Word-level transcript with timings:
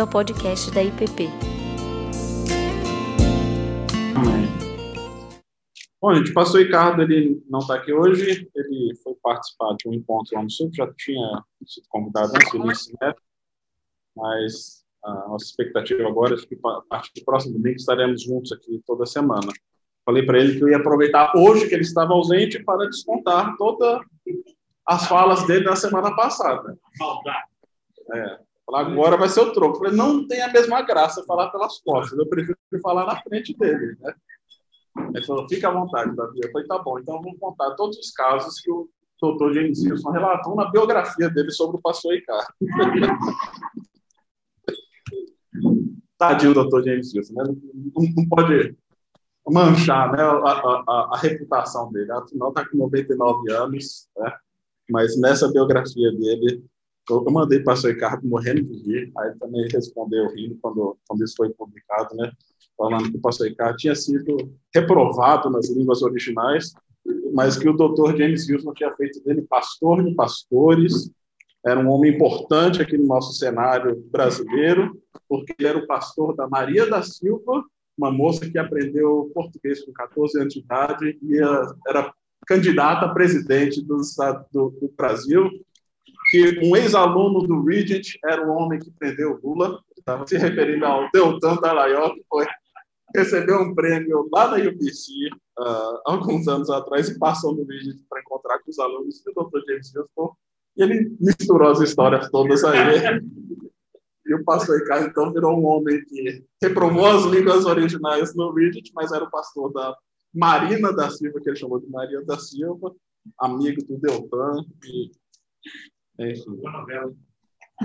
bem-vindo 0.00 0.02
ao 0.02 0.08
podcast 0.08 0.70
da 0.70 0.82
IPP. 0.82 1.28
Bom, 6.00 6.14
gente, 6.14 6.30
o 6.30 6.34
pastor 6.34 6.62
Ricardo 6.62 7.02
ele 7.02 7.42
não 7.48 7.58
está 7.58 7.74
aqui 7.74 7.92
hoje, 7.92 8.48
ele 8.54 8.94
foi 9.02 9.14
participar 9.22 9.76
de 9.76 9.88
um 9.88 9.92
encontro 9.92 10.34
lá 10.34 10.42
no 10.42 10.50
Sul, 10.50 10.70
já 10.72 10.90
tinha 10.94 11.42
sido 11.66 11.86
convidado 11.88 12.32
antes 12.34 12.50
do 12.50 12.58
início, 12.58 12.96
né? 13.00 13.12
mas 14.16 14.84
a 15.04 15.28
nossa 15.28 15.44
expectativa 15.44 16.08
agora 16.08 16.34
é 16.34 16.38
que 16.38 16.58
a 16.64 16.80
partir 16.88 17.12
do 17.20 17.24
próximo 17.24 17.54
domingo 17.54 17.76
estaremos 17.76 18.22
juntos 18.22 18.52
aqui 18.52 18.82
toda 18.86 19.04
semana. 19.04 19.52
Falei 20.04 20.24
para 20.24 20.38
ele 20.38 20.56
que 20.56 20.64
eu 20.64 20.68
ia 20.70 20.78
aproveitar 20.78 21.32
hoje 21.36 21.68
que 21.68 21.74
ele 21.74 21.82
estava 21.82 22.14
ausente 22.14 22.62
para 22.64 22.88
descontar 22.88 23.54
todas 23.58 24.00
as 24.86 25.06
falas 25.06 25.46
dele 25.46 25.64
da 25.64 25.76
semana 25.76 26.14
passada. 26.16 26.78
É, 28.12 28.38
agora 28.74 29.16
vai 29.16 29.28
ser 29.28 29.40
o 29.40 29.52
troco. 29.52 29.78
Falei, 29.78 29.92
não 29.92 30.26
tem 30.26 30.42
a 30.42 30.52
mesma 30.52 30.82
graça 30.82 31.24
falar 31.24 31.50
pelas 31.50 31.80
costas, 31.80 32.18
eu 32.18 32.28
prefiro 32.28 32.56
falar 32.82 33.06
na 33.06 33.20
frente 33.22 33.56
dele. 33.56 33.96
Né? 34.00 34.14
Ele 35.14 35.24
falou, 35.24 35.48
fica 35.48 35.68
à 35.68 35.72
vontade, 35.72 36.14
Davi. 36.14 36.40
Eu 36.42 36.50
falei, 36.50 36.66
tá 36.66 36.78
bom, 36.78 36.98
então 36.98 37.20
vamos 37.22 37.38
contar 37.38 37.74
todos 37.74 37.98
os 37.98 38.10
casos 38.10 38.60
que 38.60 38.70
o 38.70 38.88
doutor 39.20 39.52
James 39.52 39.82
Wilson 39.84 40.10
relatou 40.10 40.54
na 40.56 40.70
biografia 40.70 41.28
dele 41.30 41.50
sobre 41.50 41.76
o 41.76 41.80
pastor 41.80 42.14
Ricardo. 42.14 42.52
Tadinho 46.18 46.52
do 46.52 46.62
doutor 46.62 46.84
James 46.84 47.14
Wilson, 47.14 47.34
né? 47.34 47.44
não, 47.44 47.54
não 48.16 48.28
pode 48.28 48.76
manchar 49.48 50.12
né, 50.12 50.22
a, 50.22 50.26
a, 50.26 51.10
a, 51.14 51.18
reputação 51.18 51.90
dele. 51.90 52.12
Afinal, 52.12 52.50
está 52.50 52.68
com 52.68 52.76
99 52.76 53.52
anos, 53.52 54.08
né? 54.18 54.32
mas 54.90 55.18
nessa 55.18 55.50
biografia 55.50 56.12
dele, 56.12 56.62
eu, 57.08 57.24
eu 57.24 57.32
mandei 57.32 57.60
para 57.60 57.78
o 57.78 57.86
Ricardo 57.86 58.26
morrendo 58.26 58.62
de 58.62 58.74
rir, 58.82 59.12
aí 59.16 59.34
também 59.38 59.66
respondeu 59.72 60.28
rindo 60.34 60.58
quando, 60.60 60.96
quando 61.06 61.24
isso 61.24 61.34
foi 61.36 61.50
publicado, 61.50 62.14
né? 62.16 62.30
falando 62.80 63.10
que 63.10 63.18
o 63.18 63.20
pastor 63.20 63.48
Ricardo 63.48 63.76
tinha 63.76 63.94
sido 63.94 64.50
reprovado 64.74 65.50
nas 65.50 65.68
línguas 65.68 66.02
originais, 66.02 66.72
mas 67.34 67.58
que 67.58 67.68
o 67.68 67.76
doutor 67.76 68.16
James 68.16 68.48
Wilson 68.48 68.72
tinha 68.72 68.94
feito 68.96 69.22
dele 69.22 69.42
pastor 69.42 70.02
de 70.02 70.14
pastores, 70.14 71.10
era 71.64 71.78
um 71.78 71.90
homem 71.90 72.14
importante 72.14 72.80
aqui 72.80 72.96
no 72.96 73.06
nosso 73.06 73.34
cenário 73.34 74.02
brasileiro, 74.10 74.98
porque 75.28 75.54
ele 75.58 75.68
era 75.68 75.78
o 75.78 75.86
pastor 75.86 76.34
da 76.34 76.48
Maria 76.48 76.88
da 76.88 77.02
Silva, 77.02 77.62
uma 77.98 78.10
moça 78.10 78.48
que 78.48 78.58
aprendeu 78.58 79.30
português 79.34 79.84
com 79.84 79.92
14 79.92 80.40
anos 80.40 80.54
de 80.54 80.60
idade 80.60 81.18
e 81.22 81.36
era 81.86 82.14
candidata 82.46 83.04
a 83.04 83.12
presidente 83.12 83.84
do, 83.84 84.00
do, 84.50 84.70
do 84.70 84.92
Brasil, 84.96 85.50
que 86.30 86.60
um 86.62 86.76
ex-aluno 86.76 87.42
do 87.42 87.64
Regent 87.64 88.14
era 88.24 88.46
o 88.46 88.54
homem 88.54 88.78
que 88.78 88.90
prendeu 88.92 89.38
Lula, 89.42 89.80
estava 89.98 90.26
se 90.26 90.38
referindo 90.38 90.86
ao 90.86 91.10
Deltan 91.10 91.56
Dallagnol, 91.56 92.14
que 92.14 92.24
foi 92.28 92.46
recebeu 93.14 93.60
um 93.60 93.74
prêmio 93.74 94.28
lá 94.32 94.48
na 94.48 94.56
UBC 94.56 95.10
uh, 95.58 96.00
alguns 96.04 96.46
anos 96.46 96.70
atrás 96.70 97.08
e 97.08 97.18
passou 97.18 97.54
no 97.54 97.64
Regent 97.64 98.00
para 98.08 98.20
encontrar 98.20 98.58
com 98.60 98.70
os 98.70 98.78
alunos 98.78 99.22
do 99.24 99.32
Dr. 99.32 99.60
James 99.66 99.92
Wilson 99.94 100.34
e 100.76 100.82
ele 100.82 101.16
misturou 101.20 101.70
as 101.70 101.80
histórias 101.80 102.30
todas 102.30 102.62
aí. 102.64 103.20
E 104.26 104.34
o 104.34 104.44
pastor 104.44 104.78
Ricardo, 104.78 105.08
então, 105.08 105.32
virou 105.32 105.58
um 105.58 105.66
homem 105.66 106.04
que 106.04 106.44
reprovou 106.62 107.06
as 107.06 107.24
línguas 107.24 107.64
originais 107.64 108.34
no 108.34 108.52
Reddit, 108.52 108.92
mas 108.94 109.10
era 109.10 109.24
o 109.24 109.30
pastor 109.30 109.72
da 109.72 109.96
Marina 110.32 110.92
da 110.92 111.10
Silva, 111.10 111.40
que 111.40 111.50
ele 111.50 111.56
chamou 111.56 111.80
de 111.80 111.90
Maria 111.90 112.24
da 112.24 112.38
Silva, 112.38 112.94
amigo 113.40 113.84
do 113.84 113.98
Deltan. 113.98 114.64
E, 114.84 115.10
enfim. 116.20 116.60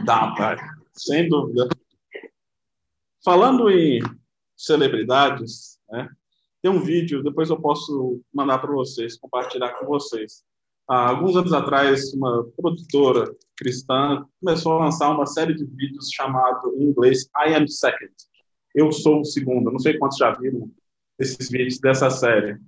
Dá, 0.05 0.33
pai. 0.35 0.57
Sem 0.93 1.29
dúvida. 1.29 1.67
Falando 3.23 3.69
em 3.69 4.01
celebridades, 4.55 5.79
né, 5.89 6.09
tem 6.61 6.71
um 6.71 6.79
vídeo, 6.79 7.23
depois 7.23 7.49
eu 7.49 7.59
posso 7.59 8.21
mandar 8.33 8.59
para 8.59 8.71
vocês, 8.71 9.17
compartilhar 9.17 9.73
com 9.79 9.85
vocês 9.85 10.43
Há 10.87 11.09
alguns 11.09 11.35
anos 11.35 11.51
atrás, 11.51 12.13
uma 12.13 12.43
produtora 12.55 13.35
cristã 13.57 14.23
começou 14.39 14.73
a 14.73 14.85
lançar 14.85 15.09
uma 15.09 15.25
série 15.25 15.55
de 15.55 15.65
vídeos 15.65 16.11
chamado, 16.11 16.75
em 16.77 16.83
inglês, 16.83 17.27
I 17.35 17.55
Am 17.55 17.67
Second. 17.67 18.13
Eu 18.73 18.91
sou 18.91 19.21
o 19.21 19.25
segundo. 19.25 19.71
Não 19.71 19.79
sei 19.79 19.97
quantos 19.97 20.19
já 20.19 20.31
viram 20.35 20.69
esses 21.17 21.49
vídeos 21.49 21.79
dessa 21.79 22.11
série. 22.11 22.59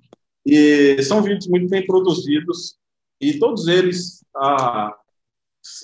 E 0.44 1.00
são 1.03 1.22
vídeos 1.22 1.47
muito 1.47 1.69
bem 1.69 1.86
produzidos 1.86 2.80
e 3.22 3.38
todos 3.38 3.68
eles 3.68 4.25
ah, 4.36 4.96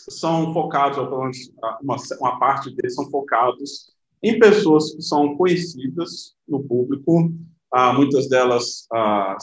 são 0.09 0.53
focados, 0.53 0.97
ou 0.97 1.07
pelo 1.07 1.21
menos 1.21 1.51
uma, 1.81 1.97
uma 2.19 2.39
parte 2.39 2.73
deles 2.75 2.95
são 2.95 3.09
focados 3.09 3.93
em 4.21 4.39
pessoas 4.39 4.93
que 4.95 5.01
são 5.01 5.35
conhecidas 5.35 6.35
no 6.47 6.63
público, 6.63 7.31
ah, 7.71 7.91
muitas 7.91 8.29
delas 8.29 8.87
ah, 8.93 9.37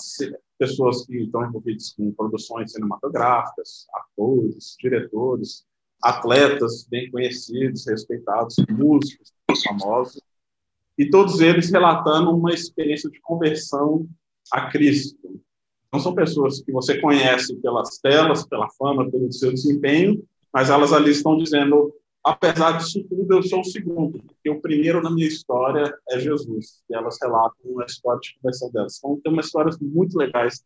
pessoas 0.59 1.05
que 1.06 1.17
estão 1.17 1.45
envolvidas 1.47 1.93
com 1.93 2.12
produções 2.12 2.73
cinematográficas, 2.73 3.87
atores, 3.95 4.77
diretores, 4.78 5.67
atletas 6.03 6.87
bem 6.89 7.11
conhecidos, 7.11 7.87
respeitados, 7.87 8.57
músicos 8.71 9.33
famosos, 9.67 10.22
e 10.97 11.09
todos 11.09 11.41
eles 11.41 11.71
relatando 11.71 12.31
uma 12.31 12.53
experiência 12.53 13.11
de 13.11 13.21
conversão 13.21 14.07
a 14.53 14.71
Cristo. 14.71 15.41
Não 15.93 16.01
são 16.01 16.15
pessoas 16.15 16.62
que 16.62 16.73
você 16.73 17.01
conhece 17.01 17.55
pelas 17.56 17.99
telas, 17.99 18.47
pela 18.47 18.69
fama, 18.71 19.11
pelo 19.11 19.33
seu 19.33 19.53
desempenho, 19.53 20.23
mas 20.53 20.71
elas 20.71 20.93
ali 20.93 21.11
estão 21.11 21.37
dizendo 21.37 21.93
apesar 22.23 22.73
disso 22.73 23.03
tudo, 23.09 23.34
eu 23.34 23.43
sou 23.43 23.61
o 23.61 23.65
segundo, 23.65 24.23
porque 24.23 24.51
o 24.51 24.61
primeiro 24.61 25.03
na 25.03 25.11
minha 25.11 25.27
história 25.27 25.93
é 26.11 26.19
Jesus. 26.19 26.83
E 26.89 26.95
elas 26.95 27.19
relatam 27.21 27.81
a 27.81 27.84
história 27.84 28.21
de 28.21 28.34
conversão 28.37 28.71
delas. 28.71 28.99
Então, 28.99 29.21
tem 29.23 29.33
umas 29.33 29.47
histórias 29.47 29.78
muito 29.78 30.17
legais 30.17 30.65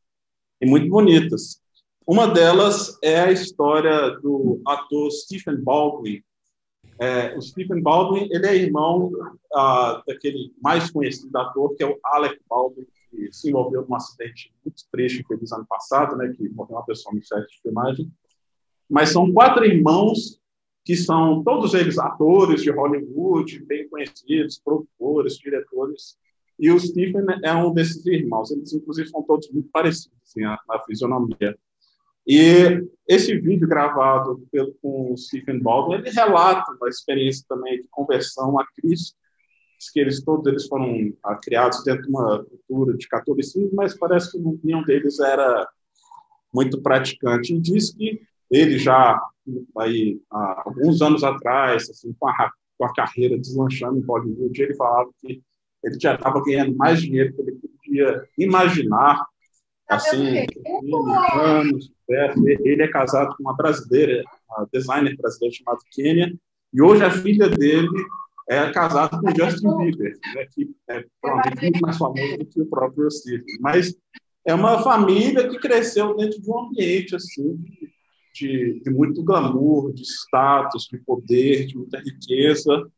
e 0.60 0.66
muito 0.66 0.88
bonitas. 0.88 1.60
Uma 2.06 2.26
delas 2.26 2.98
é 3.02 3.20
a 3.20 3.32
história 3.32 4.10
do 4.20 4.60
ator 4.66 5.10
Stephen 5.10 5.56
Baldwin. 5.62 6.22
É, 6.98 7.36
o 7.36 7.40
Stephen 7.40 7.82
Baldwin 7.82 8.28
ele 8.30 8.46
é 8.46 8.54
irmão 8.54 9.10
ah, 9.52 10.02
daquele 10.06 10.52
mais 10.62 10.90
conhecido 10.90 11.36
ator, 11.36 11.74
que 11.74 11.82
é 11.82 11.86
o 11.86 11.98
Alec 12.04 12.38
Baldwin, 12.48 12.86
que 13.14 13.32
se 13.32 13.48
envolveu 13.48 13.86
num 13.88 13.94
acidente 13.94 14.52
muito 14.64 14.82
triste 14.90 15.22
que 15.22 15.36
fez 15.36 15.52
ano 15.52 15.66
passado, 15.66 16.16
né, 16.16 16.32
que 16.36 16.48
morreu 16.48 16.76
uma 16.76 16.84
pessoa 16.84 17.14
no 17.14 17.22
set 17.22 17.46
de 17.46 17.60
filmagem. 17.62 18.10
Mas 18.90 19.10
são 19.10 19.32
quatro 19.32 19.64
irmãos 19.64 20.40
que 20.84 20.96
são 20.96 21.42
todos 21.42 21.72
eles 21.72 21.98
atores 21.98 22.62
de 22.62 22.70
Hollywood, 22.70 23.64
bem 23.64 23.88
conhecidos, 23.88 24.60
produtores, 24.62 25.38
diretores. 25.38 26.18
E 26.58 26.70
o 26.70 26.78
Stephen 26.78 27.24
é 27.42 27.54
um 27.54 27.72
desses 27.72 28.04
irmãos. 28.04 28.50
Eles, 28.50 28.72
inclusive, 28.72 29.08
são 29.08 29.22
todos 29.22 29.50
muito 29.50 29.68
parecidos 29.70 30.18
assim, 30.22 30.42
na, 30.42 30.58
fisionomia. 30.86 31.56
E 32.26 32.86
esse 33.08 33.36
vídeo 33.38 33.66
gravado 33.66 34.46
pelo, 34.52 34.74
com 34.74 35.12
o 35.12 35.16
Stephen 35.16 35.60
Baldwin, 35.60 35.96
ele 35.96 36.10
relata 36.10 36.72
uma 36.72 36.88
experiência 36.88 37.44
também 37.48 37.80
de 37.80 37.88
conversão 37.88 38.58
a 38.58 38.66
Cristo, 38.76 39.16
que 39.90 40.00
eles 40.00 40.22
todos 40.22 40.46
eles 40.46 40.66
foram 40.66 41.12
ah, 41.24 41.36
criados 41.36 41.82
dentro 41.84 42.02
de 42.02 42.08
uma 42.08 42.44
cultura 42.44 42.96
de 42.96 43.08
catolicismo, 43.08 43.70
mas 43.74 43.96
parece 43.96 44.32
que 44.32 44.38
nenhum 44.62 44.82
deles 44.84 45.18
era 45.20 45.68
muito 46.52 46.80
praticante. 46.80 47.54
E 47.54 47.60
diz 47.60 47.92
que 47.92 48.20
ele 48.50 48.78
já 48.78 49.20
aí 49.78 50.20
há 50.30 50.62
alguns 50.66 51.02
anos 51.02 51.22
atrás, 51.24 51.88
assim, 51.90 52.14
com 52.18 52.28
a, 52.28 52.50
com 52.78 52.84
a 52.86 52.94
carreira 52.94 53.38
deslanchando 53.38 53.98
em 53.98 54.04
Hollywood, 54.04 54.62
ele 54.62 54.74
falava 54.74 55.10
que 55.20 55.42
ele 55.82 56.00
já 56.00 56.14
estava 56.14 56.42
ganhando 56.42 56.74
mais 56.76 57.02
dinheiro 57.02 57.34
do 57.34 57.44
que 57.44 57.50
ele 57.50 57.60
podia 57.60 58.28
imaginar, 58.38 59.26
assim, 59.88 60.46
anos, 61.34 61.92
ele 62.08 62.82
é 62.82 62.88
casado 62.88 63.36
com 63.36 63.42
uma 63.42 63.54
brasileira, 63.54 64.24
uma 64.48 64.66
designer 64.72 65.16
brasileira 65.16 65.56
chamada 65.56 65.80
Kenya, 65.90 66.34
e 66.72 66.82
hoje 66.82 67.04
a 67.04 67.10
filha 67.10 67.48
dele 67.48 67.88
é 68.48 68.70
casada 68.70 69.18
com 69.18 69.34
Justin 69.34 69.76
Bieber, 69.76 70.18
né, 70.34 70.46
que 70.52 70.70
é 70.88 71.04
provavelmente 71.20 71.62
muito 71.62 71.80
mais 71.80 71.96
famoso 71.96 72.38
do 72.38 72.46
que 72.46 72.60
o 72.60 72.66
próprio 72.66 73.10
Steve. 73.10 73.44
Mas 73.60 73.94
é 74.46 74.54
uma 74.54 74.82
família 74.82 75.48
que 75.48 75.58
cresceu 75.58 76.14
dentro 76.16 76.40
de 76.40 76.50
um 76.50 76.58
ambiente 76.58 77.16
assim 77.16 77.58
de, 78.34 78.80
de 78.80 78.90
muito 78.90 79.22
glamour, 79.22 79.92
de 79.92 80.02
status, 80.02 80.88
de 80.90 80.98
poder, 80.98 81.66
de 81.66 81.76
muita 81.76 81.98
riqueza. 82.00 82.90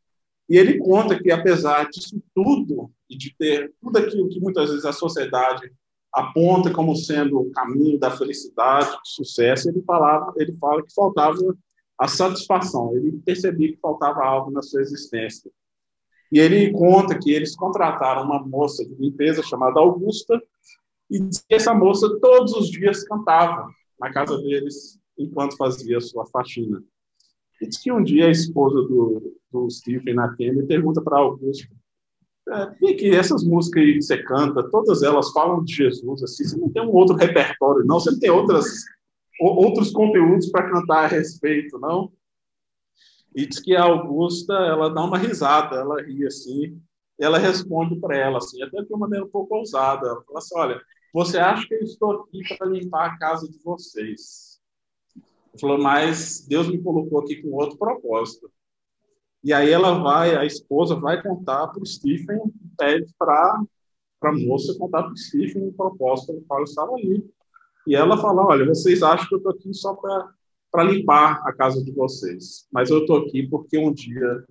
E 0.49 0.57
ele 0.57 0.79
conta 0.79 1.21
que, 1.21 1.31
apesar 1.31 1.89
disso 1.89 2.21
tudo, 2.33 2.91
e 3.09 3.17
de 3.17 3.35
ter 3.37 3.73
tudo 3.81 3.97
aquilo 3.97 4.29
que 4.29 4.39
muitas 4.39 4.69
vezes 4.69 4.85
a 4.85 4.91
sociedade 4.91 5.71
aponta 6.11 6.73
como 6.73 6.95
sendo 6.95 7.39
o 7.39 7.51
caminho 7.51 7.99
da 7.99 8.09
felicidade, 8.09 8.89
do 8.89 9.05
sucesso, 9.05 9.69
ele, 9.69 9.81
falava, 9.83 10.33
ele 10.37 10.55
fala 10.57 10.83
que 10.83 10.93
faltava 10.93 11.37
a 11.99 12.07
satisfação, 12.07 12.95
ele 12.95 13.19
percebia 13.25 13.71
que 13.73 13.79
faltava 13.79 14.23
algo 14.23 14.51
na 14.51 14.61
sua 14.61 14.81
existência. 14.81 15.51
E 16.31 16.39
ele 16.39 16.71
conta 16.71 17.17
que 17.17 17.31
eles 17.31 17.55
contrataram 17.55 18.23
uma 18.23 18.45
moça 18.45 18.85
de 18.85 18.93
limpeza 18.95 19.41
chamada 19.41 19.79
Augusta, 19.79 20.41
e 21.09 21.19
essa 21.49 21.73
moça 21.73 22.19
todos 22.19 22.53
os 22.53 22.69
dias 22.69 23.03
cantava 23.05 23.67
na 23.99 24.11
casa 24.11 24.37
deles 24.37 24.99
enquanto 25.17 25.57
fazia 25.57 25.99
sua 26.01 26.25
faxina. 26.27 26.83
E 27.61 27.67
diz 27.67 27.79
que 27.79 27.91
um 27.91 28.03
dia 28.03 28.27
a 28.27 28.31
esposa 28.31 28.81
do, 28.83 29.33
do 29.51 29.69
Stephen 29.69 30.19
Atkins 30.19 30.65
pergunta 30.67 31.01
para 31.01 31.17
Augusto, 31.17 31.67
é, 32.49 32.93
que 32.93 33.09
essas 33.09 33.43
músicas 33.43 33.83
que 33.83 34.01
você 34.01 34.23
canta, 34.23 34.69
todas 34.69 35.03
elas 35.03 35.31
falam 35.31 35.63
de 35.63 35.73
Jesus, 35.73 36.23
assim, 36.23 36.45
você 36.45 36.57
não 36.57 36.69
tem 36.69 36.83
um 36.83 36.93
outro 36.93 37.15
repertório, 37.15 37.85
não? 37.85 37.99
Você 37.99 38.11
não 38.11 38.19
tem 38.19 38.29
outras, 38.29 38.85
outros 39.39 39.91
conteúdos 39.91 40.49
para 40.49 40.69
cantar 40.69 41.05
a 41.05 41.07
respeito, 41.07 41.77
não? 41.79 42.11
E 43.35 43.45
diz 43.45 43.59
que 43.59 43.75
a 43.75 43.83
Augusta, 43.83 44.53
ela 44.53 44.89
dá 44.89 45.03
uma 45.03 45.17
risada, 45.17 45.75
ela 45.75 46.01
ri 46.01 46.25
assim, 46.25 46.81
ela 47.19 47.37
responde 47.37 47.99
para 47.99 48.17
ela, 48.17 48.37
assim, 48.37 48.61
até 48.63 48.81
de 48.81 48.87
uma 48.89 48.99
maneira 48.99 49.25
um 49.25 49.29
pouco 49.29 49.55
ousada. 49.55 50.07
Ela 50.07 50.23
fala 50.23 50.39
assim: 50.39 50.57
Olha, 50.57 50.81
você 51.13 51.37
acha 51.37 51.67
que 51.67 51.75
eu 51.75 51.81
estou 51.81 52.11
aqui 52.11 52.41
para 52.57 52.67
limpar 52.67 53.05
a 53.07 53.17
casa 53.17 53.47
de 53.49 53.57
vocês? 53.63 54.59
Falou, 55.59 55.79
mas 55.79 56.45
Deus 56.47 56.67
me 56.67 56.81
colocou 56.81 57.19
aqui 57.19 57.41
com 57.41 57.49
outro 57.53 57.77
propósito. 57.77 58.51
E 59.43 59.53
aí 59.53 59.71
ela 59.71 59.97
vai, 59.99 60.35
a 60.35 60.45
esposa 60.45 60.95
vai 60.95 61.21
contar 61.21 61.67
para 61.67 61.81
o 61.81 61.85
Stephen, 61.85 62.39
pede 62.77 63.11
para 63.17 63.63
a 64.21 64.31
moça 64.31 64.77
contar 64.77 65.03
para 65.03 65.13
o 65.13 65.17
Stephen 65.17 65.67
o 65.67 65.73
propósito 65.73 66.33
pelo 66.33 66.45
qual 66.45 66.63
estava 66.63 66.93
ali. 66.93 67.27
E 67.87 67.95
ela 67.95 68.17
fala: 68.17 68.45
Olha, 68.45 68.65
vocês 68.65 69.01
acham 69.01 69.25
que 69.29 69.33
eu 69.33 69.37
estou 69.37 69.53
aqui 69.53 69.73
só 69.73 69.95
para 69.95 70.83
limpar 70.83 71.41
a 71.47 71.53
casa 71.53 71.81
de 71.81 71.91
vocês, 71.93 72.67
mas 72.69 72.89
eu 72.89 72.99
estou 72.99 73.25
aqui 73.25 73.47
porque 73.47 73.77
um 73.77 73.93
dia 73.93 74.45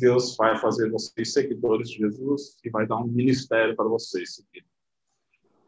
Deus 0.00 0.36
vai 0.36 0.58
fazer 0.58 0.90
vocês 0.90 1.32
seguidores 1.32 1.88
de 1.88 1.98
Jesus 1.98 2.56
e 2.64 2.68
vai 2.68 2.84
dar 2.84 2.96
um 2.96 3.06
ministério 3.06 3.76
para 3.76 3.84
vocês 3.84 4.34
seguir. 4.34 4.66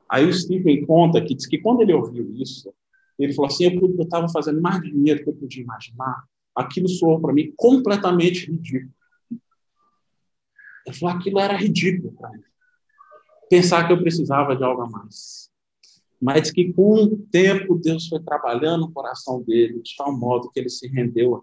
Aí 0.08 0.26
o 0.26 0.32
Stephen 0.32 0.84
conta 0.84 1.24
que 1.24 1.36
diz 1.36 1.46
que 1.46 1.58
quando 1.58 1.82
ele 1.82 1.94
ouviu 1.94 2.34
isso, 2.34 2.74
ele 3.16 3.32
falou 3.32 3.48
assim: 3.48 3.66
eu 3.66 4.02
estava 4.02 4.28
fazendo 4.28 4.60
mais 4.60 4.82
dinheiro 4.82 5.20
do 5.20 5.24
que 5.24 5.30
eu 5.30 5.36
podia 5.36 5.62
imaginar. 5.62 6.24
Aquilo 6.52 6.88
soou 6.88 7.20
para 7.20 7.32
mim 7.32 7.52
completamente 7.56 8.50
ridículo. 8.50 8.92
Ele 10.84 10.96
falou: 10.96 11.14
aquilo 11.14 11.38
era 11.38 11.56
ridículo 11.56 12.12
para 12.12 12.30
mim. 12.32 12.42
Pensar 13.48 13.86
que 13.86 13.92
eu 13.92 13.98
precisava 13.98 14.56
de 14.56 14.64
algo 14.64 14.82
a 14.82 14.90
mais. 14.90 15.53
Mas 16.24 16.50
que 16.50 16.72
com 16.72 16.94
o 17.04 17.18
tempo 17.30 17.78
Deus 17.78 18.08
foi 18.08 18.18
trabalhando 18.18 18.86
o 18.86 18.90
coração 18.90 19.42
dele 19.42 19.82
de 19.82 19.94
tal 19.94 20.18
modo 20.18 20.50
que 20.50 20.58
ele 20.58 20.70
se 20.70 20.88
rendeu 20.88 21.34
a 21.36 21.42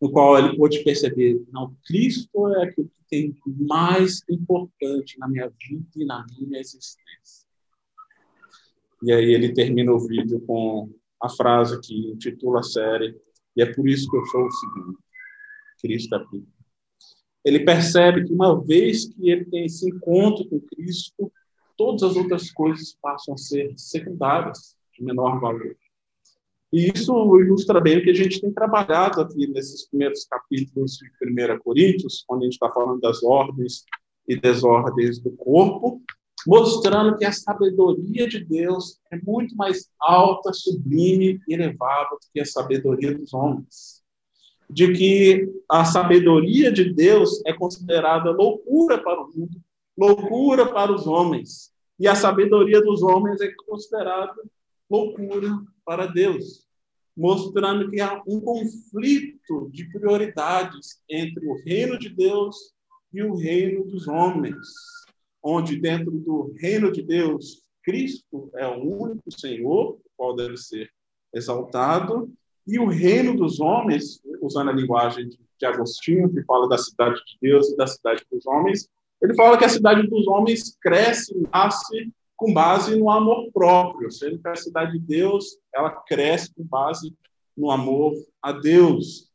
no 0.00 0.10
qual 0.10 0.36
ele 0.38 0.56
pôde 0.56 0.82
perceber, 0.82 1.40
não, 1.52 1.76
Cristo 1.86 2.48
é 2.54 2.64
aquilo 2.64 2.88
que 2.88 3.04
tem 3.08 3.36
mais 3.44 4.22
importante 4.30 5.18
na 5.18 5.28
minha 5.28 5.48
vida 5.48 5.86
e 5.94 6.04
na 6.06 6.24
minha 6.38 6.58
existência. 6.58 7.46
E 9.02 9.12
aí 9.12 9.32
ele 9.32 9.52
termina 9.52 9.92
o 9.92 10.00
vídeo 10.00 10.40
com 10.40 10.90
a 11.22 11.28
frase 11.28 11.78
que 11.82 12.12
intitula 12.12 12.60
a 12.60 12.62
série, 12.62 13.14
e 13.54 13.62
é 13.62 13.66
por 13.74 13.86
isso 13.86 14.10
que 14.10 14.16
eu 14.16 14.24
sou 14.26 14.46
o 14.46 14.50
seguinte, 14.50 14.98
Cristo 15.82 16.14
é. 16.14 16.24
Ele 17.44 17.60
percebe 17.60 18.24
que 18.24 18.32
uma 18.32 18.58
vez 18.64 19.06
que 19.06 19.30
ele 19.30 19.44
tem 19.44 19.66
esse 19.66 19.86
encontro 19.86 20.48
com 20.48 20.60
Cristo, 20.60 21.30
todas 21.80 22.02
as 22.02 22.14
outras 22.14 22.52
coisas 22.52 22.94
passam 23.00 23.32
a 23.32 23.38
ser 23.38 23.72
secundárias, 23.74 24.76
de 24.92 25.02
menor 25.02 25.40
valor. 25.40 25.74
E 26.70 26.92
isso 26.94 27.10
ilustra 27.40 27.80
bem 27.80 27.96
o 27.96 28.04
que 28.04 28.10
a 28.10 28.14
gente 28.14 28.38
tem 28.38 28.52
trabalhado 28.52 29.22
aqui 29.22 29.46
nesses 29.46 29.88
primeiros 29.88 30.26
capítulos 30.26 30.98
de 30.98 31.08
1 31.26 31.58
Coríntios, 31.60 32.22
quando 32.26 32.42
a 32.42 32.44
gente 32.44 32.52
está 32.52 32.70
falando 32.70 33.00
das 33.00 33.22
ordens 33.22 33.86
e 34.28 34.36
desordens 34.36 35.18
do 35.20 35.30
corpo, 35.30 36.02
mostrando 36.46 37.16
que 37.16 37.24
a 37.24 37.32
sabedoria 37.32 38.28
de 38.28 38.44
Deus 38.44 39.00
é 39.10 39.16
muito 39.16 39.56
mais 39.56 39.88
alta, 39.98 40.52
sublime 40.52 41.40
e 41.48 41.54
elevada 41.54 42.10
do 42.10 42.30
que 42.30 42.40
a 42.40 42.44
sabedoria 42.44 43.16
dos 43.16 43.32
homens. 43.32 44.02
De 44.68 44.92
que 44.92 45.50
a 45.66 45.86
sabedoria 45.86 46.70
de 46.70 46.92
Deus 46.92 47.40
é 47.46 47.54
considerada 47.54 48.30
loucura 48.32 49.02
para 49.02 49.22
o 49.22 49.30
mundo, 49.34 49.58
loucura 50.00 50.72
para 50.72 50.90
os 50.90 51.06
homens, 51.06 51.70
e 51.98 52.08
a 52.08 52.14
sabedoria 52.14 52.80
dos 52.80 53.02
homens 53.02 53.38
é 53.42 53.52
considerada 53.66 54.34
loucura 54.88 55.50
para 55.84 56.06
Deus, 56.06 56.66
mostrando 57.14 57.90
que 57.90 58.00
há 58.00 58.22
um 58.26 58.40
conflito 58.40 59.68
de 59.70 59.84
prioridades 59.92 61.02
entre 61.06 61.46
o 61.46 61.62
reino 61.62 61.98
de 61.98 62.08
Deus 62.08 62.56
e 63.12 63.22
o 63.22 63.34
reino 63.34 63.84
dos 63.84 64.08
homens, 64.08 64.56
onde 65.42 65.76
dentro 65.76 66.12
do 66.12 66.54
reino 66.58 66.90
de 66.90 67.02
Deus, 67.02 67.62
Cristo 67.82 68.50
é 68.54 68.66
o 68.66 68.82
único 68.82 69.30
Senhor, 69.30 69.90
o 69.92 70.00
qual 70.16 70.34
deve 70.34 70.56
ser 70.56 70.90
exaltado, 71.34 72.32
e 72.66 72.78
o 72.78 72.86
reino 72.86 73.36
dos 73.36 73.60
homens, 73.60 74.22
usando 74.40 74.70
a 74.70 74.74
linguagem 74.74 75.28
de 75.28 75.66
Agostinho, 75.66 76.32
que 76.32 76.42
fala 76.44 76.66
da 76.70 76.78
cidade 76.78 77.22
de 77.26 77.36
Deus 77.42 77.68
e 77.68 77.76
da 77.76 77.86
cidade 77.86 78.24
dos 78.32 78.46
homens, 78.46 78.88
ele 79.22 79.34
fala 79.34 79.58
que 79.58 79.64
a 79.64 79.68
cidade 79.68 80.06
dos 80.08 80.26
homens 80.26 80.76
cresce, 80.80 81.34
nasce 81.52 82.12
com 82.36 82.54
base 82.54 82.96
no 82.96 83.10
amor 83.10 83.50
próprio, 83.52 84.10
sendo 84.10 84.38
que 84.38 84.48
a 84.48 84.56
cidade 84.56 84.92
de 84.92 84.98
Deus, 84.98 85.58
ela 85.74 85.90
cresce 85.90 86.54
com 86.54 86.64
base 86.64 87.14
no 87.56 87.70
amor 87.70 88.14
a 88.40 88.52
Deus. 88.52 89.30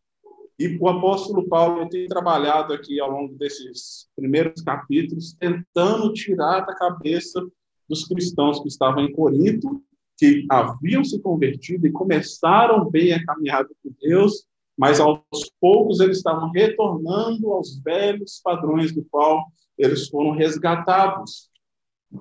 E 0.57 0.75
o 0.79 0.87
apóstolo 0.87 1.47
Paulo 1.47 1.87
tem 1.87 2.07
trabalhado 2.07 2.73
aqui 2.73 2.99
ao 2.99 3.11
longo 3.11 3.35
desses 3.35 4.07
primeiros 4.15 4.61
capítulos, 4.63 5.33
tentando 5.33 6.13
tirar 6.13 6.61
da 6.61 6.73
cabeça 6.73 7.45
dos 7.87 8.05
cristãos 8.05 8.61
que 8.61 8.67
estavam 8.67 9.03
em 9.03 9.11
Corinto, 9.11 9.83
que 10.17 10.45
haviam 10.49 11.03
se 11.03 11.21
convertido 11.21 11.85
e 11.85 11.91
começaram 11.91 12.89
bem 12.89 13.13
a 13.13 13.23
caminhada 13.23 13.69
com 13.83 13.93
Deus, 14.01 14.47
mas 14.77 14.99
aos 14.99 15.21
poucos 15.59 15.99
eles 15.99 16.17
estavam 16.17 16.49
retornando 16.51 17.51
aos 17.51 17.79
velhos 17.83 18.39
padrões 18.43 18.93
do 18.93 19.05
qual 19.11 19.45
eles 19.77 20.07
foram 20.07 20.31
resgatados 20.31 21.49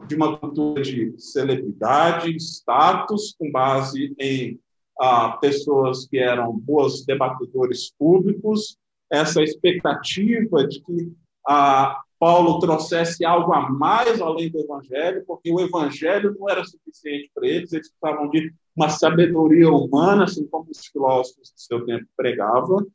de 0.07 0.15
uma 0.15 0.37
cultura 0.37 0.83
de 0.83 1.15
celebridade, 1.19 2.35
status, 2.37 3.35
com 3.39 3.51
base 3.51 4.15
em 4.19 4.59
ah, 5.01 5.37
pessoas 5.41 6.07
que 6.07 6.19
eram 6.19 6.57
boas 6.57 7.05
debatedores 7.05 7.93
públicos, 7.99 8.77
essa 9.11 9.43
expectativa 9.43 10.67
de 10.67 10.81
que 10.83 11.13
ah, 11.47 12.01
Paulo 12.19 12.59
trouxesse 12.59 13.25
algo 13.25 13.53
a 13.53 13.69
mais 13.69 14.21
além 14.21 14.51
do 14.51 14.61
evangelho, 14.61 15.25
porque 15.27 15.53
o 15.53 15.61
evangelho 15.61 16.35
não 16.39 16.49
era 16.49 16.65
suficiente 16.65 17.31
para 17.35 17.47
eles, 17.47 17.73
eles 17.73 17.91
precisavam 17.91 18.31
de 18.31 18.53
uma 18.75 18.89
sabedoria 18.89 19.71
humana, 19.71 20.25
assim 20.25 20.47
como 20.47 20.71
os 20.71 20.87
filósofos 20.87 21.51
do 21.51 21.61
seu 21.61 21.85
tempo 21.85 22.07
pregavam. 22.17 22.87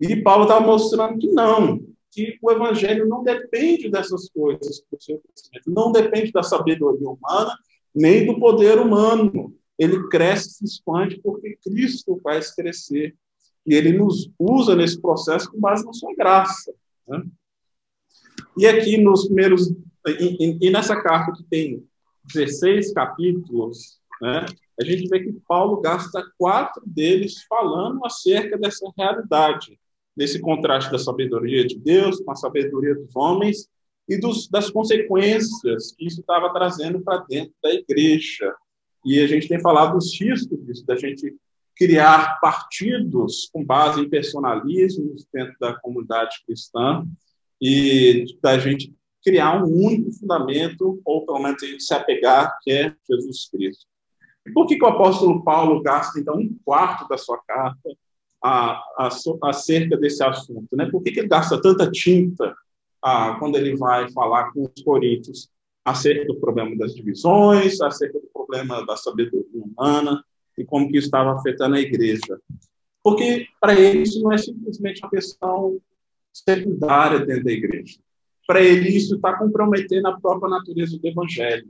E 0.00 0.16
Paulo 0.22 0.44
estava 0.44 0.64
mostrando 0.64 1.18
que 1.18 1.28
não, 1.28 1.80
que 2.10 2.38
o 2.42 2.50
evangelho 2.50 3.06
não 3.06 3.22
depende 3.22 3.88
dessas 3.88 4.28
coisas 4.30 4.82
do 4.90 5.00
seu 5.00 5.18
crescimento, 5.18 5.70
não 5.70 5.92
depende 5.92 6.32
da 6.32 6.42
sabedoria 6.42 7.08
humana, 7.08 7.56
nem 7.94 8.26
do 8.26 8.38
poder 8.38 8.78
humano. 8.78 9.54
Ele 9.78 10.08
cresce, 10.08 10.50
se 10.50 10.64
expande 10.64 11.20
porque 11.22 11.56
Cristo 11.62 12.20
faz 12.22 12.54
crescer. 12.54 13.16
E 13.66 13.74
ele 13.74 13.92
nos 13.92 14.30
usa 14.38 14.74
nesse 14.74 15.00
processo 15.00 15.50
com 15.50 15.60
base 15.60 15.84
na 15.84 15.92
sua 15.92 16.14
graça. 16.14 16.72
Né? 17.06 17.22
E 18.58 18.66
aqui 18.66 18.98
nos 18.98 19.26
primeiros. 19.26 19.70
E, 20.06 20.58
e, 20.66 20.70
nessa 20.70 21.00
carta 21.00 21.32
que 21.32 21.44
tem 21.44 21.86
16 22.32 22.92
capítulos, 22.94 24.00
né, 24.20 24.46
a 24.80 24.84
gente 24.84 25.08
vê 25.08 25.20
que 25.20 25.32
Paulo 25.46 25.80
gasta 25.80 26.24
quatro 26.38 26.82
deles 26.86 27.42
falando 27.44 28.04
acerca 28.04 28.56
dessa 28.56 28.90
realidade 28.96 29.78
desse 30.20 30.38
contraste 30.38 30.92
da 30.92 30.98
sabedoria 30.98 31.66
de 31.66 31.78
Deus 31.78 32.20
com 32.20 32.30
a 32.30 32.36
sabedoria 32.36 32.94
dos 32.94 33.16
homens 33.16 33.70
e 34.06 34.18
dos, 34.18 34.50
das 34.50 34.68
consequências 34.68 35.92
que 35.92 36.04
isso 36.04 36.20
estava 36.20 36.52
trazendo 36.52 37.00
para 37.00 37.24
dentro 37.26 37.54
da 37.62 37.72
igreja. 37.72 38.54
E 39.02 39.18
a 39.18 39.26
gente 39.26 39.48
tem 39.48 39.58
falado 39.58 39.94
dos 39.94 40.20
riscos 40.20 40.62
disso, 40.66 40.84
da 40.84 40.94
gente 40.94 41.34
criar 41.74 42.38
partidos 42.38 43.48
com 43.50 43.64
base 43.64 44.02
em 44.02 44.10
personalismos 44.10 45.26
dentro 45.32 45.54
da 45.58 45.80
comunidade 45.80 46.36
cristã 46.44 47.02
e 47.58 48.26
da 48.42 48.58
gente 48.58 48.94
criar 49.24 49.64
um 49.64 49.72
único 49.72 50.12
fundamento, 50.12 51.00
ou 51.02 51.24
pelo 51.24 51.38
menos 51.38 51.62
se 51.78 51.94
apegar, 51.94 52.58
que 52.62 52.70
é 52.70 52.94
Jesus 53.08 53.48
Cristo. 53.48 53.86
E 54.46 54.52
por 54.52 54.66
que, 54.66 54.76
que 54.76 54.84
o 54.84 54.88
apóstolo 54.88 55.42
Paulo 55.42 55.80
gasta, 55.80 56.20
então, 56.20 56.36
um 56.36 56.54
quarto 56.62 57.08
da 57.08 57.16
sua 57.16 57.38
carta 57.48 57.88
a, 58.42 58.72
a, 58.98 59.08
acerca 59.44 59.96
desse 59.96 60.22
assunto. 60.22 60.74
Né? 60.76 60.88
Por 60.90 61.02
que, 61.02 61.12
que 61.12 61.20
ele 61.20 61.28
gasta 61.28 61.60
tanta 61.60 61.90
tinta 61.90 62.54
ah, 63.02 63.36
quando 63.38 63.56
ele 63.56 63.76
vai 63.76 64.10
falar 64.12 64.52
com 64.52 64.64
os 64.64 64.82
coríntios 64.82 65.48
acerca 65.84 66.26
do 66.26 66.36
problema 66.36 66.76
das 66.76 66.94
divisões, 66.94 67.80
acerca 67.80 68.18
do 68.18 68.28
problema 68.32 68.84
da 68.84 68.96
sabedoria 68.96 69.46
humana 69.54 70.22
e 70.56 70.64
como 70.64 70.88
que 70.88 70.98
isso 70.98 71.06
estava 71.06 71.34
afetando 71.34 71.76
a 71.76 71.80
igreja? 71.80 72.40
Porque 73.02 73.46
para 73.60 73.74
ele 73.78 74.02
isso 74.02 74.20
não 74.22 74.32
é 74.32 74.38
simplesmente 74.38 75.00
uma 75.02 75.10
questão 75.10 75.80
secundária 76.32 77.20
dentro 77.20 77.44
da 77.44 77.52
igreja. 77.52 77.98
Para 78.46 78.60
ele 78.60 78.88
isso 78.90 79.16
está 79.16 79.36
comprometendo 79.38 80.06
a 80.06 80.20
própria 80.20 80.50
natureza 80.50 80.98
do 80.98 81.06
evangelho. 81.06 81.68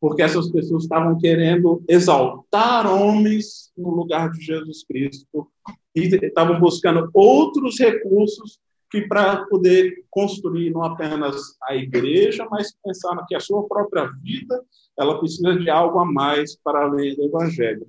Porque 0.00 0.22
essas 0.22 0.50
pessoas 0.50 0.84
estavam 0.84 1.18
querendo 1.18 1.84
exaltar 1.86 2.86
homens 2.86 3.70
no 3.76 3.90
lugar 3.90 4.30
de 4.30 4.40
Jesus 4.40 4.82
Cristo 4.84 5.46
e 5.94 6.06
estavam 6.06 6.58
buscando 6.58 7.10
outros 7.12 7.78
recursos 7.78 8.58
que 8.90 9.02
para 9.02 9.44
poder 9.46 10.04
construir 10.10 10.70
não 10.70 10.82
apenas 10.82 11.56
a 11.62 11.76
igreja, 11.76 12.46
mas 12.50 12.74
pensar 12.82 13.24
que 13.28 13.36
a 13.36 13.40
sua 13.40 13.66
própria 13.68 14.06
vida 14.22 14.64
ela 14.98 15.18
precisa 15.18 15.54
de 15.54 15.70
algo 15.70 16.00
a 16.00 16.04
mais 16.04 16.56
para 16.56 16.82
além 16.82 17.14
do 17.14 17.24
evangelho. 17.24 17.86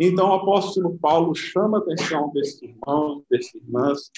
Então, 0.00 0.30
o 0.30 0.34
apóstolo 0.34 0.98
Paulo 0.98 1.34
chama 1.34 1.78
a 1.78 1.80
atenção 1.80 2.32
desses 2.32 2.60
irmãos, 2.62 3.22
dessas 3.30 3.54
irmãs, 3.54 4.10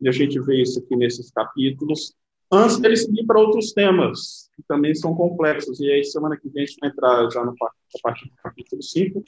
e 0.00 0.08
a 0.08 0.12
gente 0.12 0.38
vê 0.40 0.62
isso 0.62 0.80
aqui 0.80 0.96
nesses 0.96 1.30
capítulos, 1.30 2.12
antes 2.50 2.78
dele 2.78 2.96
seguir 2.96 3.24
para 3.26 3.40
outros 3.40 3.72
temas, 3.72 4.50
que 4.54 4.62
também 4.66 4.94
são 4.94 5.14
complexos. 5.14 5.80
E 5.80 5.90
aí, 5.90 6.04
semana 6.04 6.36
que 6.36 6.48
vem, 6.48 6.62
a 6.62 6.66
gente 6.66 6.78
vai 6.80 6.90
entrar 6.90 7.30
já 7.30 7.44
no, 7.44 7.52
a 7.52 8.02
partir 8.02 8.28
do 8.28 8.36
capítulo 8.42 8.82
5, 8.82 9.22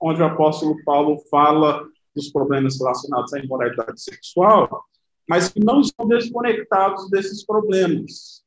onde 0.00 0.20
o 0.20 0.26
apóstolo 0.26 0.76
Paulo 0.84 1.18
fala 1.30 1.86
dos 2.14 2.30
problemas 2.30 2.78
relacionados 2.78 3.32
à 3.34 3.38
imoralidade 3.38 4.00
sexual, 4.00 4.84
mas 5.28 5.48
que 5.48 5.60
não 5.60 5.80
estão 5.80 6.06
desconectados 6.06 7.10
desses 7.10 7.44
problemas. 7.44 8.44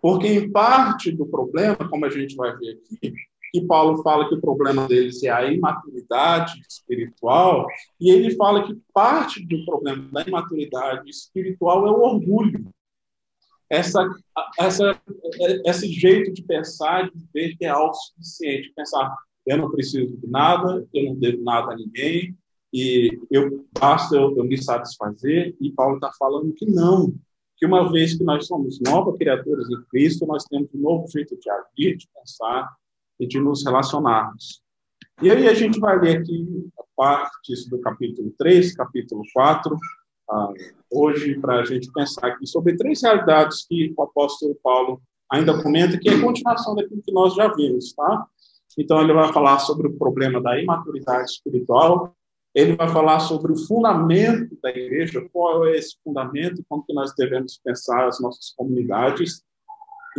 Porque, 0.00 0.26
em 0.26 0.50
parte 0.50 1.12
do 1.12 1.24
problema, 1.26 1.76
como 1.76 2.04
a 2.04 2.10
gente 2.10 2.34
vai 2.34 2.56
ver 2.56 2.72
aqui, 2.72 3.14
que 3.52 3.60
Paulo 3.66 4.02
fala 4.02 4.28
que 4.28 4.34
o 4.34 4.40
problema 4.40 4.88
deles 4.88 5.22
é 5.22 5.30
a 5.30 5.44
imaturidade 5.44 6.60
espiritual, 6.68 7.66
e 8.00 8.10
ele 8.10 8.34
fala 8.34 8.66
que 8.66 8.80
parte 8.94 9.44
do 9.46 9.64
problema 9.64 10.08
da 10.10 10.22
imaturidade 10.22 11.08
espiritual 11.08 11.86
é 11.86 11.90
o 11.90 12.00
orgulho. 12.00 12.66
Essa, 13.72 14.06
essa, 14.60 15.00
esse 15.64 15.90
jeito 15.90 16.30
de 16.32 16.42
pensar, 16.42 17.10
de 17.10 17.26
ver 17.32 17.56
que 17.56 17.64
é 17.64 17.70
autossuficiente, 17.70 18.72
pensar, 18.76 19.16
eu 19.46 19.56
não 19.56 19.70
preciso 19.70 20.14
de 20.14 20.26
nada, 20.26 20.86
eu 20.92 21.04
não 21.06 21.14
devo 21.16 21.42
nada 21.42 21.72
a 21.72 21.76
ninguém, 21.76 22.36
e 22.70 23.18
eu 23.30 23.66
basta 23.78 24.14
eu, 24.14 24.36
eu 24.36 24.44
me 24.44 24.58
satisfazer, 24.62 25.56
e 25.58 25.72
Paulo 25.72 25.94
está 25.94 26.10
falando 26.18 26.52
que 26.52 26.66
não, 26.66 27.14
que 27.56 27.64
uma 27.64 27.90
vez 27.90 28.14
que 28.14 28.24
nós 28.24 28.46
somos 28.46 28.78
novas 28.80 29.16
criaturas 29.16 29.66
em 29.70 29.82
Cristo, 29.90 30.26
nós 30.26 30.44
temos 30.44 30.68
um 30.74 30.78
novo 30.78 31.08
jeito 31.08 31.34
de 31.38 31.48
agir, 31.48 31.96
de 31.96 32.08
pensar, 32.14 32.70
e 33.18 33.26
de 33.26 33.40
nos 33.40 33.64
relacionarmos. 33.64 34.62
E 35.22 35.30
aí 35.30 35.48
a 35.48 35.54
gente 35.54 35.78
vai 35.78 35.98
ler 35.98 36.18
aqui 36.18 36.68
partes 36.96 37.68
do 37.68 37.80
capítulo 37.80 38.34
3, 38.38 38.74
capítulo 38.74 39.22
4, 39.32 39.74
ah, 39.74 39.78
hoje, 40.90 41.38
para 41.40 41.60
a 41.60 41.64
gente 41.64 41.90
pensar 41.92 42.26
aqui 42.28 42.46
sobre 42.46 42.76
três 42.76 43.02
realidades 43.02 43.66
que 43.66 43.92
o 43.96 44.02
apóstolo 44.02 44.56
Paulo 44.62 45.00
ainda 45.30 45.62
comenta, 45.62 45.98
que 45.98 46.08
é 46.08 46.20
continuação 46.20 46.74
daquilo 46.74 47.02
que 47.02 47.12
nós 47.12 47.34
já 47.34 47.52
vimos, 47.52 47.92
tá? 47.94 48.26
Então, 48.78 49.00
ele 49.00 49.12
vai 49.12 49.32
falar 49.32 49.58
sobre 49.58 49.86
o 49.86 49.96
problema 49.96 50.40
da 50.40 50.60
imaturidade 50.60 51.30
espiritual, 51.30 52.14
ele 52.54 52.76
vai 52.76 52.88
falar 52.88 53.20
sobre 53.20 53.52
o 53.52 53.56
fundamento 53.56 54.58
da 54.62 54.70
igreja, 54.70 55.26
qual 55.32 55.66
é 55.66 55.76
esse 55.76 55.96
fundamento, 56.04 56.64
como 56.68 56.84
que 56.84 56.92
nós 56.92 57.14
devemos 57.14 57.58
pensar 57.64 58.06
as 58.06 58.20
nossas 58.20 58.52
comunidades, 58.56 59.42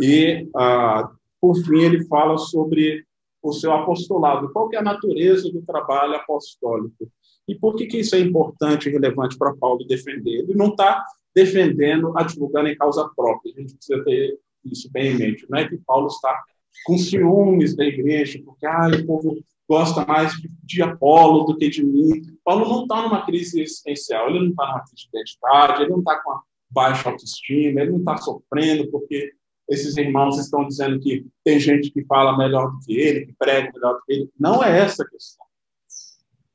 e 0.00 0.48
ah, 0.56 1.08
por 1.40 1.54
fim, 1.56 1.82
ele 1.82 2.04
fala 2.06 2.38
sobre 2.38 3.04
o 3.42 3.52
seu 3.52 3.72
apostolado, 3.72 4.50
qual 4.52 4.68
é 4.72 4.78
a 4.78 4.82
natureza 4.82 5.50
do 5.52 5.62
trabalho 5.62 6.16
apostólico. 6.16 7.06
E 7.46 7.54
por 7.54 7.74
que, 7.76 7.86
que 7.86 7.98
isso 7.98 8.14
é 8.14 8.20
importante 8.20 8.88
e 8.88 8.92
relevante 8.92 9.36
para 9.36 9.54
Paulo 9.56 9.86
defender? 9.86 10.40
Ele 10.40 10.54
não 10.54 10.68
está 10.68 11.04
defendendo, 11.34 12.16
advogando 12.16 12.68
em 12.68 12.76
causa 12.76 13.08
própria. 13.14 13.52
A 13.56 13.60
gente 13.60 13.74
precisa 13.74 14.02
ter 14.04 14.38
isso 14.64 14.90
bem 14.90 15.12
em 15.12 15.18
mente. 15.18 15.46
Não 15.48 15.58
é 15.58 15.68
que 15.68 15.76
Paulo 15.78 16.06
está 16.06 16.42
com 16.86 16.96
ciúmes 16.96 17.76
da 17.76 17.84
igreja, 17.84 18.40
porque 18.44 18.66
ah, 18.66 18.88
o 18.88 19.06
povo 19.06 19.38
gosta 19.68 20.04
mais 20.04 20.32
de, 20.32 20.50
de 20.62 20.82
Apolo 20.82 21.44
do 21.44 21.56
que 21.56 21.68
de 21.68 21.84
mim. 21.84 22.22
Paulo 22.44 22.68
não 22.68 22.82
está 22.82 23.02
numa 23.02 23.24
crise 23.24 23.62
existencial, 23.62 24.28
ele 24.28 24.40
não 24.40 24.50
está 24.50 24.66
numa 24.66 24.84
crise 24.84 25.02
de 25.02 25.18
identidade, 25.18 25.82
ele 25.82 25.90
não 25.90 25.98
está 25.98 26.22
com 26.22 26.38
baixa 26.70 27.08
autoestima, 27.08 27.80
ele 27.80 27.92
não 27.92 27.98
está 27.98 28.16
sofrendo 28.16 28.90
porque 28.90 29.32
esses 29.68 29.96
irmãos 29.96 30.38
estão 30.38 30.66
dizendo 30.66 31.00
que 31.00 31.26
tem 31.42 31.58
gente 31.58 31.90
que 31.90 32.04
fala 32.04 32.36
melhor 32.36 32.70
do 32.70 32.78
que 32.80 32.98
ele, 32.98 33.26
que 33.26 33.32
prega 33.38 33.72
melhor 33.72 33.94
do 33.94 34.02
que 34.04 34.12
ele. 34.12 34.30
Não 34.38 34.62
é 34.62 34.80
essa 34.80 35.02
a 35.02 35.08
questão. 35.08 35.44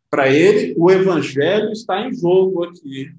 Para 0.10 0.28
ele, 0.28 0.74
o 0.78 0.90
evangelho 0.90 1.72
está 1.72 2.08
em 2.08 2.14
jogo 2.14 2.64
aqui, 2.64 3.12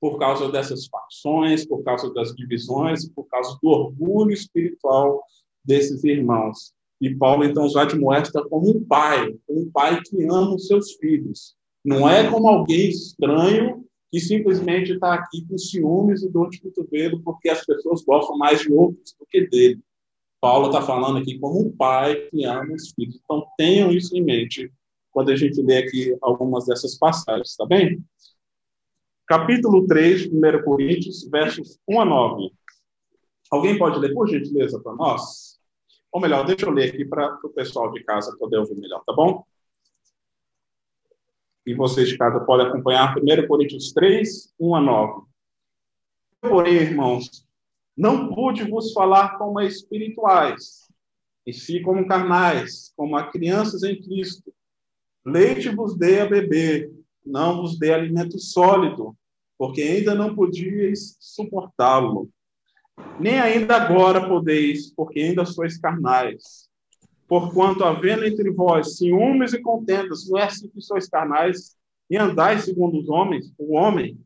por 0.00 0.18
causa 0.18 0.50
dessas 0.50 0.86
facções, 0.86 1.64
por 1.64 1.82
causa 1.84 2.12
das 2.12 2.34
divisões, 2.34 3.08
por 3.08 3.24
causa 3.26 3.56
do 3.62 3.68
orgulho 3.68 4.32
espiritual 4.32 5.22
desses 5.64 6.02
irmãos. 6.04 6.74
E 7.00 7.14
Paulo, 7.14 7.44
então, 7.44 7.64
os 7.64 7.76
admoesta 7.76 8.42
como 8.48 8.68
um 8.68 8.84
pai, 8.84 9.34
um 9.48 9.70
pai 9.70 10.00
que 10.02 10.24
ama 10.24 10.54
os 10.54 10.66
seus 10.66 10.92
filhos. 10.94 11.54
Não 11.84 12.08
é 12.08 12.28
como 12.28 12.48
alguém 12.48 12.88
estranho 12.88 13.84
que 14.10 14.18
simplesmente 14.20 14.92
está 14.92 15.14
aqui 15.14 15.46
com 15.46 15.56
ciúmes 15.56 16.22
e 16.22 16.30
dor 16.30 16.50
de 16.50 16.60
cotovelo 16.60 17.20
porque 17.22 17.48
as 17.48 17.64
pessoas 17.64 18.04
gostam 18.04 18.36
mais 18.38 18.60
de 18.60 18.72
outros 18.72 19.14
do 19.18 19.26
que 19.26 19.46
dele. 19.46 19.80
Paulo 20.40 20.66
está 20.66 20.82
falando 20.82 21.18
aqui 21.18 21.38
como 21.38 21.60
um 21.60 21.70
pai 21.70 22.28
que 22.30 22.44
ama 22.44 22.74
os 22.74 22.90
filhos. 22.90 23.20
Então, 23.24 23.46
tenham 23.56 23.90
isso 23.90 24.16
em 24.16 24.22
mente 24.22 24.70
quando 25.14 25.30
a 25.30 25.36
gente 25.36 25.62
lê 25.62 25.78
aqui 25.78 26.14
algumas 26.20 26.66
dessas 26.66 26.98
passagens, 26.98 27.56
tá 27.56 27.64
bem? 27.64 28.04
Capítulo 29.26 29.86
3, 29.86 30.26
1 30.26 30.62
Coríntios, 30.62 31.26
versos 31.30 31.78
1 31.88 32.00
a 32.00 32.04
9. 32.04 32.52
Alguém 33.50 33.78
pode 33.78 33.98
ler, 33.98 34.12
por 34.12 34.28
gentileza, 34.28 34.78
para 34.80 34.94
nós? 34.94 35.58
Ou 36.12 36.20
melhor, 36.20 36.44
deixa 36.44 36.66
eu 36.66 36.70
ler 36.70 36.92
aqui 36.92 37.06
para 37.06 37.38
o 37.42 37.48
pessoal 37.48 37.90
de 37.90 38.04
casa 38.04 38.36
poder 38.36 38.58
ouvir 38.58 38.76
melhor, 38.76 39.02
tá 39.06 39.14
bom? 39.14 39.44
e 41.66 41.74
vocês 41.74 42.08
de 42.08 42.18
casa 42.18 42.40
podem 42.40 42.66
acompanhar 42.66 43.16
1 43.16 43.46
Coríntios 43.46 43.92
3, 43.92 44.52
1 44.60 44.74
a 44.74 44.80
9. 44.80 45.26
Porém, 46.40 46.74
irmãos, 46.74 47.46
não 47.96 48.34
pude 48.34 48.68
vos 48.68 48.92
falar 48.92 49.38
como 49.38 49.60
espirituais, 49.60 50.90
e 51.46 51.52
sim 51.52 51.82
como 51.82 52.06
carnais, 52.06 52.92
como 52.96 53.16
a 53.16 53.30
crianças 53.30 53.82
em 53.82 54.00
Cristo. 54.00 54.52
Leite 55.24 55.70
vos 55.70 55.96
dei 55.96 56.20
a 56.20 56.26
beber, 56.26 56.92
não 57.24 57.62
vos 57.62 57.78
dei 57.78 57.92
alimento 57.92 58.38
sólido, 58.38 59.16
porque 59.56 59.80
ainda 59.80 60.14
não 60.14 60.34
podíeis 60.34 61.16
suportá-lo. 61.18 62.28
Nem 63.18 63.40
ainda 63.40 63.76
agora 63.76 64.28
podeis, 64.28 64.92
porque 64.94 65.20
ainda 65.20 65.44
sois 65.46 65.78
carnais. 65.78 66.68
Porquanto, 67.26 67.84
havendo 67.84 68.26
entre 68.26 68.50
vós 68.50 68.98
ciúmes 68.98 69.54
e 69.54 69.62
contendas, 69.62 70.28
não 70.28 70.38
é 70.38 70.44
assim 70.44 70.68
que 70.68 70.80
sois 70.80 71.08
carnais 71.08 71.74
e 72.10 72.16
andais 72.16 72.64
segundo 72.64 72.98
os 72.98 73.08
homens, 73.08 73.52
o 73.58 73.76
homem. 73.76 74.18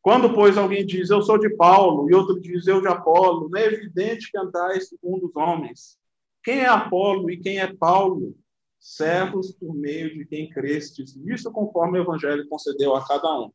Quando, 0.00 0.32
pois, 0.32 0.56
alguém 0.56 0.86
diz, 0.86 1.10
eu 1.10 1.20
sou 1.20 1.38
de 1.38 1.50
Paulo, 1.56 2.08
e 2.08 2.14
outro 2.14 2.40
diz, 2.40 2.66
eu 2.66 2.80
de 2.80 2.88
Apolo, 2.88 3.48
não 3.50 3.58
é 3.58 3.66
evidente 3.66 4.30
que 4.30 4.38
andais 4.38 4.88
segundo 4.88 5.26
os 5.26 5.36
homens. 5.36 5.98
Quem 6.42 6.60
é 6.60 6.66
Apolo 6.66 7.30
e 7.30 7.36
quem 7.36 7.58
é 7.58 7.66
Paulo? 7.74 8.34
Servos 8.80 9.52
por 9.52 9.74
meio 9.74 10.12
de 10.14 10.24
quem 10.24 10.48
crestes, 10.48 11.14
isso 11.26 11.52
conforme 11.52 11.98
o 11.98 12.02
Evangelho 12.02 12.48
concedeu 12.48 12.96
a 12.96 13.06
cada 13.06 13.40
um. 13.40 13.52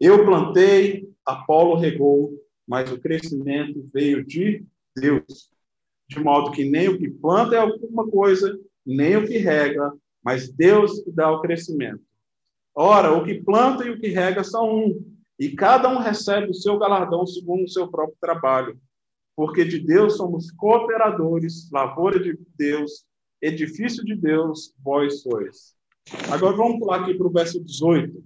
Eu 0.00 0.24
plantei, 0.24 1.08
Apolo 1.24 1.76
regou, 1.76 2.32
mas 2.66 2.90
o 2.90 2.98
crescimento 2.98 3.88
veio 3.92 4.24
de 4.24 4.64
Deus 4.96 5.54
de 6.08 6.20
modo 6.20 6.50
que 6.50 6.64
nem 6.64 6.88
o 6.88 6.98
que 6.98 7.10
planta 7.10 7.54
é 7.54 7.58
alguma 7.58 8.08
coisa, 8.08 8.58
nem 8.84 9.16
o 9.16 9.26
que 9.26 9.38
rega, 9.38 9.92
mas 10.22 10.50
Deus 10.50 11.00
que 11.02 11.10
dá 11.10 11.30
o 11.30 11.40
crescimento. 11.40 12.02
Ora, 12.74 13.12
o 13.12 13.24
que 13.24 13.42
planta 13.42 13.84
e 13.84 13.90
o 13.90 14.00
que 14.00 14.08
rega 14.08 14.42
são 14.42 14.68
um, 14.68 15.14
e 15.38 15.50
cada 15.50 15.88
um 15.88 15.98
recebe 15.98 16.50
o 16.50 16.54
seu 16.54 16.78
galardão 16.78 17.26
segundo 17.26 17.64
o 17.64 17.68
seu 17.68 17.88
próprio 17.88 18.16
trabalho. 18.20 18.78
Porque 19.36 19.64
de 19.64 19.80
Deus 19.80 20.16
somos 20.16 20.50
cooperadores, 20.52 21.70
lavoura 21.72 22.20
de 22.20 22.38
Deus, 22.56 23.04
edifício 23.44 24.04
de 24.04 24.16
Deus, 24.16 24.74
vós 24.82 25.20
sois. 25.22 25.74
Agora 26.32 26.56
vamos 26.56 26.78
pular 26.78 27.02
aqui 27.02 27.14
para 27.14 27.26
o 27.26 27.30
verso 27.30 27.62
18. 27.62 28.24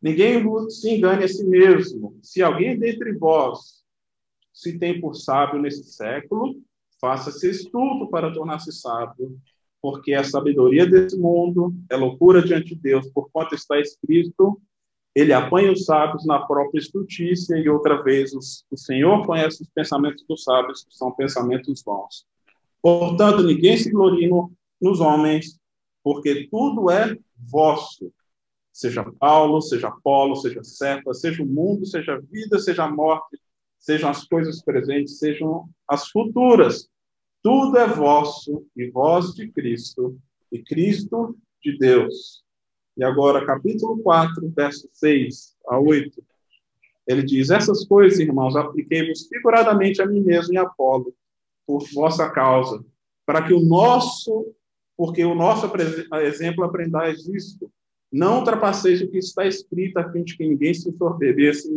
Ninguém 0.00 0.42
se 0.70 0.90
engane 0.90 1.24
a 1.24 1.28
si 1.28 1.44
mesmo. 1.44 2.18
Se 2.22 2.42
alguém 2.42 2.78
dentre 2.78 3.12
vós 3.12 3.84
se 4.52 4.78
tem 4.78 5.00
por 5.00 5.14
sábio 5.14 5.60
nesse 5.60 5.84
século, 5.84 6.60
faça-se 7.00 7.50
estudo 7.50 8.08
para 8.08 8.32
tornar-se 8.32 8.72
sábio, 8.72 9.38
porque 9.80 10.14
a 10.14 10.24
sabedoria 10.24 10.86
desse 10.86 11.18
mundo 11.18 11.74
é 11.90 11.96
loucura 11.96 12.42
diante 12.42 12.74
de 12.74 12.80
Deus, 12.80 13.06
por 13.10 13.30
quanto 13.30 13.54
está 13.54 13.78
escrito, 13.78 14.60
ele 15.14 15.32
apanha 15.32 15.72
os 15.72 15.84
sábios 15.84 16.24
na 16.24 16.38
própria 16.40 16.78
estultícia, 16.78 17.56
e 17.56 17.68
outra 17.68 18.02
vez 18.02 18.32
o 18.34 18.76
Senhor 18.76 19.26
conhece 19.26 19.62
os 19.62 19.68
pensamentos 19.68 20.24
dos 20.28 20.44
sábios, 20.44 20.84
que 20.84 20.94
são 20.94 21.10
pensamentos 21.12 21.82
bons. 21.82 22.24
Portanto, 22.80 23.42
ninguém 23.42 23.76
se 23.76 23.90
glorie 23.90 24.28
no, 24.28 24.52
nos 24.80 25.00
homens, 25.00 25.58
porque 26.02 26.48
tudo 26.50 26.90
é 26.90 27.16
vosso. 27.36 28.12
Seja 28.72 29.04
Paulo, 29.18 29.60
seja 29.60 29.88
Apolo, 29.88 30.36
seja 30.36 30.62
Cefa, 30.62 31.12
seja 31.12 31.42
o 31.42 31.46
mundo, 31.46 31.84
seja 31.84 32.14
a 32.14 32.20
vida, 32.20 32.58
seja 32.58 32.84
a 32.84 32.90
morte, 32.90 33.38
sejam 33.78 34.08
as 34.08 34.24
coisas 34.24 34.62
presentes, 34.62 35.18
sejam 35.18 35.68
as 35.88 36.08
futuras. 36.08 36.88
tudo 37.42 37.78
é 37.78 37.86
vosso, 37.86 38.66
e 38.76 38.90
vós 38.90 39.34
de 39.34 39.50
Cristo, 39.50 40.18
e 40.52 40.62
Cristo 40.62 41.36
de 41.62 41.76
Deus. 41.78 42.44
E 43.00 43.02
agora, 43.02 43.46
capítulo 43.46 43.96
4, 44.02 44.52
verso 44.54 44.86
6 44.92 45.56
a 45.68 45.80
8. 45.80 46.22
Ele 47.06 47.22
diz: 47.22 47.48
Essas 47.48 47.86
coisas, 47.86 48.18
irmãos, 48.18 48.54
apliquei-vos 48.54 49.26
figuradamente 49.26 50.02
a 50.02 50.06
mim 50.06 50.20
mesmo 50.20 50.52
e 50.52 50.58
a 50.58 50.64
Apolo, 50.64 51.14
por 51.66 51.82
vossa 51.94 52.28
causa, 52.28 52.84
para 53.24 53.42
que 53.42 53.54
o 53.54 53.60
nosso, 53.60 54.54
porque 54.98 55.24
o 55.24 55.34
nosso 55.34 55.72
exemplo 56.20 56.62
aprendais 56.62 57.26
isto, 57.26 57.72
não 58.12 58.40
ultrapasseis 58.40 59.00
o 59.00 59.08
que 59.08 59.16
está 59.16 59.46
escrito, 59.46 59.96
a 59.96 60.12
fim 60.12 60.22
de 60.22 60.36
que 60.36 60.46
ninguém 60.46 60.74
se 60.74 60.94
sorbebesse 60.98 61.70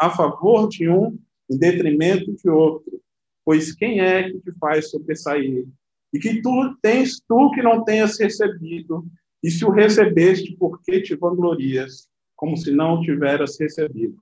a 0.00 0.08
favor 0.08 0.70
de 0.70 0.88
um 0.88 1.18
em 1.50 1.58
detrimento 1.58 2.32
de 2.32 2.48
outro. 2.48 2.98
Pois 3.44 3.74
quem 3.74 4.00
é 4.00 4.22
que 4.22 4.40
te 4.40 4.52
faz 4.58 4.90
sobressair? 4.90 5.66
E 6.14 6.18
que 6.18 6.40
tu 6.40 6.74
tens 6.80 7.20
tu 7.28 7.50
que 7.50 7.60
não 7.60 7.84
tenhas 7.84 8.18
recebido, 8.18 9.04
e 9.42 9.50
se 9.50 9.64
o 9.64 9.70
recebeste, 9.70 10.56
por 10.56 10.80
que 10.82 11.00
te 11.00 11.16
vanglorias, 11.16 12.08
como 12.36 12.56
se 12.56 12.70
não 12.70 12.94
o 12.94 13.00
tiveras 13.02 13.58
recebido? 13.58 14.18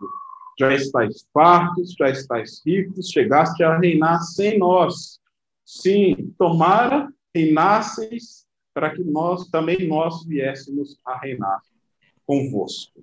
Já 0.59 0.75
estáis 0.75 1.27
fartos, 1.33 1.95
já 1.99 2.11
estáis 2.11 2.63
ricos, 2.65 3.11
chegaste 3.11 3.63
a 3.63 3.79
reinar 3.79 4.21
sem 4.23 4.59
nós. 4.59 5.21
Sim, 5.65 6.35
tomara 6.39 7.13
reinasseis 7.35 8.47
para 8.73 8.91
que 8.91 9.03
nós 9.05 9.49
também 9.49 9.87
nós 9.87 10.25
viéssemos 10.25 10.99
a 11.05 11.19
reinar 11.19 11.61
convosco. 12.27 13.03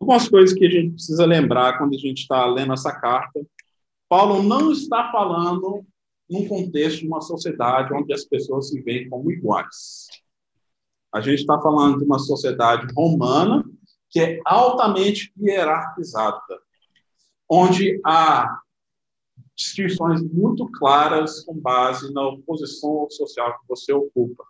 Algumas 0.00 0.28
coisas 0.28 0.56
que 0.56 0.66
a 0.66 0.70
gente 0.70 0.94
precisa 0.94 1.24
lembrar 1.24 1.78
quando 1.78 1.94
a 1.94 1.98
gente 1.98 2.18
está 2.18 2.44
lendo 2.46 2.72
essa 2.72 2.92
carta. 2.92 3.40
Paulo 4.08 4.42
não 4.42 4.70
está 4.70 5.10
falando 5.10 5.84
num 6.28 6.46
contexto 6.46 7.00
de 7.00 7.06
uma 7.06 7.20
sociedade 7.20 7.92
onde 7.94 8.12
as 8.12 8.24
pessoas 8.24 8.68
se 8.68 8.80
veem 8.82 9.08
como 9.08 9.30
iguais. 9.30 10.03
A 11.14 11.20
gente 11.20 11.40
está 11.40 11.60
falando 11.60 11.98
de 11.98 12.04
uma 12.04 12.18
sociedade 12.18 12.92
romana 12.92 13.64
que 14.10 14.18
é 14.18 14.40
altamente 14.44 15.32
hierarquizada, 15.40 16.40
onde 17.48 18.00
há 18.04 18.60
distinções 19.54 20.20
muito 20.24 20.68
claras 20.72 21.44
com 21.44 21.54
base 21.56 22.12
na 22.12 22.22
posição 22.44 23.08
social 23.10 23.60
que 23.60 23.68
você 23.68 23.92
ocupa. 23.92 24.44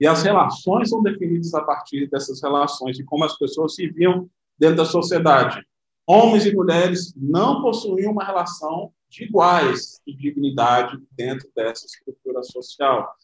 E 0.00 0.06
as 0.06 0.22
relações 0.22 0.88
são 0.88 1.02
definidas 1.02 1.52
a 1.52 1.62
partir 1.62 2.08
dessas 2.08 2.42
relações 2.42 2.98
e 2.98 3.04
como 3.04 3.24
as 3.24 3.36
pessoas 3.36 3.74
se 3.74 3.86
viam 3.88 4.30
dentro 4.58 4.76
da 4.76 4.86
sociedade. 4.86 5.62
Homens 6.06 6.46
e 6.46 6.54
mulheres 6.54 7.12
não 7.14 7.60
possuíam 7.60 8.12
uma 8.12 8.24
relação 8.24 8.94
de 9.10 9.24
iguais 9.24 10.00
de 10.06 10.16
dignidade 10.16 10.96
dentro 11.12 11.50
dessa 11.54 11.84
estrutura 11.84 12.42
social. 12.44 13.14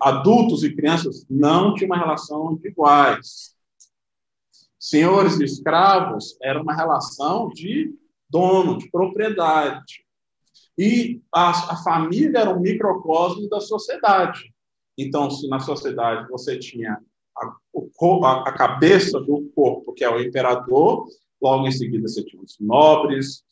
Adultos 0.00 0.62
e 0.62 0.74
crianças 0.74 1.26
não 1.28 1.74
tinham 1.74 1.88
uma 1.88 1.98
relação 1.98 2.54
de 2.56 2.68
iguais. 2.68 3.54
Senhores 4.78 5.40
e 5.40 5.44
escravos 5.44 6.36
era 6.40 6.62
uma 6.62 6.74
relação 6.74 7.48
de 7.48 7.92
dono, 8.30 8.78
de 8.78 8.88
propriedade. 8.90 10.04
E 10.78 11.20
a, 11.34 11.72
a 11.72 11.76
família 11.82 12.38
era 12.38 12.54
um 12.54 12.60
microcosmo 12.60 13.48
da 13.48 13.60
sociedade. 13.60 14.54
Então, 14.96 15.30
se 15.30 15.48
na 15.48 15.58
sociedade 15.58 16.28
você 16.28 16.58
tinha 16.58 17.00
a, 17.36 18.48
a 18.48 18.52
cabeça 18.52 19.20
do 19.20 19.50
corpo, 19.54 19.92
que 19.92 20.04
é 20.04 20.10
o 20.10 20.20
imperador, 20.20 21.06
logo 21.40 21.66
em 21.66 21.72
seguida 21.72 22.06
você 22.06 22.24
tinha 22.24 22.42
os 22.42 22.56
nobres, 22.60 23.44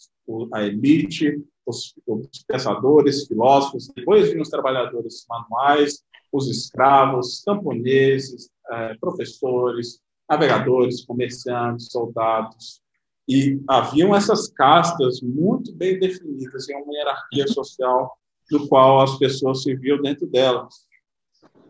a 0.53 0.65
elite, 0.65 1.41
os, 1.67 1.95
os 2.07 2.45
pensadores, 2.47 3.27
filósofos, 3.27 3.89
depois 3.95 4.29
vinham 4.29 4.43
os 4.43 4.49
trabalhadores 4.49 5.27
manuais, 5.29 6.03
os 6.33 6.49
escravos, 6.49 7.43
camponeses, 7.45 8.49
eh, 8.71 8.97
professores, 9.01 10.01
navegadores, 10.29 11.05
comerciantes, 11.05 11.89
soldados, 11.91 12.81
e 13.29 13.61
haviam 13.69 14.15
essas 14.15 14.49
castas 14.49 15.21
muito 15.21 15.75
bem 15.75 15.99
definidas 15.99 16.69
em 16.69 16.77
uma 16.77 16.95
hierarquia 16.95 17.49
social 17.49 18.17
do 18.49 18.69
qual 18.69 19.01
as 19.01 19.19
pessoas 19.19 19.63
se 19.63 19.75
viam 19.75 20.01
dentro 20.01 20.27
delas. 20.27 20.87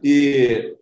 E 0.04 0.76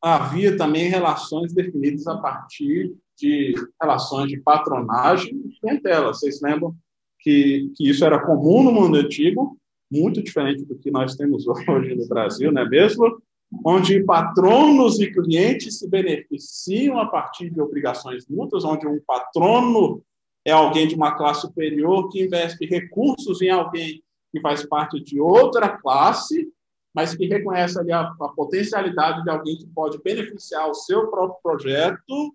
havia 0.00 0.56
também 0.56 0.88
relações 0.88 1.52
definidas 1.52 2.06
a 2.06 2.16
partir 2.18 2.94
de 3.18 3.54
relações 3.80 4.28
de 4.28 4.40
patronagem 4.40 5.42
entre 5.64 5.92
elas. 5.92 6.20
Vocês 6.20 6.40
lembram 6.40 6.74
que, 7.20 7.70
que 7.76 7.88
isso 7.88 8.04
era 8.04 8.18
comum 8.18 8.62
no 8.62 8.72
mundo 8.72 8.96
antigo, 8.96 9.56
muito 9.90 10.22
diferente 10.22 10.64
do 10.64 10.76
que 10.76 10.90
nós 10.90 11.16
temos 11.16 11.46
hoje 11.46 11.94
no 11.96 12.06
Brasil, 12.08 12.52
não 12.52 12.62
é 12.62 12.68
mesmo? 12.68 13.20
onde 13.64 14.02
patronos 14.04 15.00
e 15.00 15.10
clientes 15.10 15.78
se 15.78 15.88
beneficiam 15.88 16.98
a 16.98 17.06
partir 17.06 17.50
de 17.50 17.60
obrigações 17.60 18.26
mútuas, 18.28 18.64
onde 18.64 18.86
um 18.86 19.00
patrono 19.00 20.02
é 20.44 20.52
alguém 20.52 20.86
de 20.86 20.94
uma 20.94 21.16
classe 21.16 21.42
superior 21.42 22.08
que 22.08 22.22
investe 22.22 22.64
recursos 22.64 23.42
em 23.42 23.50
alguém 23.50 24.02
que 24.32 24.40
faz 24.40 24.64
parte 24.64 25.02
de 25.02 25.20
outra 25.20 25.68
classe, 25.68 26.48
mas 26.94 27.14
que 27.14 27.26
reconhece 27.26 27.78
ali 27.78 27.92
a, 27.92 28.02
a 28.02 28.28
potencialidade 28.28 29.22
de 29.22 29.30
alguém 29.30 29.58
que 29.58 29.66
pode 29.66 30.00
beneficiar 30.02 30.68
o 30.68 30.74
seu 30.74 31.08
próprio 31.08 31.40
projeto. 31.42 32.34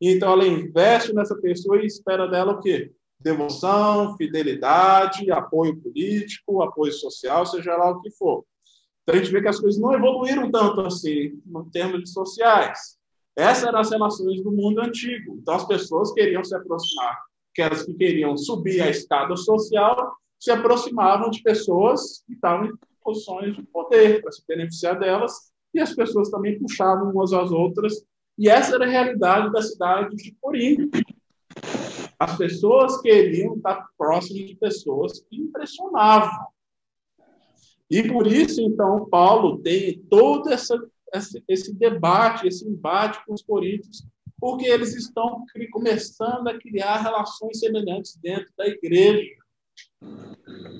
Então, 0.00 0.32
ela 0.32 0.46
investe 0.46 1.14
nessa 1.14 1.36
pessoa 1.36 1.80
e 1.80 1.86
espera 1.86 2.26
dela 2.26 2.54
o 2.54 2.60
quê? 2.60 2.90
Devoção, 3.24 4.16
fidelidade, 4.18 5.30
apoio 5.32 5.80
político, 5.80 6.62
apoio 6.62 6.92
social, 6.92 7.46
seja 7.46 7.74
lá 7.74 7.90
o 7.90 8.02
que 8.02 8.10
for. 8.10 8.44
Então, 9.02 9.14
a 9.14 9.18
gente 9.18 9.32
vê 9.32 9.40
que 9.40 9.48
as 9.48 9.58
coisas 9.58 9.80
não 9.80 9.94
evoluíram 9.94 10.50
tanto 10.50 10.82
assim, 10.82 11.40
em 11.44 11.70
termos 11.72 12.02
de 12.02 12.10
sociais. 12.10 12.98
Essas 13.34 13.64
eram 13.64 13.80
as 13.80 13.90
relações 13.90 14.42
do 14.42 14.52
mundo 14.52 14.80
antigo. 14.80 15.38
Então, 15.40 15.54
as 15.54 15.66
pessoas 15.66 16.12
queriam 16.12 16.44
se 16.44 16.54
aproximar, 16.54 17.18
aquelas 17.52 17.82
que 17.82 17.94
queriam 17.94 18.36
subir 18.36 18.80
a 18.82 18.90
escada 18.90 19.34
social, 19.36 20.14
se 20.38 20.50
aproximavam 20.50 21.30
de 21.30 21.42
pessoas 21.42 22.22
que 22.26 22.34
estavam 22.34 22.66
em 22.66 22.72
posições 23.02 23.56
de 23.56 23.62
poder 23.64 24.22
para 24.22 24.32
se 24.32 24.42
beneficiar 24.46 24.98
delas, 24.98 25.32
e 25.72 25.80
as 25.80 25.94
pessoas 25.94 26.30
também 26.30 26.58
puxavam 26.58 27.10
umas 27.10 27.32
às 27.32 27.50
outras. 27.50 28.04
E 28.38 28.48
essa 28.48 28.74
era 28.74 28.84
a 28.84 28.88
realidade 28.88 29.50
da 29.52 29.62
cidade 29.62 30.14
de 30.16 30.36
Corinto. 30.40 30.98
As 32.24 32.38
pessoas 32.38 33.02
queriam 33.02 33.54
estar 33.54 33.86
próximas 33.98 34.46
de 34.46 34.56
pessoas 34.56 35.20
que 35.28 35.36
impressionavam. 35.36 36.46
E 37.90 38.02
por 38.10 38.26
isso, 38.26 38.62
então, 38.62 39.06
Paulo 39.10 39.58
tem 39.58 39.98
todo 40.08 40.50
essa, 40.50 40.74
esse 41.46 41.74
debate, 41.74 42.48
esse 42.48 42.66
embate 42.66 43.22
com 43.26 43.34
os 43.34 43.42
coríntios, 43.42 44.06
porque 44.40 44.64
eles 44.64 44.96
estão 44.96 45.44
começando 45.70 46.48
a 46.48 46.58
criar 46.58 47.02
relações 47.02 47.58
semelhantes 47.58 48.16
dentro 48.16 48.50
da 48.56 48.66
igreja, 48.66 49.36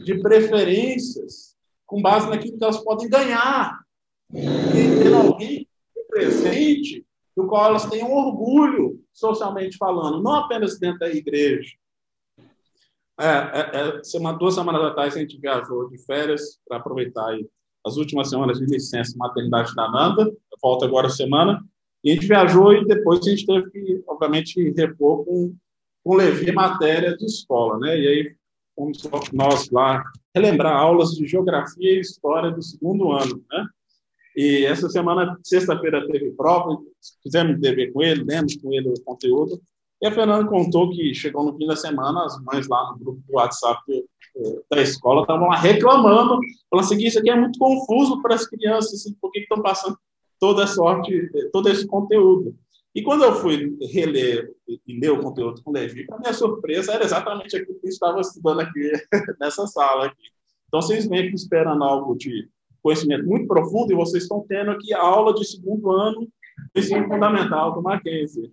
de 0.03 0.19
preferências, 0.23 1.55
com 1.85 2.01
base 2.01 2.31
naquilo 2.31 2.57
que 2.57 2.65
elas 2.65 2.83
podem 2.83 3.09
ganhar, 3.09 3.79
e 4.33 5.03
ter 5.03 5.13
alguém 5.13 5.69
presente 6.09 7.05
do 7.37 7.47
qual 7.47 7.67
elas 7.67 7.85
tenham 7.91 8.11
orgulho, 8.11 9.04
socialmente 9.15 9.79
falando, 9.79 10.23
não 10.23 10.35
apenas 10.35 10.79
dentro 10.79 10.99
da 10.99 11.09
igreja, 11.09 11.71
é, 13.19 13.27
é, 13.27 13.99
é, 13.99 14.05
semana, 14.05 14.37
duas 14.37 14.55
semanas 14.55 14.83
atrás 14.83 15.17
a 15.17 15.21
gente 15.21 15.39
viajou 15.39 15.89
de 15.89 15.99
férias 16.05 16.59
para 16.67 16.79
aproveitar 16.79 17.29
aí 17.29 17.49
as 17.87 17.97
últimas 17.97 18.29
semanas 18.29 18.59
de 18.59 18.67
licença 18.67 19.17
maternidade 19.17 19.75
da 19.75 19.89
Nanda, 19.89 20.35
volta 20.61 20.85
agora 20.85 21.07
a 21.07 21.11
semana, 21.11 21.63
e 22.03 22.11
a 22.11 22.15
gente 22.15 22.27
viajou 22.27 22.73
e 22.73 22.85
depois 22.85 23.21
a 23.21 23.31
gente 23.31 23.47
teve 23.47 23.71
que, 23.71 24.03
obviamente, 24.09 24.73
repor 24.77 25.25
com, 25.25 25.55
com 26.03 26.17
Levi 26.17 26.51
matéria 26.51 27.17
de 27.17 27.25
escola, 27.25 27.79
né? 27.79 27.99
E 27.99 28.09
aí 28.09 28.37
fomos 28.75 29.31
nós 29.33 29.71
lá 29.71 30.03
relembrar 30.35 30.77
aulas 30.77 31.11
de 31.11 31.27
geografia 31.27 31.93
e 31.97 32.01
história 32.01 32.51
do 32.51 32.63
segundo 32.63 33.13
ano, 33.13 33.45
né? 33.51 33.67
E 34.37 34.65
essa 34.65 34.89
semana, 34.89 35.39
sexta-feira, 35.43 36.07
teve 36.09 36.33
prova, 36.33 36.79
fizemos 37.23 37.61
dever 37.61 37.93
com 37.93 38.03
ele, 38.03 38.25
lemos 38.25 38.57
com 38.57 38.73
ele 38.73 38.89
o 38.89 39.01
conteúdo, 39.05 39.61
e 40.03 40.07
a 40.07 40.13
Fernanda 40.13 40.49
contou 40.49 40.91
que 40.91 41.15
chegou 41.15 41.45
no 41.45 41.57
fim 41.57 41.67
da 41.67 41.77
semana, 41.77 42.25
as 42.25 42.39
mães 42.43 42.69
lá 42.69 42.93
no 42.93 42.99
grupo 42.99 43.23
do 43.27 43.35
WhatsApp 43.35 43.81
eh, 43.91 44.61
da 44.71 44.83
escola 44.83 45.23
estavam 45.23 45.49
lá 45.49 45.57
reclamando, 45.57 46.39
falando 46.69 46.85
assim, 46.85 47.03
isso 47.03 47.19
aqui 47.19 47.31
é 47.31 47.37
muito 47.37 47.59
confuso 47.59 48.21
para 48.21 48.35
as 48.35 48.47
crianças, 48.47 49.01
assim, 49.01 49.15
por 49.21 49.31
que 49.31 49.41
estão 49.41 49.63
passando 49.63 49.97
toda 50.39 50.67
sorte, 50.67 51.31
todo 51.53 51.69
esse 51.69 51.87
conteúdo. 51.87 52.55
E 52.95 53.03
quando 53.03 53.25
eu 53.25 53.35
fui 53.35 53.77
reler 53.93 54.53
e 54.69 55.01
ler 55.01 55.11
o 55.11 55.21
conteúdo 55.21 55.63
com 55.63 55.71
o 55.71 55.73
Levi, 55.73 56.07
a 56.11 56.19
minha 56.19 56.33
surpresa 56.33 56.93
era 56.93 57.05
exatamente 57.05 57.57
aquilo 57.57 57.81
que 57.81 57.87
eu 57.87 57.91
estava 57.91 58.21
estudando 58.21 58.61
aqui 58.61 58.93
nessa 59.41 59.67
sala. 59.67 60.07
Aqui. 60.07 60.23
Então, 60.69 60.81
vocês 60.81 61.07
vêm 61.09 61.27
aqui 61.27 61.35
esperando 61.35 61.83
algo 61.83 62.15
de 62.17 62.49
conhecimento 62.85 63.25
muito 63.25 63.49
profundo 63.49 63.91
e 63.91 63.97
vocês 63.97 64.25
estão 64.25 64.45
tendo 64.47 64.73
aqui 64.73 64.93
a 64.93 65.01
aula 65.01 65.33
de 65.33 65.43
segundo 65.47 65.91
ano 65.91 66.29
do 66.75 66.81
ensino 66.81 67.09
fundamental 67.09 67.73
do 67.73 67.83
Mackenzie. 67.83 68.53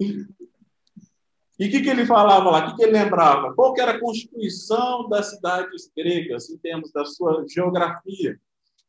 E 0.00 1.66
o 1.66 1.70
que, 1.70 1.82
que 1.82 1.88
ele 1.88 2.04
falava 2.04 2.50
lá? 2.50 2.66
O 2.66 2.70
que, 2.70 2.76
que 2.76 2.82
ele 2.82 2.98
lembrava? 2.98 3.54
Qual 3.54 3.72
era 3.78 3.92
a 3.92 4.00
constituição 4.00 5.08
das 5.08 5.30
cidades 5.30 5.88
gregas, 5.96 6.50
em 6.50 6.58
termos 6.58 6.90
da 6.90 7.04
sua 7.04 7.44
geografia? 7.48 8.40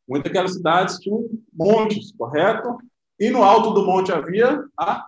Muitas 0.08 0.32
daquelas 0.32 0.54
cidades 0.54 0.98
tinham 0.98 1.28
montes, 1.52 2.12
correto? 2.16 2.78
E 3.20 3.30
no 3.30 3.44
alto 3.44 3.70
do 3.70 3.86
monte 3.86 4.10
havia 4.10 4.64
a 4.76 5.06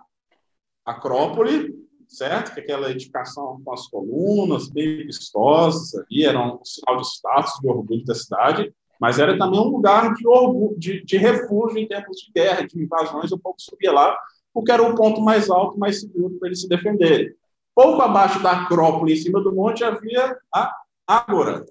Acrópole, 0.85 1.75
certo? 2.07 2.53
Que 2.53 2.61
é 2.61 2.63
aquela 2.63 2.91
edificação 2.91 3.59
com 3.61 3.73
as 3.73 3.87
colunas 3.87 4.69
bem 4.69 5.05
vistosas 5.05 5.93
ali, 5.95 6.23
era 6.23 6.39
um 6.39 6.63
sinal 6.63 6.95
de 7.01 7.07
status, 7.07 7.59
de 7.59 7.67
orgulho 7.67 8.05
da 8.05 8.15
cidade, 8.15 8.73
mas 8.99 9.19
era 9.19 9.37
também 9.37 9.59
um 9.59 9.69
lugar 9.69 10.13
de, 10.13 10.23
de, 10.77 11.03
de 11.03 11.17
refúgio 11.17 11.77
em 11.77 11.87
tempos 11.87 12.17
de 12.17 12.31
guerra, 12.31 12.65
de 12.65 12.81
invasões, 12.81 13.31
o 13.31 13.39
povo 13.39 13.55
subia 13.59 13.91
lá, 13.91 14.17
porque 14.53 14.71
era 14.71 14.81
o 14.83 14.95
ponto 14.95 15.21
mais 15.21 15.49
alto, 15.49 15.77
mais 15.77 15.99
seguro 15.99 16.35
para 16.39 16.47
eles 16.47 16.61
se 16.61 16.69
defenderem. 16.69 17.33
Pouco 17.75 18.01
abaixo 18.01 18.41
da 18.41 18.51
Acrópole, 18.51 19.13
em 19.13 19.17
cima 19.17 19.41
do 19.41 19.53
monte, 19.53 19.83
havia 19.83 20.37
a 20.53 20.73
Ágora. 21.05 21.65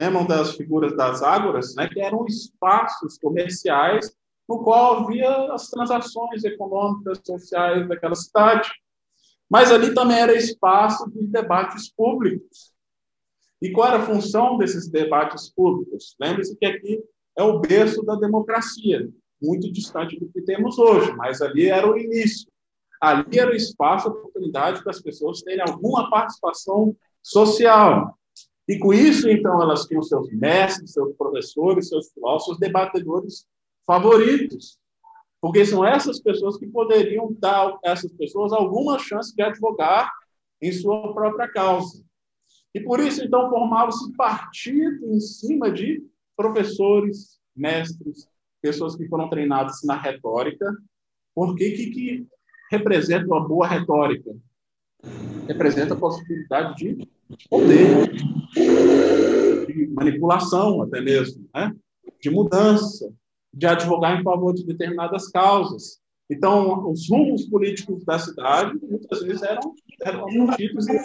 Lembram 0.00 0.26
das 0.26 0.56
figuras 0.56 0.94
das 0.96 1.22
Ágoras? 1.22 1.74
Né? 1.74 1.88
Que 1.88 2.00
eram 2.00 2.26
espaços 2.26 3.18
comerciais 3.18 4.14
no 4.48 4.62
qual 4.62 5.04
havia 5.04 5.52
as 5.52 5.68
transações 5.68 6.44
econômicas, 6.44 7.20
sociais 7.24 7.88
daquela 7.88 8.14
cidade. 8.14 8.70
Mas 9.48 9.70
ali 9.70 9.94
também 9.94 10.18
era 10.18 10.34
espaço 10.34 11.10
de 11.10 11.26
debates 11.26 11.90
públicos. 11.90 12.71
E 13.62 13.70
qual 13.70 13.88
era 13.88 13.98
a 13.98 14.06
função 14.06 14.58
desses 14.58 14.88
debates 14.88 15.48
públicos? 15.48 16.16
Lembre-se 16.20 16.56
que 16.56 16.66
aqui 16.66 17.02
é 17.38 17.42
o 17.42 17.60
berço 17.60 18.02
da 18.02 18.16
democracia, 18.16 19.08
muito 19.40 19.72
distante 19.72 20.18
do 20.18 20.28
que 20.28 20.42
temos 20.42 20.78
hoje, 20.78 21.12
mas 21.12 21.40
ali 21.40 21.66
era 21.66 21.90
o 21.90 21.96
início 21.96 22.52
ali 23.02 23.36
era 23.36 23.50
o 23.50 23.54
espaço, 23.54 24.06
a 24.06 24.12
oportunidade 24.12 24.80
para 24.80 24.92
as 24.92 25.02
pessoas 25.02 25.42
terem 25.42 25.60
alguma 25.60 26.08
participação 26.08 26.96
social. 27.20 28.16
E 28.68 28.78
com 28.78 28.94
isso, 28.94 29.28
então, 29.28 29.60
elas 29.60 29.86
tinham 29.86 30.02
seus 30.02 30.30
mestres, 30.30 30.92
seus 30.92 31.12
professores, 31.16 31.88
seus 31.88 32.12
filósofos, 32.12 32.60
debatedores 32.60 33.44
favoritos. 33.84 34.78
Porque 35.40 35.66
são 35.66 35.84
essas 35.84 36.20
pessoas 36.20 36.56
que 36.56 36.66
poderiam 36.68 37.34
dar 37.40 37.76
a 37.84 37.90
essas 37.90 38.12
pessoas 38.12 38.52
alguma 38.52 39.00
chance 39.00 39.34
de 39.34 39.42
advogar 39.42 40.08
em 40.60 40.70
sua 40.70 41.12
própria 41.12 41.48
causa. 41.48 42.04
E 42.74 42.80
por 42.80 43.00
isso, 43.00 43.22
então, 43.22 43.50
formava-se 43.50 44.12
partido 44.16 45.06
em 45.06 45.20
cima 45.20 45.70
de 45.70 46.02
professores, 46.36 47.38
mestres, 47.54 48.26
pessoas 48.62 48.96
que 48.96 49.06
foram 49.08 49.28
treinadas 49.28 49.82
na 49.84 49.96
retórica, 49.96 50.74
porque 51.34 51.72
que, 51.72 51.90
que 51.90 52.26
representa 52.70 53.26
uma 53.26 53.46
boa 53.46 53.66
retórica. 53.66 54.34
Representa 55.46 55.94
a 55.94 55.96
possibilidade 55.96 56.76
de 56.76 57.08
poder, 57.50 58.12
de 59.66 59.86
manipulação 59.88 60.82
até 60.82 61.00
mesmo, 61.00 61.46
né? 61.54 61.74
de 62.20 62.30
mudança, 62.30 63.12
de 63.52 63.66
advogar 63.66 64.18
em 64.18 64.22
favor 64.22 64.54
de 64.54 64.64
determinadas 64.64 65.28
causas. 65.28 66.00
Então, 66.30 66.88
os 66.90 67.10
rumos 67.10 67.44
políticos 67.46 68.04
da 68.04 68.18
cidade 68.18 68.78
muitas 68.82 69.22
vezes 69.22 69.42
eram, 69.42 69.74
eram 70.02 70.26
tidos 70.56 70.88
em 70.88 70.98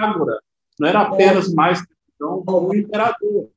ágora. 0.00 0.40
Não 0.82 0.88
era 0.88 1.02
apenas 1.02 1.54
mais 1.54 1.80
então, 2.16 2.42
o 2.44 2.74
imperador, 2.74 3.48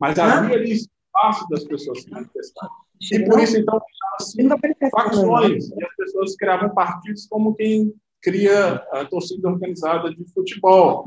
mas 0.00 0.18
havia 0.18 0.56
ali 0.56 0.72
espaço 0.72 1.46
das 1.50 1.62
pessoas 1.64 2.02
se 2.02 2.10
manifestarem. 2.10 2.74
E 3.12 3.24
por 3.26 3.38
isso, 3.38 3.58
então, 3.58 3.78
assim, 4.18 4.48
facções. 4.90 5.68
E 5.68 5.84
as 5.84 5.94
pessoas 5.94 6.36
criavam 6.36 6.70
partidos 6.70 7.26
como 7.26 7.54
quem 7.54 7.92
cria 8.22 8.76
a 8.92 9.04
torcida 9.04 9.48
organizada 9.48 10.08
de 10.08 10.24
futebol. 10.32 11.06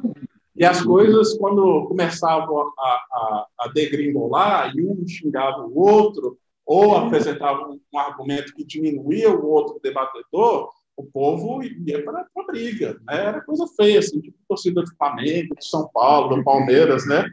E 0.56 0.64
as 0.64 0.84
coisas, 0.84 1.36
quando 1.40 1.88
começavam 1.88 2.72
a, 2.78 2.84
a, 2.84 3.48
a 3.62 3.68
degringolar, 3.70 4.76
e 4.76 4.86
um 4.86 5.08
xingava 5.08 5.66
o 5.66 5.76
outro, 5.76 6.38
ou 6.68 6.96
apresentava 6.96 7.68
um, 7.68 7.80
um 7.92 8.00
argumento 8.00 8.54
que 8.54 8.64
diminuía 8.64 9.32
o 9.32 9.48
outro 9.48 9.80
debatedor, 9.82 10.70
o 10.96 11.04
povo 11.04 11.64
ia 11.64 12.04
para 12.04 12.22
a 12.22 12.44
briga. 12.46 12.94
Né? 13.06 13.28
Era 13.28 13.42
coisa 13.42 13.66
feia, 13.76 14.00
assim, 14.00 14.22
tipo 14.22 14.38
torcida 14.48 14.82
do 14.82 14.96
Flamengo, 14.96 15.56
de 15.56 15.68
São 15.68 15.90
Paulo, 15.90 16.36
do 16.36 16.44
Palmeiras, 16.44 17.08
né? 17.08 17.26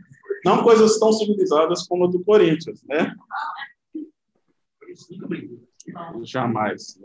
Não 0.44 0.62
coisas 0.62 0.98
tão 0.98 1.12
civilizadas 1.12 1.86
como 1.86 2.04
a 2.04 2.08
do 2.08 2.24
Corinthians, 2.24 2.82
né? 2.84 3.14
Jamais. 6.22 6.98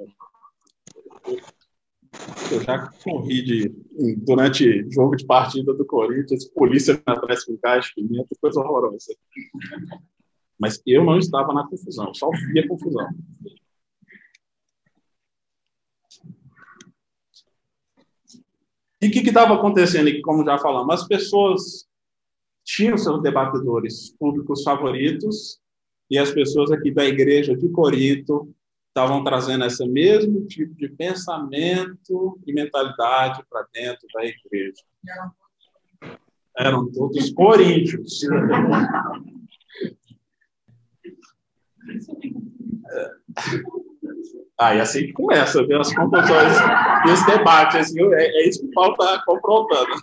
Eu 2.51 2.61
já 2.61 2.89
corri 3.03 3.41
de, 3.43 4.15
durante 4.17 4.89
jogo 4.89 5.15
de 5.17 5.25
partida 5.25 5.73
do 5.73 5.85
Corinthians, 5.85 6.45
polícia 6.45 7.01
atrás 7.05 7.43
com 7.43 7.57
caixa, 7.57 7.91
pimenta, 7.93 8.29
coisa 8.39 8.61
horrorosa. 8.61 9.13
Mas 10.57 10.81
eu 10.85 11.03
não 11.03 11.17
estava 11.17 11.53
na 11.53 11.67
confusão, 11.67 12.13
só 12.13 12.29
via 12.53 12.65
confusão. 12.67 13.07
E 19.01 19.08
o 19.08 19.12
que 19.12 19.19
estava 19.19 19.55
acontecendo 19.55 20.10
como 20.21 20.45
já 20.45 20.58
falamos? 20.58 21.01
As 21.01 21.08
pessoas 21.08 21.86
tinham 22.63 22.97
seus 22.97 23.21
debatedores 23.21 24.12
públicos 24.17 24.63
favoritos 24.63 25.60
e 26.10 26.17
as 26.17 26.31
pessoas 26.31 26.71
aqui 26.71 26.91
da 26.91 27.05
igreja 27.05 27.55
de 27.55 27.69
Corinto 27.69 28.53
estavam 28.88 29.23
trazendo 29.23 29.65
esse 29.65 29.86
mesmo 29.86 30.45
tipo 30.47 30.73
de 30.75 30.88
pensamento 30.89 32.39
e 32.47 32.53
mentalidade 32.53 33.43
para 33.49 33.67
dentro 33.73 34.08
da 34.13 34.23
igreja. 34.23 34.84
Eram 36.58 36.89
todos 36.91 37.31
coríntios. 37.31 38.21
É. 42.88 43.12
Ah, 44.57 44.73
e 44.73 44.79
assim 44.79 45.07
que 45.07 45.13
começa, 45.13 45.65
viu? 45.65 45.81
As 45.81 45.93
conclusões 45.93 46.53
e 47.05 47.11
os 47.11 47.25
debates, 47.25 47.93
viu? 47.93 48.13
É, 48.13 48.25
é 48.25 48.47
isso 48.47 48.61
que 48.61 48.71
Paulo 48.73 48.93
está 48.93 49.21
confrontando. 49.25 49.95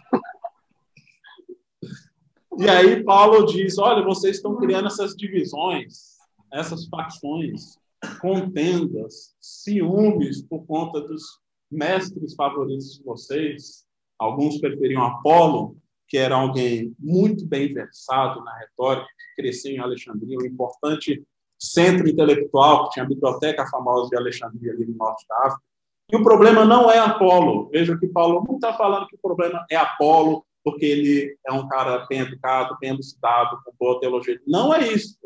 E 2.59 2.69
aí 2.69 3.03
Paulo 3.03 3.47
diz: 3.47 3.79
olha, 3.79 4.05
vocês 4.05 4.37
estão 4.37 4.57
criando 4.57 4.89
essas 4.89 5.17
divisões, 5.17 6.19
essas 6.53 6.87
facções, 6.87 7.79
contendas, 8.21 9.35
ciúmes 9.41 10.43
por 10.43 10.67
conta 10.67 11.01
dos 11.01 11.23
mestres 11.71 12.35
favoritos 12.35 12.99
de 12.99 13.05
vocês. 13.05 13.87
Alguns 14.19 14.61
preferiam 14.61 15.03
Apolo, 15.03 15.77
que 16.07 16.19
era 16.19 16.37
alguém 16.37 16.95
muito 16.99 17.47
bem 17.47 17.73
versado 17.73 18.45
na 18.45 18.55
retórica, 18.59 19.07
que 19.07 19.43
cresceu 19.43 19.73
em 19.73 19.79
Alexandria, 19.79 20.37
um 20.39 20.47
importante 20.47 21.25
centro 21.63 22.09
intelectual, 22.09 22.85
que 22.85 22.95
tinha 22.95 23.05
a 23.05 23.09
biblioteca 23.09 23.67
famosa 23.67 24.09
de 24.11 24.17
Alexandria 24.17 24.73
ali 24.73 24.85
no 24.87 24.97
norte 24.97 25.25
da 25.29 25.37
África. 25.47 25.63
E 26.11 26.17
o 26.17 26.23
problema 26.23 26.65
não 26.65 26.91
é 26.91 26.99
Apolo. 26.99 27.71
Veja 27.71 27.97
que 27.97 28.07
Paulo 28.07 28.45
não 28.47 28.57
está 28.57 28.75
falando 28.75 29.07
que 29.07 29.15
o 29.15 29.21
problema 29.21 29.65
é 29.71 29.77
Apolo, 29.77 30.45
porque 30.65 30.85
ele 30.85 31.37
é 31.47 31.53
um 31.53 31.69
cara 31.69 32.07
bem 32.09 32.21
educado, 32.21 32.77
bem 32.81 32.91
elucidado, 32.91 33.59
com 33.65 33.73
boa 33.79 34.01
teologia. 34.01 34.39
Não 34.47 34.75
é 34.75 34.93
isso. 34.93 35.17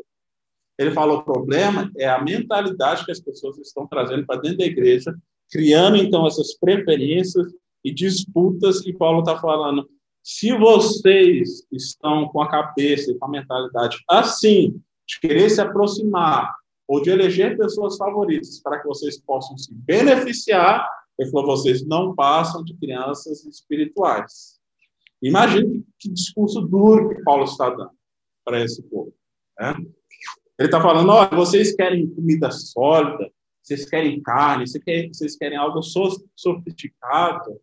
Ele 0.77 0.91
fala: 0.91 1.13
o 1.13 1.23
problema 1.23 1.91
é 1.97 2.07
a 2.07 2.21
mentalidade 2.21 3.03
que 3.03 3.11
as 3.11 3.19
pessoas 3.19 3.57
estão 3.57 3.87
trazendo 3.87 4.25
para 4.25 4.39
dentro 4.39 4.59
da 4.59 4.65
igreja, 4.65 5.15
criando 5.51 5.97
então 5.97 6.25
essas 6.27 6.53
preferências 6.57 7.47
e 7.83 7.93
disputas. 7.93 8.85
E 8.85 8.93
Paulo 8.93 9.19
está 9.19 9.37
falando: 9.37 9.89
se 10.23 10.55
vocês 10.57 11.65
estão 11.71 12.27
com 12.29 12.41
a 12.41 12.49
cabeça 12.49 13.11
e 13.11 13.15
com 13.17 13.25
a 13.25 13.29
mentalidade 13.29 13.97
assim, 14.09 14.79
de 15.07 15.19
querer 15.19 15.49
se 15.49 15.61
aproximar 15.61 16.53
ou 16.87 17.01
de 17.01 17.09
eleger 17.09 17.57
pessoas 17.57 17.97
favoritas 17.97 18.59
para 18.59 18.79
que 18.79 18.87
vocês 18.87 19.19
possam 19.19 19.57
se 19.57 19.73
beneficiar, 19.73 20.87
ele 21.17 21.29
falou: 21.31 21.57
vocês 21.57 21.85
não 21.85 22.15
passam 22.15 22.63
de 22.63 22.73
crianças 22.75 23.45
espirituais. 23.45 24.57
Imagine 25.21 25.83
que 25.99 26.09
discurso 26.09 26.61
duro 26.61 27.09
que 27.09 27.23
Paulo 27.23 27.45
está 27.45 27.69
dando 27.69 27.91
para 28.45 28.63
esse 28.63 28.83
povo. 28.83 29.13
Né? 29.59 29.75
Ele 30.59 30.67
está 30.67 30.81
falando: 30.81 31.09
olha, 31.09 31.29
vocês 31.29 31.75
querem 31.75 32.07
comida 32.09 32.51
sólida, 32.51 33.31
vocês 33.63 33.89
querem 33.89 34.21
carne, 34.21 34.65
vocês 34.67 35.35
querem 35.35 35.57
algo 35.57 35.81
sofisticado. 36.35 37.59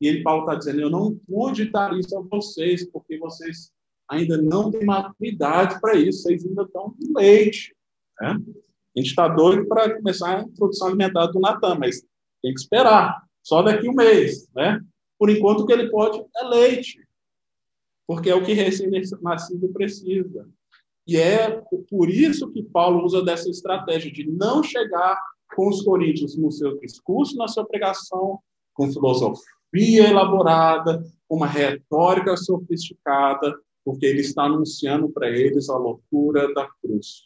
E 0.00 0.06
ele, 0.06 0.22
Paulo, 0.22 0.42
está 0.42 0.54
dizendo: 0.54 0.80
eu 0.80 0.90
não 0.90 1.16
pude 1.26 1.70
dar 1.70 1.96
isso 1.98 2.16
a 2.16 2.22
vocês, 2.22 2.88
porque 2.90 3.18
vocês 3.18 3.72
ainda 4.08 4.40
não 4.40 4.70
têm 4.70 4.84
maturidade 4.84 5.80
para 5.80 5.94
isso, 5.96 6.22
vocês 6.22 6.44
ainda 6.44 6.62
estão 6.62 6.90
com 6.90 7.18
leite. 7.18 7.74
Né? 8.20 8.30
A 8.30 9.00
gente 9.00 9.10
está 9.10 9.28
doido 9.28 9.66
para 9.66 9.94
começar 9.96 10.38
a 10.38 10.42
introdução 10.42 10.88
alimentar 10.88 11.26
do 11.26 11.40
Natan, 11.40 11.76
mas 11.76 12.00
tem 12.42 12.54
que 12.54 12.60
esperar, 12.60 13.22
só 13.42 13.62
daqui 13.62 13.88
um 13.88 13.94
mês. 13.94 14.48
Né? 14.54 14.80
Por 15.18 15.30
enquanto, 15.30 15.60
o 15.60 15.66
que 15.66 15.72
ele 15.72 15.90
pode 15.90 16.22
é 16.36 16.44
leite, 16.44 16.98
porque 18.06 18.30
é 18.30 18.34
o 18.34 18.44
que 18.44 18.52
recém-nascido 18.52 19.68
precisa. 19.68 20.48
E 21.06 21.16
é 21.16 21.62
por 21.88 22.08
isso 22.08 22.50
que 22.50 22.62
Paulo 22.62 23.04
usa 23.04 23.22
dessa 23.22 23.48
estratégia 23.48 24.12
de 24.12 24.30
não 24.30 24.62
chegar 24.62 25.18
com 25.54 25.68
os 25.68 25.82
coríntios 25.82 26.36
no 26.36 26.52
seu 26.52 26.78
discurso, 26.78 27.36
na 27.36 27.48
sua 27.48 27.64
pregação, 27.64 28.38
com 28.74 28.92
filosofia, 28.92 30.08
elaborada, 30.08 31.02
uma 31.28 31.46
retórica 31.46 32.36
sofisticada, 32.36 33.54
porque 33.88 34.04
ele 34.04 34.20
está 34.20 34.42
anunciando 34.42 35.08
para 35.08 35.30
eles 35.30 35.70
a 35.70 35.78
loucura 35.78 36.52
da 36.52 36.68
cruz, 36.68 37.22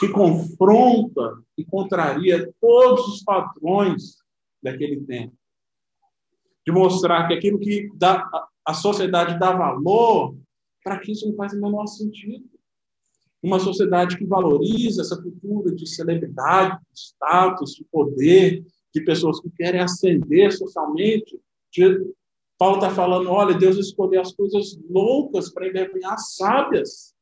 que 0.00 0.08
confronta 0.08 1.40
e 1.56 1.64
contraria 1.64 2.52
todos 2.60 3.06
os 3.06 3.22
padrões 3.22 4.16
daquele 4.60 5.00
tempo. 5.02 5.32
De 6.66 6.72
mostrar 6.72 7.28
que 7.28 7.34
aquilo 7.34 7.60
que 7.60 7.88
dá, 7.94 8.28
a 8.66 8.74
sociedade 8.74 9.38
dá 9.38 9.52
valor, 9.52 10.36
para 10.82 10.98
que 10.98 11.12
isso 11.12 11.28
não 11.28 11.36
faz 11.36 11.52
o 11.52 11.60
menor 11.60 11.86
sentido. 11.86 12.50
Uma 13.40 13.60
sociedade 13.60 14.18
que 14.18 14.26
valoriza 14.26 15.02
essa 15.02 15.22
cultura 15.22 15.72
de 15.72 15.86
celebridade, 15.86 16.80
de 16.92 16.98
status, 16.98 17.76
de 17.76 17.84
poder, 17.84 18.66
de 18.92 19.04
pessoas 19.04 19.38
que 19.38 19.50
querem 19.50 19.80
ascender 19.80 20.50
socialmente. 20.52 21.40
De... 21.72 22.12
Paulo 22.58 22.76
está 22.76 22.90
falando: 22.90 23.30
olha, 23.30 23.56
Deus 23.56 23.76
escolheu 23.76 24.20
as 24.20 24.32
coisas 24.32 24.76
loucas 24.90 25.50
para 25.50 25.68
envergonhar 25.68 26.14
as 26.14 26.34
sábias, 26.34 27.14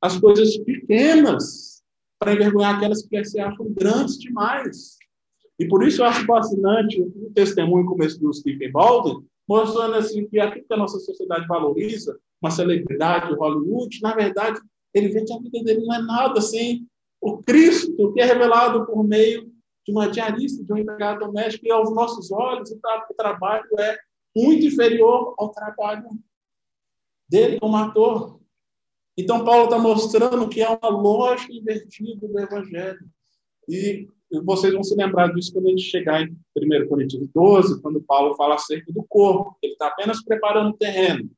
as 0.00 0.18
coisas 0.18 0.56
pequenas 0.58 1.82
para 2.18 2.32
envergonhar 2.32 2.76
aquelas 2.76 3.02
que 3.02 3.24
se 3.24 3.38
acham 3.38 3.66
grandes 3.70 4.18
demais. 4.18 4.96
E 5.58 5.66
por 5.66 5.86
isso 5.86 6.02
eu 6.02 6.06
acho 6.06 6.24
fascinante 6.24 7.00
o 7.00 7.30
testemunho 7.34 7.86
começo 7.86 8.20
do 8.20 8.32
Stephen 8.32 8.70
Baldwin, 8.70 9.26
mostrando 9.48 9.94
assim 9.94 10.26
que 10.26 10.38
aquilo 10.38 10.64
que 10.66 10.74
a 10.74 10.78
nossa 10.78 10.98
sociedade 10.98 11.46
valoriza, 11.46 12.18
uma 12.40 12.50
celebridade 12.50 13.28
de 13.28 13.34
Hollywood, 13.34 14.00
na 14.02 14.14
verdade, 14.14 14.60
ele 14.94 15.08
vê 15.08 15.24
que 15.24 15.32
a 15.32 15.38
vida 15.38 15.62
dele 15.62 15.84
não 15.84 15.94
é 15.94 16.02
nada 16.02 16.40
sem 16.40 16.86
o 17.20 17.38
Cristo 17.38 18.12
que 18.12 18.20
é 18.20 18.24
revelado 18.24 18.86
por 18.86 19.02
meio 19.02 19.50
de 19.84 19.92
uma 19.92 20.08
diarista, 20.08 20.64
de 20.64 20.72
um 20.72 20.78
empregado 20.78 21.20
doméstico, 21.20 21.66
e 21.66 21.70
aos 21.70 21.94
nossos 21.94 22.30
olhos 22.30 22.70
o 22.70 23.14
trabalho 23.14 23.64
é 23.78 23.96
muito 24.36 24.66
inferior 24.66 25.34
ao 25.38 25.48
trabalho 25.48 26.10
dele 27.26 27.58
como 27.58 27.76
ator. 27.76 28.38
Então, 29.16 29.44
Paulo 29.46 29.64
está 29.64 29.78
mostrando 29.78 30.48
que 30.48 30.60
é 30.60 30.68
uma 30.68 30.90
lógica 30.90 31.52
invertida 31.54 32.28
do 32.28 32.38
Evangelho. 32.38 33.00
E 33.66 34.06
vocês 34.44 34.74
vão 34.74 34.84
se 34.84 34.94
lembrar 34.94 35.32
disso 35.32 35.54
quando 35.54 35.68
a 35.68 35.70
gente 35.70 35.82
chegar 35.82 36.22
em 36.22 36.36
1 36.54 36.88
Coríntios 36.88 37.26
12, 37.28 37.80
quando 37.80 38.02
Paulo 38.02 38.34
fala 38.36 38.56
acerca 38.56 38.92
do 38.92 39.02
corpo. 39.04 39.56
Ele 39.62 39.72
está 39.72 39.86
apenas 39.86 40.22
preparando 40.22 40.70
o 40.70 40.76
terreno. 40.76 41.30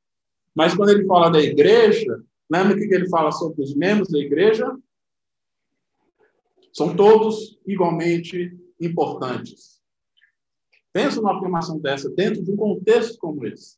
Mas 0.53 0.75
quando 0.75 0.89
ele 0.89 1.07
fala 1.07 1.31
da 1.31 1.41
igreja, 1.41 2.21
lembra 2.51 2.75
o 2.75 2.77
que 2.77 2.93
ele 2.93 3.09
fala 3.09 3.31
sobre 3.31 3.63
os 3.63 3.77
membros 3.77 4.09
da 4.09 4.19
igreja? 4.19 4.77
São 6.73 6.97
todos 6.97 7.61
igualmente 7.65 8.59
importantes. 8.81 9.78
Pensa 10.99 11.21
numa 11.21 11.37
afirmação 11.37 11.79
dessa 11.79 12.11
dentro 12.11 12.43
de 12.43 12.51
um 12.51 12.57
contexto 12.57 13.19
como 13.19 13.47
esse. 13.47 13.77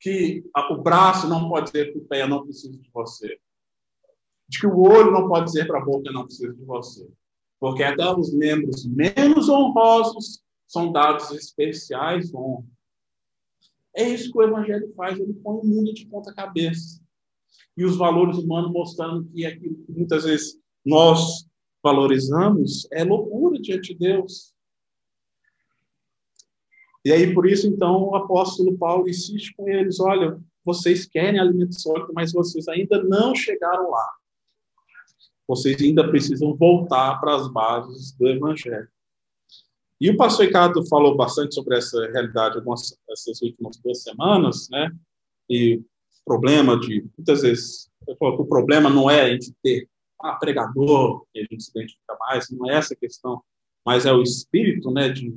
Que 0.00 0.42
o 0.70 0.82
braço 0.82 1.28
não 1.28 1.48
pode 1.48 1.66
dizer 1.66 1.92
que 1.92 1.98
o 1.98 2.04
pé 2.04 2.26
não 2.26 2.42
precisa 2.42 2.76
de 2.76 2.90
você. 2.92 3.38
De 4.48 4.58
que 4.58 4.66
o 4.66 4.80
olho 4.80 5.12
não 5.12 5.28
pode 5.28 5.46
dizer 5.46 5.66
para 5.66 5.78
a 5.78 5.84
boca 5.84 6.10
não 6.10 6.24
precisa 6.24 6.52
de 6.52 6.64
você 6.64 7.08
porque 7.62 7.84
até 7.84 8.04
os 8.12 8.34
membros 8.34 8.84
menos 8.84 9.48
honrosos 9.48 10.42
são 10.66 10.90
dados 10.90 11.30
especiais 11.30 12.34
honra. 12.34 12.66
É 13.94 14.02
isso 14.02 14.32
que 14.32 14.38
o 14.38 14.42
Evangelho 14.42 14.92
faz, 14.96 15.16
ele 15.16 15.32
põe 15.34 15.58
o 15.58 15.64
mundo 15.64 15.94
de 15.94 16.04
ponta 16.08 16.34
cabeça. 16.34 17.00
E 17.76 17.84
os 17.84 17.96
valores 17.96 18.36
humanos 18.36 18.72
mostrando 18.72 19.28
que 19.28 19.46
aquilo 19.46 19.76
que 19.76 19.92
muitas 19.92 20.24
vezes 20.24 20.58
nós 20.84 21.46
valorizamos 21.80 22.88
é 22.90 23.04
loucura 23.04 23.60
diante 23.60 23.94
de 23.94 24.00
Deus. 24.00 24.52
E 27.04 27.12
aí, 27.12 27.34
por 27.34 27.46
isso, 27.46 27.66
então, 27.66 28.04
o 28.04 28.16
apóstolo 28.16 28.76
Paulo 28.78 29.08
insiste 29.08 29.54
com 29.56 29.68
eles: 29.68 30.00
olha, 30.00 30.40
vocês 30.64 31.06
querem 31.06 31.40
alimento 31.40 31.80
sólido, 31.80 32.12
mas 32.14 32.32
vocês 32.32 32.68
ainda 32.68 33.02
não 33.02 33.34
chegaram 33.34 33.90
lá 33.90 34.06
vocês 35.46 35.80
ainda 35.82 36.08
precisam 36.08 36.54
voltar 36.54 37.20
para 37.20 37.36
as 37.36 37.46
bases 37.52 38.12
do 38.12 38.26
Evangelho. 38.26 38.88
E 40.00 40.10
o 40.10 40.16
pastor 40.16 40.46
Ricardo 40.46 40.84
falou 40.86 41.16
bastante 41.16 41.54
sobre 41.54 41.76
essa 41.76 42.10
realidade 42.10 42.56
algumas 42.56 42.98
essas 43.10 43.40
últimas 43.42 43.76
duas 43.76 44.02
semanas, 44.02 44.68
né? 44.70 44.90
E 45.48 45.82
problema 46.24 46.78
de 46.78 47.06
muitas 47.16 47.42
vezes 47.42 47.90
eu 48.06 48.16
falo 48.16 48.36
que 48.36 48.42
o 48.42 48.46
problema 48.46 48.88
não 48.88 49.10
é 49.10 49.22
a 49.22 49.30
gente 49.30 49.52
ter 49.62 49.88
ah, 50.20 50.34
pregador 50.34 51.24
que 51.32 51.40
a 51.40 51.42
gente 51.42 51.62
se 51.62 51.70
identifica 51.70 52.16
mais, 52.20 52.50
não 52.50 52.70
é 52.70 52.76
essa 52.76 52.94
a 52.94 52.96
questão, 52.96 53.42
mas 53.84 54.06
é 54.06 54.12
o 54.12 54.22
espírito, 54.22 54.90
né, 54.90 55.08
de, 55.08 55.36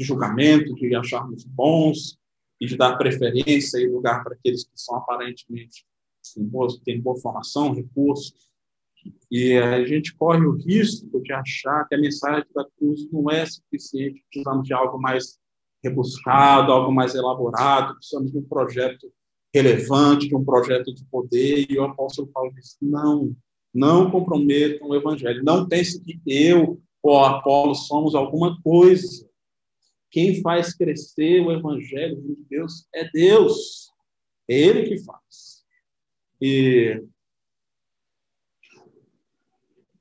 de 0.00 0.06
julgamento, 0.06 0.74
de 0.74 0.94
acharmos 0.94 1.44
bons 1.44 2.18
e 2.58 2.66
de 2.66 2.74
dar 2.74 2.96
preferência 2.96 3.78
e 3.78 3.86
lugar 3.86 4.24
para 4.24 4.34
aqueles 4.34 4.64
que 4.64 4.70
são 4.74 4.96
aparentemente 4.96 5.84
assim, 6.24 6.42
boas, 6.42 6.78
têm 6.78 7.00
boa 7.00 7.20
formação, 7.20 7.74
recursos, 7.74 8.48
e 9.30 9.56
a 9.56 9.84
gente 9.84 10.14
corre 10.14 10.44
o 10.46 10.56
risco 10.56 11.20
de 11.20 11.32
achar 11.32 11.86
que 11.86 11.94
a 11.94 12.00
mensagem 12.00 12.44
da 12.54 12.66
cruz 12.78 13.10
não 13.12 13.30
é 13.30 13.44
suficiente, 13.44 14.24
precisamos 14.30 14.66
de 14.66 14.72
algo 14.72 14.98
mais 14.98 15.38
rebuscado, 15.84 16.72
algo 16.72 16.92
mais 16.92 17.14
elaborado, 17.14 17.94
precisamos 17.94 18.32
de 18.32 18.38
um 18.38 18.42
projeto 18.42 19.10
relevante, 19.54 20.28
de 20.28 20.36
um 20.36 20.44
projeto 20.44 20.94
de 20.94 21.04
poder. 21.04 21.66
E 21.70 21.78
o 21.78 21.84
apóstolo 21.84 22.28
Paulo 22.28 22.52
disse: 22.54 22.76
não, 22.82 23.34
não 23.72 24.10
comprometam 24.10 24.88
o 24.88 24.94
evangelho. 24.94 25.42
Não 25.42 25.66
pense 25.66 26.02
que 26.02 26.20
eu 26.26 26.80
ou 27.02 27.24
Apolo 27.24 27.74
somos 27.74 28.14
alguma 28.14 28.60
coisa. 28.62 29.29
Quem 30.10 30.40
faz 30.42 30.74
crescer 30.74 31.40
o 31.40 31.52
evangelho 31.52 32.20
de 32.20 32.36
Deus 32.48 32.86
é 32.94 33.08
Deus. 33.10 33.90
É 34.48 34.58
Ele 34.58 34.88
que 34.88 35.04
faz. 35.04 35.64
E 36.40 37.02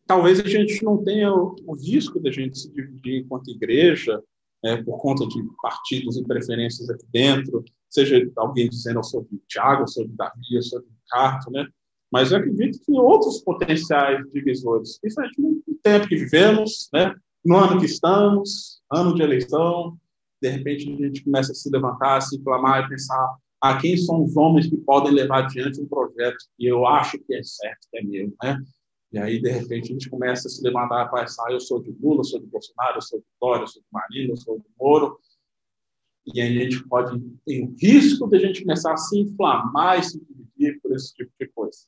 talvez 0.07 0.39
a 0.39 0.47
gente 0.47 0.83
não 0.83 1.03
tenha 1.03 1.31
o, 1.31 1.73
risco 1.73 2.19
da 2.19 2.31
gente 2.31 2.57
se 2.57 2.71
dividir 2.71 3.21
enquanto 3.21 3.51
igreja, 3.51 4.19
é, 4.65 4.81
por 4.81 4.99
conta 4.99 5.27
de 5.27 5.41
partidos 5.61 6.17
e 6.17 6.23
preferências 6.23 6.89
aqui 6.89 7.05
dentro, 7.11 7.63
seja 7.87 8.19
alguém 8.35 8.67
dizendo 8.67 8.99
eu 8.99 9.03
sou 9.03 9.23
de 9.23 9.37
Tiago, 9.47 9.83
eu 9.83 9.87
sou 9.87 10.07
de 10.07 10.13
Davi, 10.13 10.55
eu 10.55 10.63
sou 10.63 10.81
de 10.81 10.87
Ricardo, 10.87 11.51
né? 11.51 11.67
Mas 12.11 12.31
eu 12.31 12.39
acredito 12.39 12.79
que 12.83 12.91
outros 12.93 13.39
potenciais 13.41 14.25
divisores, 14.31 14.99
principalmente 14.99 15.39
no 15.39 15.75
tempo 15.83 16.07
que 16.07 16.15
vivemos, 16.15 16.89
né? 16.91 17.15
No 17.43 17.57
ano 17.57 17.79
que 17.79 17.85
estamos, 17.85 18.81
ano 18.91 19.13
de 19.15 19.21
eleição, 19.21 19.97
de 20.41 20.49
repente 20.49 20.91
a 20.91 21.07
gente 21.07 21.23
começa 21.23 21.51
a 21.51 21.55
se 21.55 21.69
levantar, 21.69 22.21
se 22.21 22.37
inflamar 22.37 22.85
e 22.85 22.89
pensar 22.89 23.37
a 23.61 23.77
quem 23.77 23.97
são 23.97 24.23
os 24.23 24.37
homens 24.37 24.67
que 24.67 24.77
podem 24.77 25.11
levar 25.11 25.43
adiante 25.43 25.81
um 25.81 25.87
projeto 25.87 26.37
que 26.57 26.65
eu 26.65 26.85
acho 26.87 27.19
que 27.19 27.33
é 27.33 27.43
certo, 27.43 27.87
que 27.91 27.97
é 27.97 28.03
meu, 28.03 28.33
né? 28.41 28.61
E 29.11 29.17
aí, 29.17 29.41
de 29.41 29.49
repente, 29.49 29.89
a 29.89 29.93
gente 29.93 30.09
começa 30.09 30.47
a 30.47 30.51
se 30.51 30.63
levantar 30.63 31.09
para 31.09 31.21
pensar, 31.21 31.51
eu 31.51 31.59
sou 31.59 31.81
de 31.81 31.91
Lula, 31.99 32.19
eu 32.19 32.23
sou 32.23 32.39
de 32.39 32.45
Bolsonaro, 32.45 32.97
eu 32.97 33.01
sou 33.01 33.19
de 33.19 33.25
Dória, 33.41 33.63
eu 33.63 33.67
sou 33.67 33.81
de 33.81 33.87
Marina, 33.91 34.33
eu 34.33 34.37
sou 34.37 34.59
de 34.59 34.65
Moro. 34.79 35.19
E 36.33 36.39
aí 36.39 36.59
a 36.59 36.63
gente 36.63 36.87
pode, 36.87 37.19
tem 37.43 37.65
o 37.65 37.75
risco 37.75 38.27
de 38.27 38.37
a 38.37 38.39
gente 38.39 38.61
começar 38.61 38.93
a 38.93 38.97
se 38.97 39.19
inflamar 39.19 39.99
e 39.99 40.03
se 40.03 40.19
dividir 40.19 40.79
por 40.79 40.93
esse 40.93 41.13
tipo 41.15 41.31
de 41.39 41.47
coisa. 41.47 41.79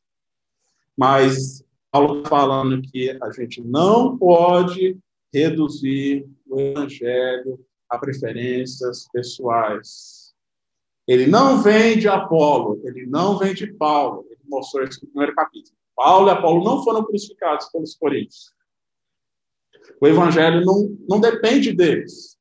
Mas 0.98 1.64
Paulo 1.92 2.24
tá 2.24 2.30
falando 2.30 2.82
que 2.82 3.12
a 3.22 3.32
gente 3.32 3.62
não 3.62 4.18
pode 4.18 4.98
reduzir 5.34 6.28
o 6.48 6.60
evangelho 6.60 7.60
a 7.90 7.98
preferências 7.98 9.08
pessoais. 9.12 10.34
Ele 11.08 11.28
não 11.28 11.62
vem 11.62 11.98
de 11.98 12.08
Apolo, 12.08 12.82
ele 12.86 13.06
não 13.06 13.38
vem 13.38 13.54
de 13.54 13.72
Paulo. 13.74 14.26
Ele 14.30 14.42
mostrou 14.48 14.86
isso 14.86 15.00
no 15.04 15.10
primeiro 15.10 15.36
capítulo. 15.36 15.76
Paulo 15.96 16.28
e 16.28 16.32
Apolo 16.32 16.64
não 16.64 16.84
foram 16.84 17.04
crucificados 17.04 17.68
pelos 17.68 17.96
coríntios. 17.96 18.54
O 20.00 20.08
evangelho 20.08 20.64
não, 20.64 20.98
não 21.10 21.20
depende 21.20 21.74
deles. 21.74 22.38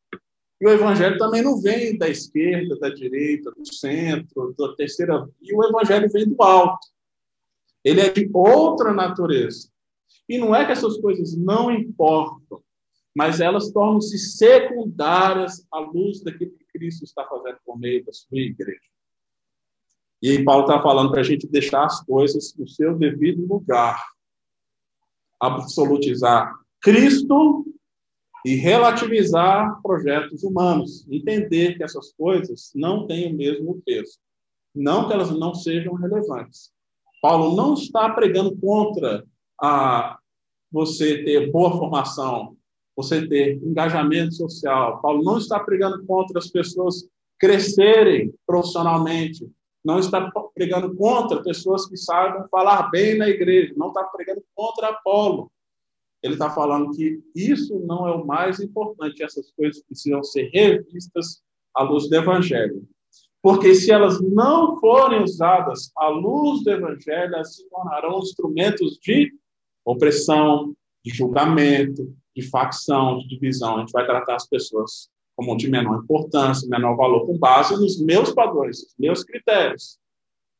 E 0.60 0.66
o 0.66 0.70
evangelho 0.70 1.16
também 1.16 1.42
não 1.42 1.60
vem 1.60 1.96
da 1.96 2.08
esquerda, 2.08 2.78
da 2.78 2.90
direita, 2.90 3.50
do 3.50 3.66
centro, 3.72 4.54
da 4.58 4.74
terceira 4.76 5.26
E 5.40 5.54
o 5.54 5.64
evangelho 5.64 6.10
vem 6.10 6.28
do 6.28 6.42
alto. 6.42 6.86
Ele 7.82 8.00
é 8.00 8.10
de 8.10 8.30
outra 8.32 8.92
natureza. 8.92 9.70
E 10.28 10.38
não 10.38 10.54
é 10.54 10.66
que 10.66 10.72
essas 10.72 10.98
coisas 10.98 11.34
não 11.36 11.70
importam, 11.70 12.62
mas 13.14 13.40
elas 13.40 13.70
tornam-se 13.70 14.18
secundárias 14.18 15.66
à 15.72 15.80
luz 15.80 16.22
daquilo 16.22 16.52
que 16.52 16.64
Cristo 16.72 17.04
está 17.04 17.24
fazendo 17.24 17.58
por 17.64 17.78
meio 17.78 18.04
da 18.04 18.12
sua 18.12 18.38
igreja. 18.38 18.80
E 20.22 20.30
aí 20.30 20.44
Paulo 20.44 20.62
está 20.62 20.80
falando 20.82 21.10
para 21.10 21.20
a 21.20 21.24
gente 21.24 21.46
deixar 21.46 21.84
as 21.84 22.04
coisas 22.04 22.54
no 22.56 22.68
seu 22.68 22.96
devido 22.96 23.46
lugar. 23.46 24.04
Absolutizar 25.40 26.54
Cristo 26.80 27.64
e 28.44 28.54
relativizar 28.54 29.80
projetos 29.82 30.44
humanos. 30.44 31.06
Entender 31.10 31.76
que 31.76 31.82
essas 31.82 32.12
coisas 32.12 32.70
não 32.74 33.06
têm 33.06 33.32
o 33.32 33.36
mesmo 33.36 33.80
peso. 33.84 34.18
Não 34.74 35.08
que 35.08 35.14
elas 35.14 35.30
não 35.30 35.54
sejam 35.54 35.94
relevantes. 35.94 36.70
Paulo 37.22 37.56
não 37.56 37.74
está 37.74 38.10
pregando 38.10 38.56
contra 38.56 39.26
a 39.60 40.18
você 40.70 41.24
ter 41.24 41.50
boa 41.50 41.72
formação, 41.72 42.56
você 43.02 43.26
ter 43.26 43.56
engajamento 43.62 44.34
social. 44.34 45.00
Paulo 45.00 45.22
não 45.22 45.38
está 45.38 45.60
pregando 45.60 46.04
contra 46.06 46.38
as 46.38 46.48
pessoas 46.50 47.08
crescerem 47.38 48.32
profissionalmente, 48.46 49.50
não 49.84 49.98
está 49.98 50.30
pregando 50.54 50.94
contra 50.94 51.42
pessoas 51.42 51.86
que 51.86 51.96
saibam 51.96 52.46
falar 52.50 52.90
bem 52.90 53.16
na 53.16 53.28
igreja, 53.28 53.72
não 53.76 53.88
está 53.88 54.04
pregando 54.04 54.42
contra 54.54 54.88
Apolo. 54.88 55.50
Ele 56.22 56.34
está 56.34 56.50
falando 56.50 56.90
que 56.94 57.18
isso 57.34 57.78
não 57.80 58.06
é 58.06 58.14
o 58.14 58.26
mais 58.26 58.60
importante, 58.60 59.22
essas 59.22 59.50
coisas 59.52 59.82
precisam 59.82 60.22
ser 60.22 60.50
revistas 60.52 61.42
à 61.74 61.82
luz 61.82 62.10
do 62.10 62.16
Evangelho. 62.16 62.86
Porque 63.42 63.74
se 63.74 63.90
elas 63.90 64.20
não 64.20 64.78
forem 64.80 65.22
usadas 65.22 65.90
à 65.96 66.08
luz 66.08 66.62
do 66.62 66.70
Evangelho, 66.70 67.34
elas 67.34 67.56
se 67.56 67.68
tornarão 67.70 68.18
instrumentos 68.18 68.98
de 69.02 69.32
opressão, 69.82 70.74
de 71.02 71.10
julgamento, 71.10 72.14
de 72.36 72.48
facção, 72.48 73.18
de 73.18 73.28
divisão. 73.28 73.76
A 73.76 73.80
gente 73.80 73.92
vai 73.92 74.04
tratar 74.04 74.36
as 74.36 74.48
pessoas 74.48 75.08
como 75.36 75.56
de 75.56 75.70
menor 75.70 76.02
importância, 76.02 76.68
menor 76.68 76.96
valor, 76.96 77.26
com 77.26 77.38
base 77.38 77.74
nos 77.74 77.98
meus 78.00 78.32
padrões, 78.32 78.82
nos 78.82 78.94
meus 78.98 79.24
critérios. 79.24 79.98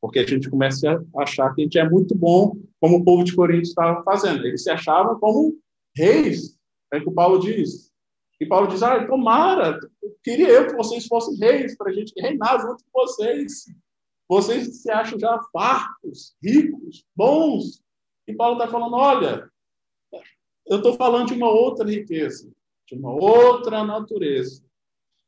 Porque 0.00 0.20
a 0.20 0.26
gente 0.26 0.48
começa 0.48 1.04
a 1.14 1.22
achar 1.22 1.54
que 1.54 1.60
a 1.60 1.64
gente 1.64 1.78
é 1.78 1.86
muito 1.88 2.14
bom, 2.14 2.56
como 2.80 2.96
o 2.96 3.04
povo 3.04 3.22
de 3.22 3.36
Corinto 3.36 3.68
estava 3.68 4.02
fazendo. 4.02 4.46
Eles 4.46 4.62
se 4.62 4.70
achavam 4.70 5.18
como 5.20 5.54
reis, 5.94 6.56
é 6.92 6.96
o 6.96 7.02
que 7.02 7.08
o 7.08 7.12
Paulo 7.12 7.38
diz. 7.38 7.90
E 8.40 8.46
Paulo 8.46 8.68
diz: 8.68 8.82
ah, 8.82 9.06
tomara, 9.06 9.78
queria 10.24 10.48
eu 10.48 10.66
que 10.66 10.74
vocês 10.74 11.06
fossem 11.06 11.36
reis, 11.36 11.76
para 11.76 11.90
a 11.90 11.94
gente 11.94 12.14
reinar 12.18 12.58
junto 12.60 12.82
com 12.90 13.02
vocês. 13.02 13.66
Vocês 14.26 14.80
se 14.80 14.90
acham 14.90 15.18
já 15.18 15.38
fartos, 15.52 16.34
ricos, 16.42 17.04
bons. 17.14 17.82
E 18.26 18.32
Paulo 18.32 18.58
está 18.58 18.70
falando: 18.70 18.94
olha, 18.94 19.49
eu 20.70 20.76
estou 20.76 20.94
falando 20.94 21.28
de 21.28 21.34
uma 21.34 21.50
outra 21.50 21.90
riqueza, 21.90 22.48
de 22.86 22.94
uma 22.94 23.12
outra 23.12 23.84
natureza. 23.84 24.62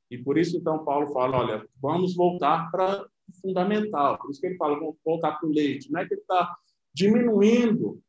E 0.08 0.16
por 0.16 0.38
isso, 0.38 0.56
então, 0.56 0.84
Paulo 0.84 1.08
fala: 1.08 1.38
olha, 1.38 1.66
vamos 1.80 2.14
voltar 2.14 2.70
para 2.70 3.02
o 3.02 3.40
fundamental. 3.40 4.18
Por 4.18 4.30
isso 4.30 4.40
que 4.40 4.46
ele 4.46 4.56
fala: 4.56 4.78
vamos 4.78 4.96
voltar 5.04 5.32
para 5.32 5.48
o 5.48 5.52
leite. 5.52 5.90
Não 5.90 6.00
é 6.00 6.06
que 6.06 6.14
ele 6.14 6.20
está 6.20 6.56
diminuindo 6.94 8.00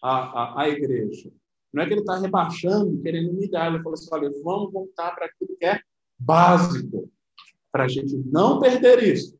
a, 0.00 0.60
a, 0.60 0.62
a 0.62 0.68
igreja. 0.68 1.32
Não 1.72 1.82
é 1.82 1.86
que 1.86 1.94
ele 1.94 2.00
está 2.00 2.16
rebaixando, 2.16 3.02
querendo 3.02 3.30
humilhar. 3.30 3.74
Ele 3.74 3.82
fala 3.82 3.94
assim: 3.94 4.08
olha, 4.12 4.30
vamos 4.44 4.72
voltar 4.72 5.16
para 5.16 5.26
aquilo 5.26 5.56
que 5.58 5.66
é 5.66 5.80
básico, 6.16 7.10
para 7.72 7.84
a 7.84 7.88
gente 7.88 8.16
não 8.30 8.60
perder 8.60 9.02
isso. 9.02 9.36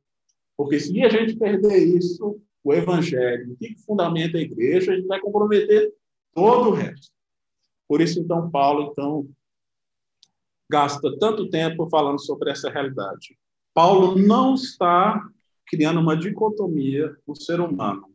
Porque 0.56 0.80
se 0.80 1.00
a 1.04 1.08
gente 1.08 1.36
perder 1.36 1.78
isso, 1.78 2.40
o 2.64 2.74
evangelho, 2.74 3.52
o 3.52 3.56
que 3.56 3.76
fundamenta 3.86 4.38
a 4.38 4.40
igreja, 4.40 4.92
a 4.92 4.96
gente 4.96 5.06
vai 5.06 5.20
comprometer 5.20 5.94
todo 6.34 6.70
o 6.70 6.74
resto. 6.74 7.16
Por 7.88 8.02
isso, 8.02 8.20
então, 8.20 8.50
Paulo, 8.50 8.90
então, 8.92 9.26
gasta 10.70 11.16
tanto 11.18 11.48
tempo 11.48 11.88
falando 11.88 12.20
sobre 12.20 12.50
essa 12.50 12.68
realidade. 12.68 13.38
Paulo 13.72 14.18
não 14.18 14.54
está 14.54 15.26
criando 15.66 16.00
uma 16.00 16.16
dicotomia 16.16 17.16
no 17.26 17.34
ser 17.34 17.60
humano, 17.60 18.10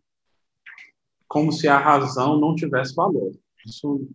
como 1.28 1.52
se 1.52 1.68
a 1.68 1.78
razão 1.78 2.40
não 2.40 2.56
tivesse 2.56 2.94
valor. 2.94 3.32
Isso 3.66 4.08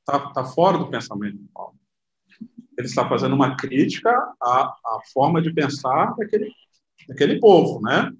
está 0.00 0.32
tá 0.32 0.44
fora 0.44 0.78
do 0.78 0.90
pensamento 0.90 1.38
de 1.38 1.48
Paulo. 1.48 1.78
Ele 2.76 2.86
está 2.86 3.08
fazendo 3.08 3.34
uma 3.34 3.56
crítica 3.56 4.10
à, 4.40 4.64
à 4.64 5.00
forma 5.12 5.40
de 5.40 5.52
pensar 5.52 6.16
daquele, 6.16 6.50
daquele 7.06 7.38
povo, 7.38 7.80
né? 7.80 8.12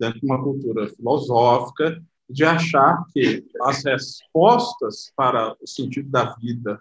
Dentro 0.00 0.20
de 0.20 0.26
uma 0.26 0.42
cultura 0.42 0.88
filosófica, 0.88 2.02
de 2.28 2.44
achar 2.44 3.04
que 3.12 3.44
as 3.62 3.84
respostas 3.84 5.12
para 5.16 5.56
o 5.60 5.66
sentido 5.66 6.10
da 6.10 6.34
vida, 6.34 6.80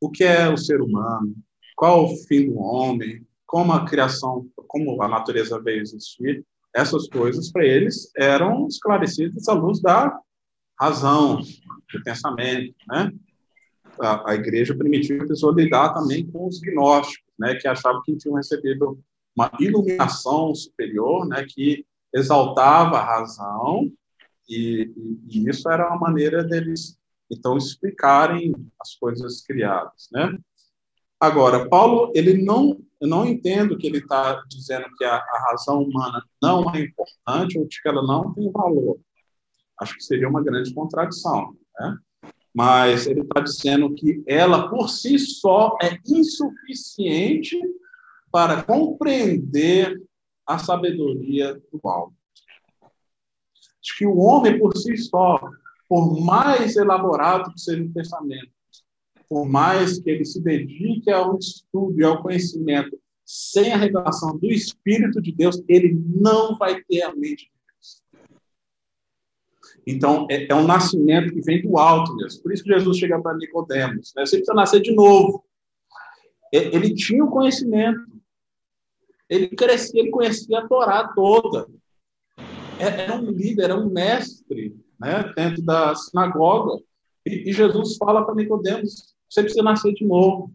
o 0.00 0.10
que 0.10 0.24
é 0.24 0.48
o 0.48 0.56
ser 0.56 0.80
humano, 0.80 1.34
qual 1.76 2.06
o 2.06 2.16
fim 2.26 2.46
do 2.46 2.58
homem, 2.58 3.26
como 3.46 3.72
a 3.72 3.84
criação, 3.84 4.48
como 4.66 5.00
a 5.02 5.08
natureza 5.08 5.60
veio 5.60 5.82
existir, 5.82 6.44
essas 6.74 7.08
coisas 7.08 7.50
para 7.50 7.64
eles 7.64 8.10
eram 8.16 8.66
esclarecidas 8.66 9.48
à 9.48 9.52
luz 9.52 9.80
da 9.80 10.18
razão, 10.78 11.40
do 11.92 12.02
pensamento, 12.02 12.74
né? 12.88 13.12
A, 13.98 14.32
a 14.32 14.34
igreja 14.34 14.74
primitiva 14.74 15.24
precisou 15.24 15.52
lidar 15.52 15.94
também 15.94 16.26
com 16.26 16.46
os 16.46 16.60
gnósticos, 16.60 17.32
né, 17.38 17.54
que 17.54 17.66
achavam 17.66 18.02
que 18.02 18.14
tinham 18.16 18.36
recebido 18.36 18.98
uma 19.34 19.50
iluminação 19.58 20.54
superior, 20.54 21.26
né, 21.26 21.46
que 21.48 21.86
exaltava 22.14 22.98
a 22.98 23.04
razão 23.04 23.90
e, 24.48 24.92
e, 25.28 25.48
isso 25.48 25.68
era 25.70 25.88
uma 25.88 25.98
maneira 25.98 26.44
deles 26.44 26.98
então 27.30 27.56
explicarem 27.56 28.54
as 28.80 28.94
coisas 28.94 29.42
criadas, 29.42 30.08
né? 30.12 30.38
Agora, 31.18 31.68
Paulo, 31.68 32.12
ele 32.14 32.44
não, 32.44 32.78
eu 33.00 33.08
não 33.08 33.26
entendo 33.26 33.76
que 33.78 33.86
ele 33.86 33.98
está 33.98 34.42
dizendo 34.48 34.84
que 34.96 35.04
a, 35.04 35.16
a, 35.16 35.46
razão 35.50 35.82
humana 35.82 36.22
não 36.42 36.70
é 36.74 36.82
importante 36.82 37.58
ou 37.58 37.66
que 37.66 37.88
ela 37.88 38.02
não 38.02 38.34
tem 38.34 38.50
valor. 38.52 38.98
Acho 39.80 39.94
que 39.94 40.04
seria 40.04 40.28
uma 40.28 40.42
grande 40.42 40.72
contradição, 40.74 41.56
né? 41.78 41.98
Mas 42.54 43.06
ele 43.06 43.20
está 43.20 43.40
dizendo 43.40 43.94
que 43.94 44.22
ela 44.26 44.68
por 44.70 44.88
si 44.88 45.18
só 45.18 45.76
é 45.82 45.98
insuficiente 46.06 47.58
para 48.30 48.62
compreender 48.62 50.02
a 50.46 50.58
sabedoria 50.58 51.54
do 51.72 51.88
alto. 51.88 52.15
Acho 53.86 53.98
que 53.98 54.06
o 54.06 54.16
homem 54.18 54.58
por 54.58 54.76
si 54.76 54.96
só, 54.96 55.40
por 55.88 56.20
mais 56.20 56.74
elaborado 56.74 57.52
que 57.52 57.60
seja 57.60 57.84
o 57.84 57.92
pensamento, 57.92 58.50
por 59.28 59.46
mais 59.48 60.00
que 60.00 60.10
ele 60.10 60.24
se 60.24 60.42
dedique 60.42 61.08
ao 61.08 61.38
estudo 61.38 62.00
e 62.00 62.04
ao 62.04 62.20
conhecimento, 62.20 62.98
sem 63.24 63.72
a 63.72 63.76
revelação 63.76 64.36
do 64.36 64.46
Espírito 64.46 65.22
de 65.22 65.30
Deus, 65.32 65.62
ele 65.68 66.00
não 66.08 66.56
vai 66.58 66.82
ter 66.82 67.02
a 67.02 67.14
mente 67.14 67.44
de 67.44 67.52
Deus. 67.66 68.02
Então, 69.86 70.26
é, 70.30 70.48
é 70.50 70.54
um 70.54 70.66
nascimento 70.66 71.32
que 71.32 71.40
vem 71.40 71.62
do 71.62 71.78
alto 71.78 72.14
mesmo. 72.16 72.42
Por 72.42 72.52
isso 72.52 72.64
que 72.64 72.72
Jesus 72.72 72.96
chega 72.98 73.20
para 73.20 73.36
Nicodemos. 73.36 74.12
Né? 74.16 74.26
Você 74.26 74.36
precisa 74.36 74.54
nascer 74.54 74.80
de 74.80 74.92
novo. 74.92 75.44
Ele 76.52 76.92
tinha 76.94 77.24
o 77.24 77.30
conhecimento. 77.30 78.00
Ele 79.28 79.48
crescia, 79.48 80.00
ele 80.00 80.10
conhecia 80.10 80.60
a 80.60 80.68
Torá 80.68 81.08
toda. 81.08 81.68
É, 82.78 83.02
era 83.04 83.14
um 83.14 83.30
líder, 83.30 83.64
era 83.64 83.76
um 83.76 83.90
mestre 83.90 84.76
né, 84.98 85.32
dentro 85.34 85.62
da 85.62 85.94
sinagoga. 85.94 86.82
E, 87.24 87.50
e 87.50 87.52
Jesus 87.52 87.96
fala 87.96 88.24
para 88.24 88.34
Nicodemos: 88.34 89.14
você 89.28 89.42
precisa 89.42 89.62
nascer 89.62 89.92
de 89.94 90.04
novo. 90.04 90.52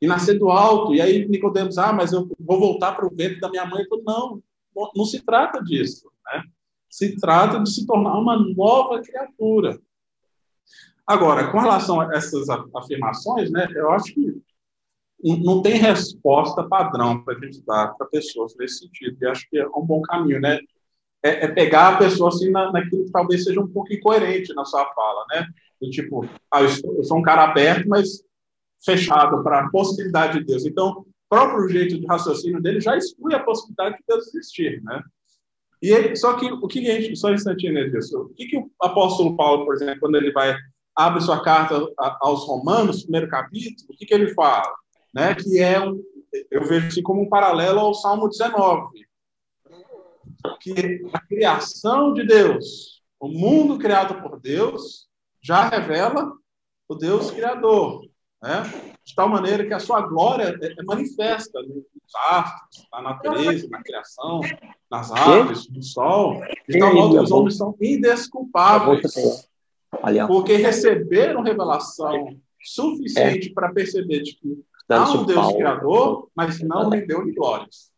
E 0.00 0.06
nascer 0.06 0.38
do 0.38 0.50
alto. 0.50 0.94
E 0.94 1.00
aí 1.00 1.28
Nicodemos, 1.28 1.78
ah, 1.78 1.92
mas 1.92 2.12
eu 2.12 2.28
vou 2.40 2.58
voltar 2.58 2.92
para 2.92 3.06
o 3.06 3.14
ventre 3.14 3.40
da 3.40 3.48
minha 3.48 3.66
mãe. 3.66 3.82
Eu 3.82 3.88
falo, 3.88 4.42
não, 4.74 4.90
não 4.96 5.04
se 5.04 5.20
trata 5.20 5.62
disso. 5.62 6.10
Né? 6.26 6.42
Se 6.90 7.16
trata 7.16 7.60
de 7.60 7.70
se 7.70 7.86
tornar 7.86 8.18
uma 8.18 8.36
nova 8.36 9.00
criatura. 9.00 9.80
Agora, 11.06 11.50
com 11.50 11.58
relação 11.58 12.00
a 12.00 12.14
essas 12.14 12.48
afirmações, 12.48 13.50
né, 13.50 13.68
eu 13.74 13.90
acho 13.90 14.14
que 14.14 14.42
não 15.22 15.62
tem 15.62 15.74
resposta 15.74 16.64
padrão 16.64 17.22
para 17.22 17.36
a 17.36 17.40
gente 17.40 17.62
dar 17.64 17.94
para 17.94 18.06
pessoas 18.08 18.56
nesse 18.56 18.80
sentido. 18.80 19.16
E 19.20 19.26
acho 19.26 19.48
que 19.48 19.58
é 19.58 19.68
um 19.68 19.84
bom 19.84 20.02
caminho, 20.02 20.40
né? 20.40 20.58
É, 21.24 21.44
é 21.44 21.48
pegar 21.48 21.88
a 21.88 21.96
pessoa 21.98 22.28
assim 22.28 22.50
na, 22.50 22.72
naquilo 22.72 23.04
que 23.04 23.12
talvez 23.12 23.44
seja 23.44 23.60
um 23.60 23.68
pouco 23.68 23.92
incoerente 23.92 24.52
na 24.54 24.64
sua 24.64 24.84
fala, 24.92 25.24
né? 25.30 25.46
Do 25.80 25.90
tipo, 25.90 26.28
ah, 26.50 26.62
eu, 26.62 26.68
eu 26.96 27.04
sou 27.04 27.18
um 27.18 27.22
cara 27.22 27.44
aberto, 27.44 27.88
mas 27.88 28.22
fechado 28.84 29.42
para 29.42 29.60
a 29.60 29.70
possibilidade 29.70 30.40
de 30.40 30.44
Deus. 30.44 30.66
Então, 30.66 31.06
próprio 31.32 31.68
jeito 31.68 31.98
de 31.98 32.06
raciocínio 32.06 32.60
dele 32.60 32.78
já 32.80 32.96
exclui 32.96 33.34
a 33.34 33.42
possibilidade 33.42 33.96
de 33.96 34.04
Deus 34.06 34.26
existir, 34.28 34.82
né? 34.82 35.02
E 35.80 35.90
ele, 35.90 36.14
só 36.14 36.34
que 36.34 36.46
o 36.46 36.66
que 36.68 36.90
a 36.90 37.00
gente, 37.00 37.16
só 37.16 37.28
um 37.28 37.34
instantinho 37.34 37.72
né, 37.72 37.90
o 38.14 38.28
que, 38.34 38.46
que 38.46 38.56
o 38.58 38.70
apóstolo 38.80 39.34
Paulo, 39.36 39.64
por 39.64 39.74
exemplo, 39.74 39.98
quando 39.98 40.16
ele 40.16 40.30
vai 40.30 40.54
abre 40.94 41.22
sua 41.22 41.42
carta 41.42 41.74
aos 42.20 42.46
Romanos, 42.46 43.02
primeiro 43.02 43.28
capítulo, 43.28 43.88
o 43.90 43.96
que, 43.96 44.04
que 44.04 44.12
ele 44.12 44.34
fala, 44.34 44.70
né? 45.14 45.34
Que 45.34 45.58
é 45.58 45.80
um, 45.80 45.98
eu 46.50 46.64
vejo 46.64 46.88
assim 46.88 47.02
como 47.02 47.22
um 47.22 47.28
paralelo 47.28 47.80
ao 47.80 47.94
Salmo 47.94 48.28
19, 48.28 48.88
que 50.60 51.02
a 51.12 51.20
criação 51.20 52.12
de 52.12 52.26
Deus, 52.26 53.02
o 53.18 53.28
mundo 53.28 53.78
criado 53.78 54.22
por 54.22 54.40
Deus, 54.40 55.08
já 55.40 55.68
revela 55.68 56.32
o 56.88 56.94
Deus 56.94 57.30
Criador. 57.30 58.06
Né? 58.42 58.62
De 59.04 59.14
tal 59.14 59.28
maneira 59.28 59.64
que 59.64 59.74
a 59.74 59.78
sua 59.78 60.00
glória 60.00 60.58
é, 60.60 60.80
é 60.80 60.82
manifesta 60.84 61.60
nos 61.62 61.84
astros, 62.28 62.88
na 62.92 63.02
natureza, 63.02 63.68
na 63.68 63.82
criação, 63.82 64.40
nas 64.90 65.10
árvores, 65.12 65.68
no 65.68 65.82
sol. 65.82 66.40
De 66.68 66.78
tal 66.78 66.94
modo 66.94 67.14
que 67.14 67.20
os 67.20 67.30
homens 67.30 67.56
são 67.56 67.76
indesculpáveis. 67.80 69.48
Porque 70.26 70.56
receberam 70.56 71.42
revelação 71.42 72.36
suficiente 72.60 73.50
é. 73.50 73.52
para 73.52 73.72
perceber 73.72 74.22
de 74.22 74.34
que 74.34 74.64
há 74.88 75.10
um 75.10 75.24
Deus 75.24 75.52
Criador, 75.52 76.28
mas 76.34 76.60
não 76.60 76.90
lhe 76.90 77.02
deu 77.02 77.24
glórias. 77.34 77.90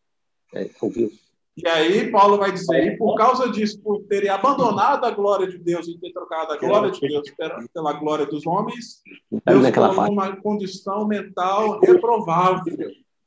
É, 0.54 0.70
ouviu? 0.80 1.10
E 1.56 1.68
aí 1.68 2.10
Paulo 2.10 2.36
vai 2.36 2.50
dizer, 2.50 2.84
e 2.84 2.96
por 2.96 3.14
causa 3.14 3.48
disso, 3.48 3.80
por 3.80 4.02
terem 4.04 4.28
abandonado 4.28 5.04
a 5.04 5.10
glória 5.10 5.46
de 5.46 5.56
Deus 5.56 5.86
e 5.86 5.96
ter 5.98 6.12
trocado 6.12 6.52
a 6.52 6.56
glória 6.56 6.90
de 6.90 7.00
Deus 7.00 7.22
pela 7.72 7.92
glória 7.92 8.26
dos 8.26 8.44
homens, 8.44 9.02
Deus 9.46 9.70
colocou 9.70 10.10
uma 10.10 10.34
condição 10.36 11.06
mental 11.06 11.78
reprovável. 11.80 12.76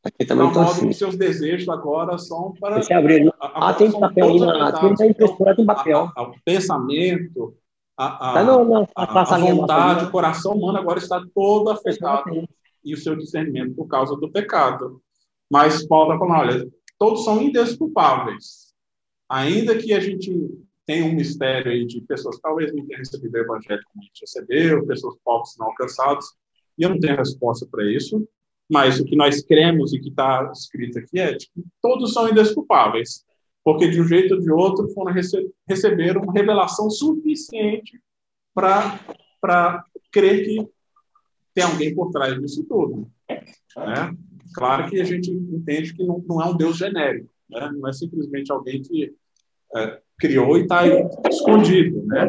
Aqui 0.04 0.26
também 0.26 0.48
modo 0.48 0.60
assim. 0.60 0.88
que 0.88 0.94
seus 0.94 1.18
desejos 1.18 1.68
agora 1.70 2.18
são 2.18 2.54
para. 2.60 2.82
Você 2.82 2.94
abrir. 2.94 3.34
Ah, 3.42 3.74
tem 3.74 3.92
papel 3.92 4.26
aí 4.26 4.40
na. 4.40 4.72
Tem 4.96 5.10
impressora, 5.10 5.56
tem 5.56 5.66
papel. 5.66 6.12
o 6.18 6.34
pensamento, 6.46 7.56
a, 7.98 8.30
a, 8.30 8.34
tá 8.34 8.44
no, 8.44 8.64
no, 8.64 8.88
a, 8.96 9.22
a 9.22 9.38
vontade, 9.38 10.06
o 10.06 10.12
coração 10.12 10.54
humano 10.54 10.78
agora 10.78 11.00
está 11.00 11.22
todo 11.34 11.70
afetado 11.70 12.48
e 12.86 12.94
o 12.94 12.98
seu 12.98 13.16
discernimento 13.16 13.76
por 13.76 13.88
causa 13.88 14.16
do 14.16 14.32
pecado. 14.32 15.02
Mas 15.52 15.86
Paulo 15.88 16.14
está 16.14 16.26
falando, 16.26 16.42
olha, 16.42 16.68
todos 16.98 17.24
são 17.24 17.42
indesculpáveis. 17.42 18.74
Ainda 19.30 19.78
que 19.78 19.94
a 19.94 20.00
gente 20.00 20.32
tenha 20.86 21.06
um 21.06 21.14
mistério 21.14 21.72
aí 21.72 21.86
de 21.86 22.02
pessoas 22.02 22.38
que 22.38 22.42
talvez 22.42 22.74
não 22.74 22.86
tenham 22.86 23.00
recebido 23.00 23.36
o 23.36 23.40
evangelho 23.40 23.82
como 23.92 24.02
a 24.02 24.06
gente 24.06 24.22
recebeu, 24.22 24.88
pessoas 24.88 25.18
pobres 25.24 25.56
não 25.60 25.68
alcançadas, 25.68 26.26
e 26.78 26.84
eu 26.84 26.90
não 26.90 27.00
tenho 27.00 27.18
resposta 27.18 27.68
para 27.70 27.84
isso, 27.92 28.26
mas 28.70 29.00
o 29.00 29.06
que 29.06 29.16
nós 29.16 29.42
cremos 29.42 29.94
e 29.94 30.00
que 30.00 30.10
está 30.10 30.50
escrito 30.54 31.00
aqui 31.00 31.20
é 31.20 31.36
que 31.36 31.48
todos 31.82 32.14
são 32.14 32.30
indesculpáveis, 32.30 33.26
porque 33.64 33.90
de 33.90 34.02
um 34.02 34.08
jeito 34.08 34.36
ou 34.36 34.40
de 34.40 34.52
outro 34.52 34.90
foram 34.90 35.12
rece 35.12 35.50
receberam 35.68 36.22
uma 36.22 36.34
revelação 36.34 36.90
suficiente 36.90 38.00
para 38.54 39.84
crer 40.12 40.46
que 40.46 40.68
tem 41.54 41.64
alguém 41.64 41.94
por 41.94 42.12
trás 42.12 42.40
disso 42.40 42.64
tudo. 42.64 43.12
Né? 43.30 44.18
Claro 44.58 44.90
que 44.90 45.00
a 45.00 45.04
gente 45.04 45.32
entende 45.32 45.94
que 45.94 46.04
não, 46.04 46.24
não 46.28 46.42
é 46.42 46.46
um 46.46 46.58
Deus 46.58 46.78
genérico, 46.78 47.30
né? 47.48 47.72
não 47.78 47.88
é 47.88 47.94
simplesmente 47.94 48.52
alguém 48.52 48.82
que 48.82 49.16
é, 49.76 50.02
criou 50.18 50.58
e 50.58 50.62
está 50.62 50.82
escondido. 51.30 52.04
Né? 52.08 52.28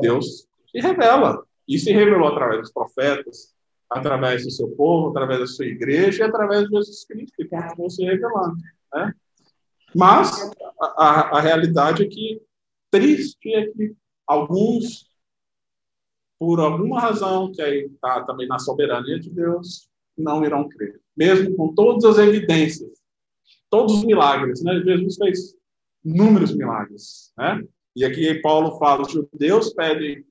Deus 0.00 0.46
se 0.70 0.80
revela, 0.80 1.44
e 1.66 1.78
se 1.78 1.92
revelou 1.92 2.28
através 2.28 2.60
dos 2.60 2.72
profetas, 2.72 3.54
através 3.90 4.44
do 4.44 4.50
seu 4.50 4.68
povo, 4.68 5.10
através 5.10 5.40
da 5.40 5.46
sua 5.46 5.66
igreja 5.66 6.24
e 6.24 6.26
através 6.26 6.64
de 6.68 6.76
Jesus 6.76 7.04
Cristo, 7.04 7.32
que 7.36 7.46
continuou 7.46 7.90
se 7.90 8.04
revelando. 8.04 8.56
Né? 8.92 9.14
Mas 9.94 10.50
a, 10.96 11.38
a, 11.38 11.40
realidade 11.40 12.04
é 12.04 12.08
que 12.08 12.40
triste 12.90 13.52
é 13.52 13.66
que 13.66 13.94
alguns, 14.26 15.10
por 16.38 16.60
alguma 16.60 17.00
razão, 17.00 17.50
que 17.52 17.62
aí 17.62 17.86
está 17.86 18.22
também 18.24 18.46
na 18.46 18.58
soberania 18.58 19.18
de 19.18 19.30
Deus, 19.30 19.88
não 20.16 20.44
irão 20.44 20.68
crer 20.68 21.00
mesmo 21.16 21.54
com 21.56 21.74
todas 21.74 22.04
as 22.04 22.18
evidências, 22.18 22.90
todos 23.70 23.98
os 23.98 24.04
milagres, 24.04 24.62
né? 24.62 24.80
Jesus 24.84 25.16
fez 25.16 25.56
inúmeros 26.04 26.54
milagres, 26.54 27.32
né? 27.36 27.62
E 27.96 28.04
aqui 28.04 28.34
Paulo 28.40 28.78
fala, 28.78 29.02
os 29.02 29.12
judeus 29.12 29.72
pedem 29.72 30.24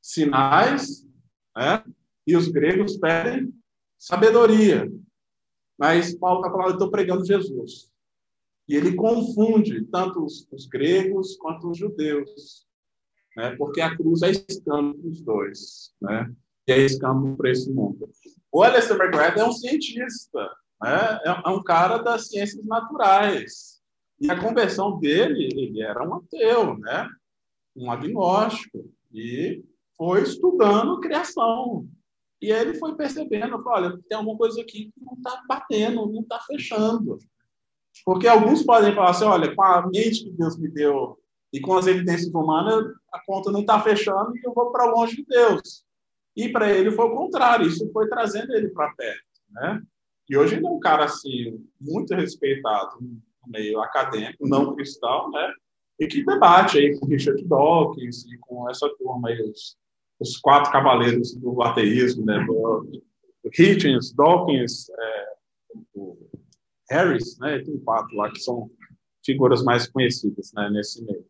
sinais, 0.00 1.04
né? 1.56 1.84
E 2.26 2.36
os 2.36 2.48
gregos 2.48 2.96
pedem 2.96 3.52
sabedoria. 3.98 4.90
Mas 5.78 6.14
Paulo 6.14 6.40
está 6.40 6.50
falando, 6.50 6.68
eu 6.68 6.74
estou 6.74 6.90
pregando 6.90 7.24
Jesus. 7.24 7.90
E 8.68 8.76
ele 8.76 8.94
confunde 8.94 9.84
tanto 9.86 10.24
os, 10.24 10.46
os 10.52 10.66
gregos 10.66 11.36
quanto 11.36 11.70
os 11.70 11.78
judeus, 11.78 12.66
né? 13.36 13.56
Porque 13.56 13.80
a 13.80 13.96
cruz 13.96 14.22
é 14.22 14.30
escândalo 14.30 14.94
para 14.94 15.08
os 15.08 15.20
dois, 15.22 15.94
né? 16.00 16.32
E 16.68 16.72
é 16.72 16.78
escândalo 16.84 17.36
para 17.36 17.50
esse 17.50 17.72
mundo. 17.72 18.08
O 18.50 18.62
Alistair 18.62 18.98
McGrath 19.00 19.36
é 19.36 19.44
um 19.44 19.52
cientista, 19.52 20.50
né? 20.82 21.20
É, 21.24 21.28
é 21.46 21.48
um 21.50 21.62
cara 21.62 21.98
das 21.98 22.28
ciências 22.28 22.64
naturais. 22.64 23.78
E 24.20 24.30
a 24.30 24.40
conversão 24.40 24.98
dele, 24.98 25.48
ele 25.52 25.82
era 25.82 26.02
um 26.06 26.14
ateu, 26.14 26.76
né? 26.78 27.08
Um 27.76 27.90
agnóstico. 27.90 28.90
E 29.12 29.62
foi 29.96 30.22
estudando 30.22 31.00
criação. 31.00 31.86
E 32.40 32.52
aí 32.52 32.60
ele 32.60 32.74
foi 32.74 32.94
percebendo, 32.94 33.60
olha, 33.66 33.98
tem 34.08 34.16
alguma 34.16 34.36
coisa 34.36 34.60
aqui 34.60 34.92
que 34.92 35.04
não 35.04 35.14
está 35.14 35.42
batendo, 35.48 36.06
não 36.06 36.22
está 36.22 36.38
fechando. 36.40 37.18
Porque 38.04 38.28
alguns 38.28 38.62
podem 38.62 38.94
falar 38.94 39.10
assim, 39.10 39.24
olha, 39.24 39.54
com 39.54 39.62
a 39.62 39.86
mente 39.86 40.24
que 40.24 40.30
Deus 40.30 40.56
me 40.56 40.68
deu 40.68 41.18
e 41.52 41.60
com 41.60 41.76
as 41.76 41.86
evidências 41.86 42.32
humanas, 42.32 42.94
a 43.12 43.20
conta 43.24 43.50
não 43.50 43.60
está 43.60 43.80
fechando 43.80 44.36
e 44.36 44.40
eu 44.44 44.52
vou 44.52 44.70
para 44.70 44.90
longe 44.90 45.16
de 45.16 45.24
Deus. 45.24 45.84
E 46.38 46.48
para 46.48 46.70
ele 46.70 46.92
foi 46.92 47.04
o 47.06 47.16
contrário, 47.16 47.66
isso 47.66 47.90
foi 47.90 48.08
trazendo 48.08 48.54
ele 48.54 48.68
para 48.68 48.94
perto, 48.94 49.24
né? 49.50 49.82
E 50.30 50.36
hoje 50.36 50.54
ele 50.54 50.66
é 50.66 50.70
um 50.70 50.78
cara 50.78 51.06
assim 51.06 51.66
muito 51.80 52.14
respeitado 52.14 52.96
no 53.00 53.20
meio 53.48 53.80
acadêmico, 53.80 54.46
não 54.46 54.72
cristão, 54.76 55.32
né? 55.32 55.52
E 55.98 56.06
que 56.06 56.24
debate 56.24 56.78
aí 56.78 56.96
com 56.96 57.06
Richard 57.06 57.42
Dawkins 57.44 58.24
e 58.26 58.38
com 58.38 58.70
essa 58.70 58.88
turma 58.98 59.30
aí, 59.30 59.42
os, 59.42 59.76
os 60.20 60.36
quatro 60.36 60.70
cavaleiros 60.70 61.34
do 61.34 61.60
ateísmo, 61.60 62.24
né? 62.24 62.46
Hitchens, 63.58 64.12
Dawkins, 64.12 64.88
é, 64.90 65.26
Harris, 66.88 67.36
né? 67.40 67.58
Tem 67.64 67.80
quatro 67.80 68.16
lá 68.16 68.30
que 68.30 68.38
são 68.38 68.70
figuras 69.26 69.64
mais 69.64 69.88
conhecidas, 69.88 70.52
né? 70.54 70.70
Nesse 70.70 71.04
meio. 71.04 71.26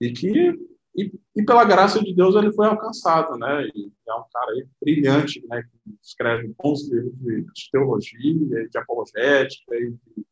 E 0.00 0.12
que 0.12 0.58
e, 0.94 1.12
e, 1.36 1.44
pela 1.44 1.64
graça 1.64 2.02
de 2.02 2.12
Deus 2.12 2.34
ele 2.34 2.52
foi 2.52 2.66
alcançado, 2.66 3.38
né? 3.38 3.66
E 3.74 3.92
é 4.08 4.14
um 4.14 4.24
cara 4.32 4.52
aí 4.52 4.66
brilhante, 4.80 5.44
né? 5.48 5.62
Que 5.62 5.94
escreve 6.02 6.52
bons 6.58 6.88
livros 6.90 7.14
de, 7.18 7.42
de 7.42 7.70
teologia, 7.70 8.68
de 8.68 8.78
apologética, 8.78 9.76
e 9.76 9.90
de, 9.90 10.26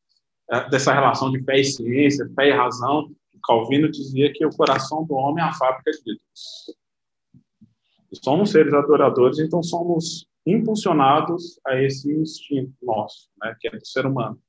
é, 0.50 0.68
dessa 0.68 0.92
relação 0.92 1.30
de 1.30 1.42
fé 1.44 1.60
e 1.60 1.64
ciência, 1.64 2.28
fé 2.34 2.48
e 2.48 2.52
razão. 2.52 3.10
Calvino 3.44 3.88
dizia 3.90 4.32
que 4.32 4.44
o 4.44 4.50
coração 4.50 5.04
do 5.04 5.14
homem 5.14 5.42
é 5.42 5.46
a 5.46 5.52
fábrica 5.52 5.92
de 5.92 6.02
Deus. 6.04 6.76
Somos 8.24 8.50
seres 8.50 8.74
adoradores, 8.74 9.38
então 9.38 9.62
somos 9.62 10.26
impulsionados 10.44 11.60
a 11.66 11.80
esse 11.80 12.12
instinto 12.12 12.72
nosso, 12.82 13.28
né? 13.40 13.54
Que 13.60 13.68
é 13.68 13.70
do 13.70 13.86
ser 13.86 14.06
humano. 14.06 14.40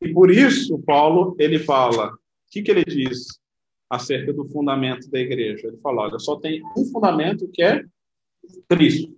E 0.00 0.12
por 0.12 0.30
isso 0.30 0.78
Paulo 0.80 1.34
ele 1.38 1.58
fala, 1.58 2.12
o 2.12 2.18
que 2.50 2.62
que 2.62 2.70
ele 2.70 2.84
diz? 2.84 3.40
Acerca 3.88 4.32
do 4.32 4.48
fundamento 4.48 5.10
da 5.10 5.18
igreja. 5.18 5.68
Ele 5.68 5.78
fala, 5.78 6.02
olha, 6.02 6.18
só 6.18 6.36
tem 6.36 6.62
um 6.76 6.84
fundamento 6.86 7.48
que 7.48 7.62
é 7.62 7.84
Cristo. 8.68 9.14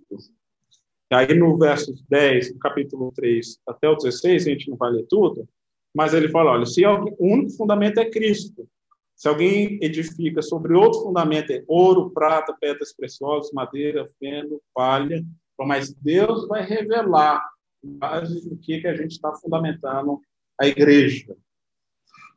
E 1.11 1.15
aí 1.15 1.33
no 1.33 1.57
verso 1.57 1.93
10, 2.09 2.53
no 2.53 2.59
capítulo 2.59 3.11
3 3.15 3.59
até 3.67 3.89
o 3.89 3.95
16, 3.95 4.47
a 4.47 4.49
gente 4.49 4.69
não 4.69 4.77
vai 4.77 4.91
ler 4.91 5.05
tudo, 5.09 5.47
mas 5.95 6.13
ele 6.13 6.29
fala, 6.29 6.51
olha, 6.51 6.65
se 6.65 6.85
alguém, 6.85 7.15
o 7.17 7.33
único 7.33 7.51
fundamento 7.51 7.99
é 7.99 8.09
Cristo. 8.09 8.67
Se 9.15 9.27
alguém 9.27 9.79
edifica 9.81 10.41
sobre 10.41 10.73
outro 10.73 11.01
fundamento, 11.01 11.51
é 11.51 11.63
ouro, 11.67 12.11
prata, 12.11 12.55
pedras 12.59 12.93
preciosas, 12.95 13.51
madeira, 13.51 14.09
feno, 14.19 14.61
palha, 14.73 15.21
mas 15.59 15.93
Deus 15.93 16.47
vai 16.47 16.63
revelar 16.63 17.43
base 17.83 18.47
do 18.47 18.55
que, 18.57 18.79
que 18.79 18.87
a 18.87 18.95
gente 18.95 19.11
está 19.11 19.33
fundamentando 19.33 20.21
a 20.59 20.67
igreja. 20.67 21.35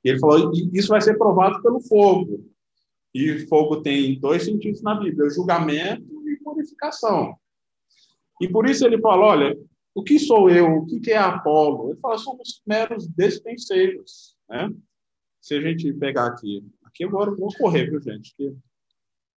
Ele 0.04 0.18
falou: 0.18 0.52
isso 0.72 0.88
vai 0.88 1.00
ser 1.00 1.16
provado 1.16 1.62
pelo 1.62 1.80
fogo. 1.80 2.50
E 3.14 3.40
fogo 3.46 3.82
tem 3.82 4.18
dois 4.18 4.44
sentidos 4.44 4.82
na 4.82 4.94
Bíblia: 4.94 5.30
julgamento 5.30 6.28
e 6.28 6.36
purificação. 6.38 7.36
E 8.40 8.48
por 8.48 8.68
isso 8.68 8.84
ele 8.86 9.00
fala: 9.00 9.26
olha, 9.26 9.58
o 9.94 10.02
que 10.02 10.18
sou 10.18 10.50
eu? 10.50 10.78
O 10.78 11.00
que 11.00 11.12
é 11.12 11.18
Apolo? 11.18 11.90
Ele 11.90 12.00
fala: 12.00 12.18
somos 12.18 12.62
meros 12.66 13.06
despenseiros. 13.06 14.36
Né? 14.48 14.70
Se 15.40 15.54
a 15.54 15.60
gente 15.60 15.92
pegar 15.94 16.26
aqui, 16.26 16.64
aqui 16.84 17.04
agora 17.04 17.30
eu 17.30 17.36
vou 17.36 17.52
correr, 17.56 17.90
viu, 17.90 18.00
gente? 18.00 18.34
Que 18.36 18.54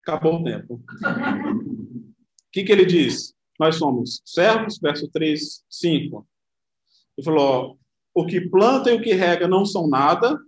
acabou 0.01 0.39
o 0.39 0.43
tempo. 0.43 0.75
O 0.75 2.51
que, 2.51 2.63
que 2.63 2.71
ele 2.71 2.85
diz? 2.85 3.33
Nós 3.59 3.75
somos 3.77 4.21
servos, 4.25 4.77
verso 4.79 5.09
3, 5.09 5.65
5. 5.69 6.27
Ele 7.17 7.25
falou: 7.25 7.79
o 8.13 8.25
que 8.25 8.41
planta 8.41 8.91
e 8.91 8.95
o 8.95 9.01
que 9.01 9.13
rega 9.13 9.47
não 9.47 9.65
são 9.65 9.87
nada, 9.87 10.39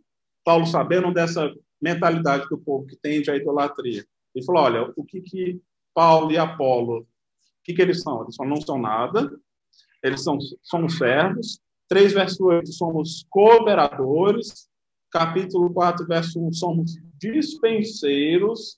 Paulo, 0.46 0.68
sabendo 0.68 1.12
dessa 1.12 1.52
mentalidade 1.82 2.48
do 2.48 2.58
povo 2.58 2.86
que 2.86 2.96
tende 2.96 3.32
à 3.32 3.36
idolatria, 3.36 4.06
ele 4.34 4.46
falou: 4.46 4.64
olha, 4.64 4.94
o 4.96 5.04
que, 5.04 5.20
que 5.20 5.60
Paulo 5.92 6.32
e 6.32 6.38
Apolo, 6.38 7.00
o 7.00 7.08
que, 7.64 7.74
que 7.74 7.82
eles 7.82 8.02
são? 8.02 8.22
Eles 8.22 8.38
não 8.38 8.62
são 8.62 8.78
nada, 8.78 9.32
eles 10.04 10.22
são, 10.24 10.38
somos 10.62 10.98
servos. 10.98 11.60
3, 11.90 12.14
verso 12.14 12.46
8, 12.46 12.72
somos 12.72 13.26
cooperadores. 13.30 14.70
Capítulo 15.12 15.74
4, 15.74 16.06
verso 16.06 16.40
1, 16.40 16.54
somos 16.54 16.96
dispenseiros. 17.18 18.78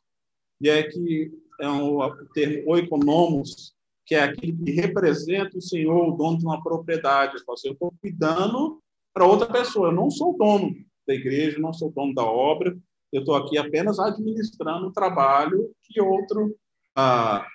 E 0.62 0.70
é 0.70 0.84
que 0.84 1.32
é 1.60 1.70
um, 1.70 2.00
termo 2.34 2.72
oikonomos, 2.72 3.74
que 4.06 4.16
é 4.16 4.24
aquele 4.24 4.54
que 4.54 4.72
representa 4.72 5.58
o 5.58 5.62
senhor, 5.62 6.08
o 6.08 6.16
dono 6.16 6.38
de 6.38 6.46
uma 6.46 6.62
propriedade. 6.64 7.42
Eu 7.66 7.74
estou 7.74 7.94
cuidando 8.02 8.82
para 9.14 9.26
outra 9.26 9.48
pessoa, 9.48 9.90
eu 9.90 9.94
não 9.94 10.10
sou 10.10 10.38
dono 10.38 10.76
da 11.08 11.14
igreja, 11.14 11.60
não 11.60 11.74
sou 11.74 11.92
dono 11.92 12.14
da 12.14 12.24
obra, 12.24 12.78
eu 13.12 13.22
estou 13.22 13.36
aqui 13.36 13.58
apenas 13.58 14.00
administrando 14.00 14.88
o 14.88 14.92
trabalho 14.92 15.74
que 15.82 16.02
outro, 16.02 16.56
ah, 16.96 17.48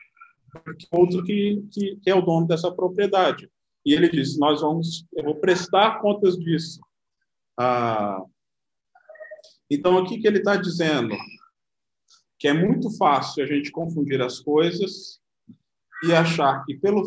que, 0.78 0.86
outro 0.90 1.22
que, 1.24 1.62
que, 1.70 1.96
que, 1.96 2.11
é 2.11 2.14
o 2.14 2.22
dono 2.22 2.46
dessa 2.46 2.72
propriedade. 2.72 3.50
E 3.84 3.92
ele 3.92 4.09
disse: 4.09 4.38
Nós 4.38 4.61
vamos, 4.62 5.05
eu 5.12 5.24
vou 5.24 5.36
prestar 5.36 6.00
contas 6.00 6.36
disso. 6.36 6.80
Ah, 7.59 8.22
Então, 9.70 9.96
o 9.98 10.07
que, 10.07 10.18
que 10.18 10.26
ele 10.26 10.38
está 10.38 10.57
dizendo? 10.57 11.14
Que 12.38 12.48
é 12.48 12.53
muito 12.53 12.90
fácil 12.96 13.44
a 13.44 13.46
gente 13.46 13.70
confundir 13.70 14.20
as 14.22 14.40
coisas 14.40 15.20
e 16.05 16.12
achar 16.12 16.64
que, 16.64 16.74
pelo, 16.74 17.03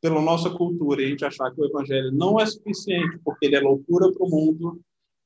pela 0.00 0.20
nossa 0.20 0.50
cultura, 0.50 1.02
a 1.02 1.06
gente 1.06 1.24
achar 1.24 1.50
que 1.52 1.60
o 1.60 1.66
evangelho 1.66 2.10
não 2.12 2.40
é 2.40 2.46
suficiente 2.46 3.18
porque 3.24 3.46
ele 3.46 3.56
é 3.56 3.60
loucura 3.60 4.10
para 4.12 4.26
o 4.26 4.30
mundo, 4.30 4.82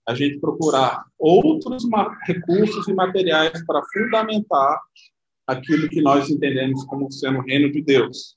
a 0.07 0.15
gente 0.15 0.39
procurar 0.39 1.05
outros 1.19 1.85
recursos 2.27 2.87
e 2.89 2.95
materiais 2.95 3.65
para 3.67 3.83
fundamentar 3.93 4.81
aquilo 5.47 5.89
que 5.89 6.01
nós 6.01 6.31
entendemos 6.31 6.85
como 6.85 7.11
sendo 7.11 7.39
o 7.39 7.43
reino 7.43 7.71
de 7.71 7.83
Deus. 7.83 8.37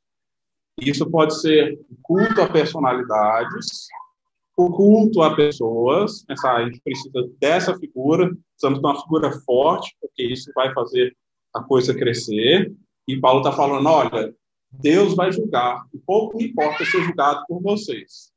Isso 0.82 1.10
pode 1.10 1.40
ser 1.40 1.80
o 1.90 1.98
culto 2.02 2.42
a 2.42 2.50
personalidades, 2.50 3.88
o 4.58 4.72
culto 4.72 5.22
a 5.22 5.36
pessoas. 5.36 6.24
Pensar, 6.24 6.58
a 6.58 6.66
gente 6.66 6.82
precisa 6.82 7.30
dessa 7.40 7.78
figura, 7.78 8.30
precisamos 8.52 8.80
de 8.80 8.86
uma 8.86 9.02
figura 9.02 9.32
forte, 9.46 9.96
porque 10.00 10.24
isso 10.24 10.52
vai 10.56 10.74
fazer 10.74 11.16
a 11.54 11.62
coisa 11.64 11.94
crescer. 11.94 12.74
E 13.08 13.20
Paulo 13.20 13.40
está 13.40 13.52
falando: 13.52 13.88
olha, 13.88 14.34
Deus 14.72 15.16
vai 15.16 15.32
julgar, 15.32 15.84
e 15.94 15.98
pouco 16.00 16.38
me 16.38 16.48
importa 16.48 16.86
ser 16.86 17.02
julgado 17.04 17.44
por 17.48 17.62
vocês. 17.62 18.32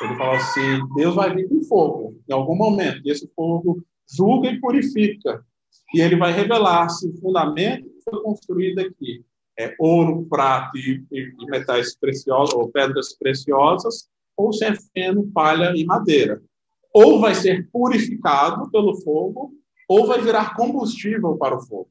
Ele 0.00 0.16
fala 0.16 0.36
assim: 0.36 0.94
Deus 0.94 1.14
vai 1.14 1.34
vir 1.34 1.48
com 1.48 1.62
fogo 1.64 2.16
em 2.28 2.32
algum 2.32 2.56
momento, 2.56 3.00
e 3.04 3.10
esse 3.10 3.30
fogo 3.34 3.84
julga 4.10 4.50
e 4.50 4.60
purifica. 4.60 5.44
E 5.94 6.00
ele 6.00 6.16
vai 6.16 6.32
revelar 6.32 6.88
se 6.88 7.08
o 7.08 7.16
fundamento 7.20 7.84
que 7.84 8.02
foi 8.02 8.22
construído 8.22 8.80
aqui 8.80 9.24
é 9.58 9.74
ouro, 9.78 10.26
prata 10.28 10.70
e, 10.76 11.04
e 11.12 11.46
metais 11.46 11.94
preciosos, 11.96 12.54
ou 12.54 12.70
pedras 12.70 13.14
preciosas, 13.14 14.08
ou 14.36 14.52
se 14.52 14.64
é 14.64 14.74
feno, 14.94 15.30
palha 15.32 15.72
e 15.76 15.84
madeira. 15.84 16.42
Ou 16.92 17.20
vai 17.20 17.34
ser 17.34 17.68
purificado 17.70 18.70
pelo 18.70 18.94
fogo, 19.02 19.52
ou 19.88 20.06
vai 20.06 20.20
virar 20.20 20.54
combustível 20.54 21.36
para 21.36 21.56
o 21.56 21.60
fogo. 21.60 21.90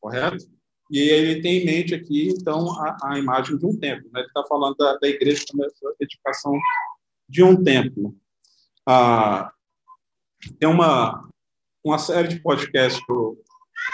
Correto? 0.00 0.44
E 0.90 1.00
ele 1.00 1.42
tem 1.42 1.62
em 1.62 1.66
mente 1.66 1.94
aqui, 1.94 2.28
então, 2.28 2.70
a, 2.80 2.96
a 3.02 3.18
imagem 3.18 3.58
de 3.58 3.66
um 3.66 3.76
templo. 3.76 4.08
Né? 4.12 4.20
Ele 4.20 4.28
está 4.28 4.44
falando 4.44 4.76
da, 4.76 4.96
da 4.96 5.08
igreja 5.08 5.44
como 5.50 5.64
essa 5.64 5.94
edificação 6.00 6.52
de 7.28 7.42
um 7.42 7.62
templo. 7.62 8.14
Ah, 8.86 9.50
tem 10.58 10.68
uma, 10.68 11.28
uma 11.84 11.98
série 11.98 12.28
de 12.28 12.40
podcasts 12.40 13.00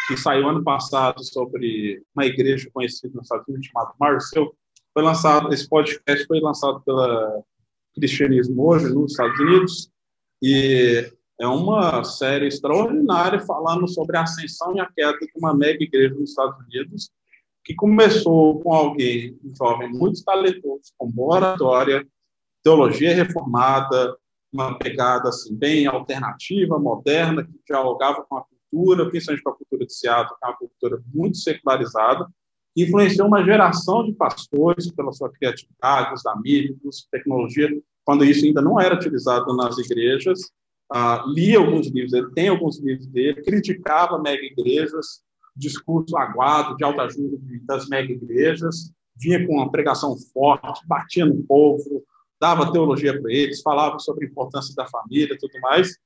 que 0.06 0.16
saiu 0.16 0.48
ano 0.48 0.62
passado 0.62 1.22
sobre 1.24 2.02
uma 2.14 2.26
igreja 2.26 2.68
conhecida 2.72 3.12
nos 3.14 3.24
Estados 3.24 3.46
Unidos 3.48 3.66
chamada 3.66 3.94
Marcel. 3.98 4.54
Foi 4.92 5.02
lançado 5.02 5.52
esse 5.52 5.68
podcast 5.68 6.26
foi 6.26 6.40
lançado 6.40 6.80
pela 6.82 7.42
Cristianismo 7.94 8.66
hoje 8.66 8.92
nos 8.92 9.12
Estados 9.12 9.38
Unidos 9.40 9.90
e 10.42 11.10
é 11.40 11.46
uma 11.46 12.04
série 12.04 12.46
extraordinária 12.46 13.40
falando 13.40 13.88
sobre 13.88 14.16
a 14.16 14.22
ascensão 14.22 14.76
e 14.76 14.80
a 14.80 14.86
queda 14.86 15.18
de 15.18 15.32
uma 15.36 15.54
mega 15.54 15.82
igreja 15.82 16.14
nos 16.14 16.30
Estados 16.30 16.58
Unidos 16.66 17.10
que 17.64 17.74
começou 17.74 18.60
com 18.60 18.72
alguém, 18.72 19.38
um 19.44 19.54
jovem 19.54 19.88
muito 19.88 20.22
talentoso, 20.24 20.92
com 20.98 21.10
boa 21.10 21.36
oratória, 21.36 22.06
teologia 22.62 23.14
reformada, 23.14 24.16
uma 24.52 24.78
pegada 24.78 25.30
assim 25.30 25.54
bem 25.54 25.86
alternativa, 25.86 26.78
moderna, 26.78 27.44
que 27.44 27.58
dialogava 27.66 28.24
com 28.28 28.36
a 28.36 28.44
cultura, 28.44 29.08
principalmente 29.08 29.42
com 29.42 29.50
a 29.50 29.56
cultura 29.56 29.86
de 29.86 29.94
Seattle, 29.94 30.36
que 30.38 30.44
é 30.44 30.48
uma 30.48 30.56
cultura 30.56 31.02
muito 31.12 31.38
secularizada, 31.38 32.26
que 32.74 32.84
influenciou 32.84 33.28
uma 33.28 33.44
geração 33.44 34.04
de 34.04 34.12
pastores 34.12 34.90
pela 34.90 35.12
sua 35.12 35.30
criatividade, 35.30 36.14
os 36.14 36.26
amigos, 36.26 37.06
tecnologia, 37.10 37.68
quando 38.04 38.24
isso 38.24 38.44
ainda 38.44 38.60
não 38.60 38.80
era 38.80 38.94
utilizado 38.94 39.54
nas 39.56 39.78
igrejas. 39.78 40.40
Uh, 40.92 41.26
lia 41.32 41.58
alguns 41.58 41.86
livros, 41.86 42.12
ele 42.12 42.30
tem 42.32 42.48
alguns 42.48 42.78
livros 42.78 43.06
dele, 43.06 43.42
criticava 43.42 44.18
mega 44.18 44.42
igrejas, 44.44 45.22
discurso 45.56 46.16
aguado 46.18 46.76
de 46.76 46.84
alta 46.84 47.02
ajuda 47.02 47.38
das 47.64 47.88
mega 47.88 48.12
igrejas, 48.12 48.92
vinha 49.16 49.46
com 49.46 49.54
uma 49.54 49.70
pregação 49.70 50.14
forte, 50.34 50.86
batia 50.86 51.24
no 51.24 51.42
povo, 51.44 52.04
dava 52.42 52.72
teologia 52.72 53.22
para 53.22 53.32
eles, 53.32 53.62
falava 53.62 54.00
sobre 54.00 54.26
a 54.26 54.28
importância 54.28 54.74
da 54.74 54.84
família, 54.88 55.38
tudo 55.38 55.60
mais. 55.60 55.96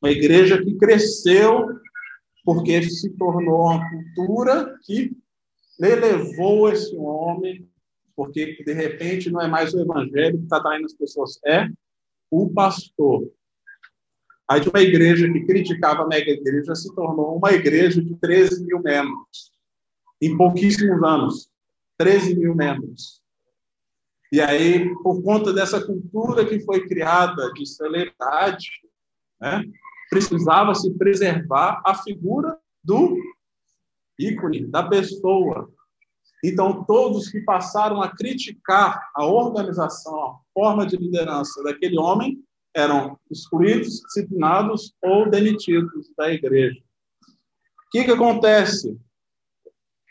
Uma 0.00 0.12
igreja 0.12 0.62
que 0.62 0.76
cresceu 0.76 1.66
porque 2.44 2.80
se 2.82 3.10
tornou 3.16 3.62
uma 3.62 3.90
cultura 3.90 4.78
que 4.84 5.10
elevou 5.80 6.70
esse 6.70 6.96
homem, 6.96 7.68
porque 8.14 8.62
de 8.64 8.72
repente 8.72 9.28
não 9.28 9.40
é 9.40 9.48
mais 9.48 9.74
o 9.74 9.80
evangelho 9.80 10.38
que 10.38 10.44
está 10.44 10.62
traindo 10.62 10.86
as 10.86 10.94
pessoas, 10.94 11.40
é 11.44 11.66
o 12.30 12.48
pastor. 12.48 13.28
Aí 14.48 14.60
de 14.60 14.68
uma 14.68 14.80
igreja 14.80 15.28
que 15.32 15.46
criticava 15.46 16.04
a 16.04 16.06
mega 16.06 16.30
igreja 16.30 16.76
se 16.76 16.94
tornou 16.94 17.38
uma 17.38 17.50
igreja 17.50 18.00
de 18.00 18.14
13 18.14 18.64
mil 18.64 18.80
membros. 18.80 19.50
Em 20.22 20.36
pouquíssimos 20.36 21.02
anos, 21.02 21.50
13 21.98 22.36
mil 22.36 22.54
membros. 22.54 23.25
E 24.32 24.40
aí, 24.40 24.92
por 25.02 25.22
conta 25.22 25.52
dessa 25.52 25.84
cultura 25.84 26.44
que 26.44 26.60
foi 26.60 26.86
criada 26.86 27.52
de 27.52 27.66
celebridade, 27.66 28.70
né, 29.40 29.64
precisava 30.10 30.74
se 30.74 30.92
preservar 30.94 31.82
a 31.84 31.94
figura 31.94 32.58
do 32.82 33.16
ícone, 34.18 34.66
da 34.66 34.82
pessoa. 34.82 35.70
Então, 36.44 36.84
todos 36.84 37.28
que 37.28 37.40
passaram 37.40 38.02
a 38.02 38.14
criticar 38.14 39.10
a 39.14 39.24
organização, 39.24 40.18
a 40.18 40.38
forma 40.52 40.86
de 40.86 40.96
liderança 40.96 41.62
daquele 41.62 41.98
homem, 41.98 42.42
eram 42.74 43.18
excluídos, 43.30 44.00
disciplinados 44.00 44.94
ou 45.02 45.30
demitidos 45.30 46.12
da 46.16 46.30
igreja. 46.30 46.78
O 46.78 47.90
que, 47.90 48.04
que 48.04 48.10
acontece? 48.10 48.98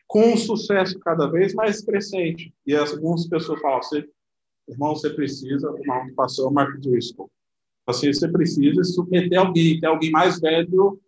Com 0.08 0.34
um 0.34 0.38
sucesso 0.38 0.99
cada 0.99 1.28
vez 1.28 1.53
mais 1.53 1.82
crescente. 1.82 2.53
E 2.66 2.76
algumas 2.76 3.28
pessoas 3.28 3.60
falam 3.62 3.80
assim, 3.80 4.03
irmão, 4.68 4.95
você 4.95 5.10
precisa, 5.10 5.72
o 5.72 5.78
irmão 5.78 6.06
que 6.06 6.14
passou, 6.14 6.49
o 6.49 6.53
Mark 6.53 6.78
Driscoll, 6.80 7.30
assim, 7.88 8.12
você 8.12 8.28
precisa 8.28 8.84
submeter 8.84 9.39
alguém, 9.39 9.80
ter 9.80 9.88
alguém 9.88 10.12
mais 10.12 10.39
velho 10.39 10.99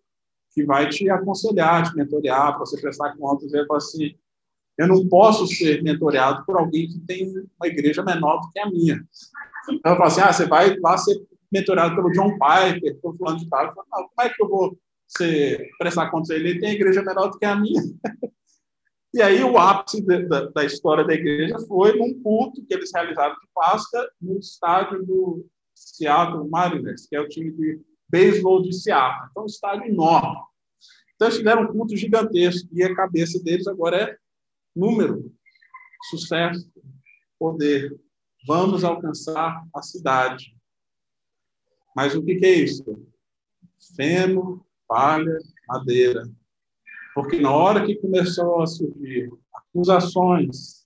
que 0.51 0.63
vai 0.63 0.89
te 0.89 1.09
aconselhar, 1.09 1.83
te 1.83 1.95
mentorear, 1.95 2.51
para 2.55 2.59
você 2.59 2.79
prestar 2.79 3.15
contas. 3.15 3.53
Ele 3.53 3.65
fala 3.65 3.77
assim, 3.77 4.15
eu 4.77 4.87
não 4.87 5.07
posso 5.07 5.47
ser 5.47 5.83
mentoreado 5.83 6.45
por 6.45 6.57
alguém 6.57 6.87
que 6.87 6.99
tem 6.99 7.33
uma 7.59 7.67
igreja 7.67 8.03
menor 8.03 8.41
do 8.41 8.49
que 8.51 8.59
a 8.59 8.69
minha. 8.69 9.03
Então, 9.69 9.91
eu 9.93 9.97
falo 9.97 10.07
assim, 10.07 10.21
ah, 10.21 10.33
você 10.33 10.45
vai 10.45 10.77
lá 10.79 10.97
ser 10.97 11.19
mentorado 11.51 11.95
pelo 11.95 12.11
John 12.11 12.37
Piper, 12.37 12.99
por 13.01 13.17
fulano 13.17 13.39
de 13.39 13.49
tal. 13.49 13.65
Eu 13.65 13.73
falo, 13.73 13.85
como 14.15 14.27
é 14.27 14.29
que 14.29 14.43
eu 14.43 14.47
vou 14.47 14.77
ser, 15.07 15.69
prestar 15.79 16.09
contas 16.09 16.29
a 16.29 16.35
ele? 16.35 16.49
Ele 16.49 16.59
tem 16.59 16.71
igreja 16.71 17.01
menor 17.01 17.29
do 17.29 17.39
que 17.39 17.45
a 17.45 17.55
minha. 17.55 17.81
E 19.13 19.21
aí 19.21 19.43
o 19.43 19.57
ápice 19.57 20.05
da, 20.05 20.45
da, 20.49 20.65
história 20.65 21.03
da 21.03 21.13
igreja 21.13 21.57
foi 21.67 21.97
num 21.97 22.21
culto 22.21 22.63
que 22.65 22.73
eles 22.73 22.91
realizaram 22.93 23.33
de 23.35 23.47
Páscoa 23.53 24.09
no 24.21 24.37
estádio 24.37 25.05
do 25.05 25.45
Seattle 25.73 26.49
Mariners, 26.49 27.07
que 27.07 27.15
é 27.15 27.21
o 27.21 27.29
time 27.29 27.51
de 27.51 27.81
beisebol 28.09 28.61
de 28.61 28.73
Seattle. 28.73 29.29
Então, 29.31 29.43
um 29.43 29.47
estádio 29.47 29.85
enorme. 29.85 30.37
Então, 31.15 31.27
eles 31.27 31.37
fizeram 31.37 31.63
um 31.63 31.67
culto 31.67 31.95
gigantesco 31.95 32.69
e 32.73 32.83
a 32.83 32.95
cabeça 32.95 33.41
deles 33.41 33.67
agora 33.67 33.97
é 33.97 34.17
número, 34.75 35.33
sucesso, 36.09 36.69
poder. 37.39 37.97
Vamos 38.45 38.83
alcançar 38.83 39.63
a 39.73 39.81
cidade. 39.81 40.55
Mas 41.95 42.15
o 42.15 42.23
que, 42.23 42.35
que 42.35 42.45
é 42.45 42.53
isso? 42.53 42.83
Feno, 43.95 44.65
palha, 44.87 45.37
madeira. 45.67 46.23
Porque 47.17 47.39
na 47.39 47.51
hora 47.51 47.83
que 47.83 47.95
começou 47.95 48.61
a 48.61 48.67
surgir 48.67 49.31
acusações, 49.51 50.85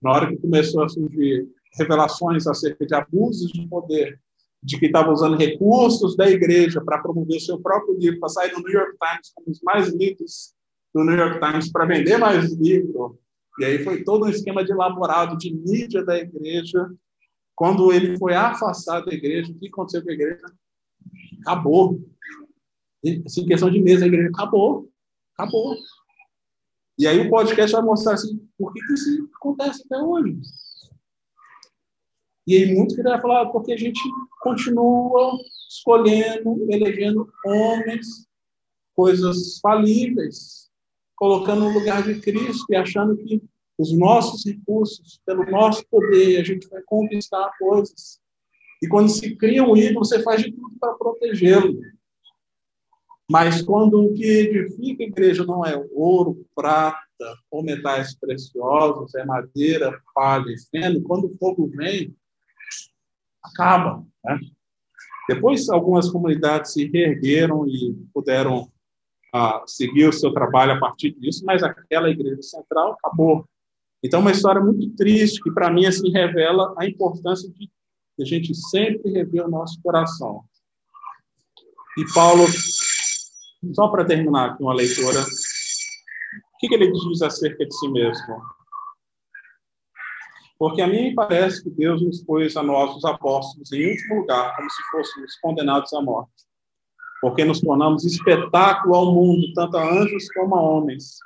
na 0.00 0.12
hora 0.12 0.26
que 0.26 0.38
começou 0.38 0.82
a 0.82 0.88
surgir 0.88 1.46
revelações 1.74 2.46
acerca 2.46 2.86
de 2.86 2.94
abusos 2.94 3.52
de 3.52 3.68
poder, 3.68 4.18
de 4.62 4.80
que 4.80 4.86
estava 4.86 5.12
usando 5.12 5.36
recursos 5.36 6.16
da 6.16 6.26
igreja 6.26 6.80
para 6.80 7.02
promover 7.02 7.38
seu 7.38 7.60
próprio 7.60 7.98
livro, 7.98 8.18
para 8.18 8.30
sair 8.30 8.52
no 8.54 8.60
New 8.60 8.72
York 8.72 8.96
Times 8.96 9.30
como 9.34 9.50
os 9.50 9.60
mais 9.60 9.88
lidos 9.92 10.54
do 10.94 11.04
New 11.04 11.14
York 11.14 11.38
Times 11.38 11.70
para 11.70 11.84
vender 11.84 12.16
mais 12.16 12.50
livro. 12.54 13.18
E 13.58 13.66
aí 13.66 13.84
foi 13.84 14.02
todo 14.02 14.24
um 14.24 14.30
esquema 14.30 14.64
de 14.64 14.72
elaborado 14.72 15.36
de 15.36 15.52
mídia 15.52 16.02
da 16.02 16.16
igreja. 16.16 16.90
Quando 17.54 17.92
ele 17.92 18.16
foi 18.16 18.34
afastado 18.34 19.04
da 19.04 19.12
igreja, 19.12 19.52
o 19.52 19.54
que 19.54 19.68
aconteceu 19.68 20.02
com 20.02 20.08
a 20.08 20.14
igreja? 20.14 20.46
Acabou. 21.42 22.00
Assim, 23.26 23.44
questão 23.44 23.70
de 23.70 23.82
mês, 23.82 24.02
a 24.02 24.06
igreja 24.06 24.30
acabou. 24.30 24.88
Acabou. 25.38 25.76
E 26.98 27.06
aí 27.06 27.20
o 27.20 27.30
podcast 27.30 27.72
vai 27.72 27.82
mostrar 27.82 28.14
assim, 28.14 28.44
por 28.58 28.72
que, 28.72 28.80
que 28.84 28.92
isso 28.94 29.30
acontece 29.36 29.84
até 29.84 30.02
hoje. 30.02 30.36
E 32.44 32.56
aí 32.56 32.74
muito 32.74 32.94
que 32.94 33.00
ele 33.00 33.08
vai 33.08 33.20
falar, 33.20 33.46
porque 33.50 33.72
a 33.72 33.76
gente 33.76 34.00
continua 34.40 35.38
escolhendo, 35.70 36.66
elegendo 36.68 37.30
homens, 37.46 38.26
coisas 38.96 39.60
falíveis, 39.60 40.68
colocando 41.14 41.66
no 41.66 41.78
lugar 41.78 42.02
de 42.02 42.20
Cristo 42.20 42.64
e 42.70 42.74
achando 42.74 43.16
que 43.16 43.40
os 43.78 43.96
nossos 43.96 44.44
recursos, 44.44 45.20
pelo 45.24 45.48
nosso 45.48 45.86
poder, 45.88 46.40
a 46.40 46.42
gente 46.42 46.68
vai 46.68 46.82
conquistar 46.82 47.48
coisas. 47.60 48.18
E 48.82 48.88
quando 48.88 49.08
se 49.08 49.36
cria 49.36 49.62
um 49.62 49.76
ídolo, 49.76 50.04
você 50.04 50.20
faz 50.20 50.42
de 50.42 50.50
tudo 50.50 50.76
para 50.80 50.94
protegê-lo. 50.94 51.80
Mas 53.30 53.60
quando 53.60 54.02
o 54.02 54.14
que 54.14 54.24
edifica 54.24 55.02
a 55.02 55.06
igreja 55.06 55.44
não 55.44 55.64
é 55.64 55.76
ouro, 55.92 56.46
prata 56.54 56.98
ou 57.50 57.62
metais 57.62 58.14
preciosos, 58.14 59.14
é 59.14 59.24
madeira, 59.24 60.00
palha 60.14 60.50
e 60.50 60.58
feno, 60.70 61.02
quando 61.02 61.26
o 61.26 61.36
fogo 61.36 61.68
vem, 61.68 62.16
acaba. 63.42 64.02
Né? 64.24 64.40
Depois, 65.28 65.68
algumas 65.68 66.08
comunidades 66.10 66.72
se 66.72 66.88
reergueram 66.88 67.66
e 67.68 67.94
puderam 68.14 68.72
ah, 69.34 69.62
seguir 69.66 70.08
o 70.08 70.12
seu 70.12 70.32
trabalho 70.32 70.72
a 70.72 70.80
partir 70.80 71.12
disso, 71.18 71.44
mas 71.44 71.62
aquela 71.62 72.08
igreja 72.08 72.40
central 72.40 72.92
acabou. 72.92 73.44
Então, 74.02 74.20
uma 74.20 74.30
história 74.30 74.60
muito 74.60 74.88
triste 74.96 75.42
que, 75.42 75.50
para 75.50 75.70
mim, 75.70 75.84
assim, 75.84 76.10
revela 76.10 76.74
a 76.78 76.86
importância 76.86 77.50
de 77.50 77.68
a 78.20 78.24
gente 78.24 78.54
sempre 78.54 79.12
rever 79.12 79.44
o 79.44 79.50
nosso 79.50 79.80
coração. 79.82 80.44
E 81.96 82.04
Paulo, 82.12 82.46
só 83.72 83.88
para 83.88 84.04
terminar 84.04 84.50
aqui 84.50 84.62
uma 84.62 84.74
leitura, 84.74 85.20
o 85.20 86.58
que, 86.58 86.68
que 86.68 86.74
ele 86.74 86.90
diz 86.90 87.22
acerca 87.22 87.64
de 87.64 87.74
si 87.74 87.88
mesmo? 87.88 88.42
Porque 90.58 90.82
a 90.82 90.88
mim 90.88 91.14
parece 91.14 91.62
que 91.62 91.70
Deus 91.70 92.02
nos 92.02 92.22
pôs 92.22 92.56
a 92.56 92.62
nós, 92.62 92.96
os 92.96 93.04
apóstolos, 93.04 93.72
em 93.72 93.90
último 93.90 94.20
lugar, 94.20 94.56
como 94.56 94.68
se 94.68 94.82
fôssemos 94.90 95.36
condenados 95.40 95.92
à 95.92 96.02
morte. 96.02 96.32
Porque 97.20 97.44
nos 97.44 97.60
tornamos 97.60 98.04
espetáculo 98.04 98.94
ao 98.94 99.14
mundo, 99.14 99.52
tanto 99.54 99.76
a 99.76 99.88
anjos 99.88 100.28
como 100.32 100.56
a 100.56 100.60
homens. 100.60 101.18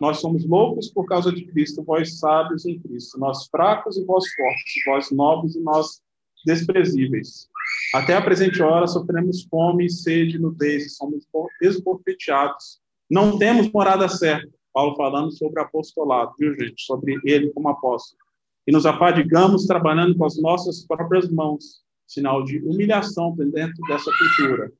Nós 0.00 0.20
somos 0.20 0.46
loucos 0.46 0.88
por 0.88 1.06
causa 1.06 1.32
de 1.32 1.46
Cristo, 1.46 1.82
vós 1.82 2.18
sábios 2.18 2.66
em 2.66 2.78
Cristo. 2.78 3.18
Nós 3.18 3.46
fracos 3.48 3.96
e 3.96 4.04
vós 4.04 4.24
fortes, 4.34 4.84
vós 4.86 5.10
nobres 5.10 5.56
e 5.56 5.60
nós 5.60 6.02
desprezíveis. 6.44 7.48
Até 7.94 8.14
a 8.14 8.22
presente 8.22 8.62
hora 8.62 8.86
sofremos 8.86 9.44
fome, 9.44 9.88
sede, 9.88 10.38
nudez 10.38 10.86
e 10.86 10.90
somos 10.90 11.26
esbofeteados. 11.62 12.80
Não 13.10 13.38
temos 13.38 13.70
morada 13.72 14.08
certa. 14.08 14.48
Paulo 14.72 14.94
falando 14.96 15.30
sobre 15.32 15.60
apostolado, 15.60 16.34
viu, 16.38 16.54
gente? 16.54 16.82
Sobre 16.82 17.18
ele 17.24 17.50
como 17.52 17.68
apóstolo. 17.68 18.20
E 18.66 18.72
nos 18.72 18.84
afadigamos 18.84 19.66
trabalhando 19.66 20.16
com 20.16 20.26
as 20.26 20.40
nossas 20.40 20.86
próprias 20.86 21.30
mãos, 21.30 21.82
sinal 22.06 22.44
de 22.44 22.58
humilhação 22.58 23.34
dentro 23.34 23.82
dessa 23.88 24.10
cultura. 24.18 24.70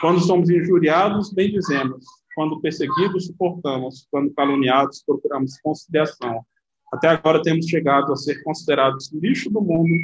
Quando 0.00 0.20
somos 0.20 0.50
injuriados, 0.50 1.32
bem 1.32 1.50
dizemos. 1.52 2.04
Quando 2.34 2.60
perseguidos, 2.60 3.26
suportamos. 3.26 4.06
Quando 4.10 4.34
caluniados, 4.34 5.02
procuramos 5.06 5.58
conciliação. 5.60 6.44
Até 6.92 7.08
agora 7.08 7.40
temos 7.42 7.66
chegado 7.66 8.12
a 8.12 8.16
ser 8.16 8.42
considerados 8.42 9.12
lixo 9.12 9.48
do 9.50 9.60
mundo 9.60 9.94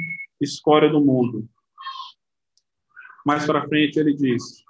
escória 0.43 0.89
do 0.89 1.03
mundo. 1.03 1.47
Mais 3.25 3.45
para 3.45 3.67
frente 3.67 3.99
ele 3.99 4.13
diz: 4.13 4.63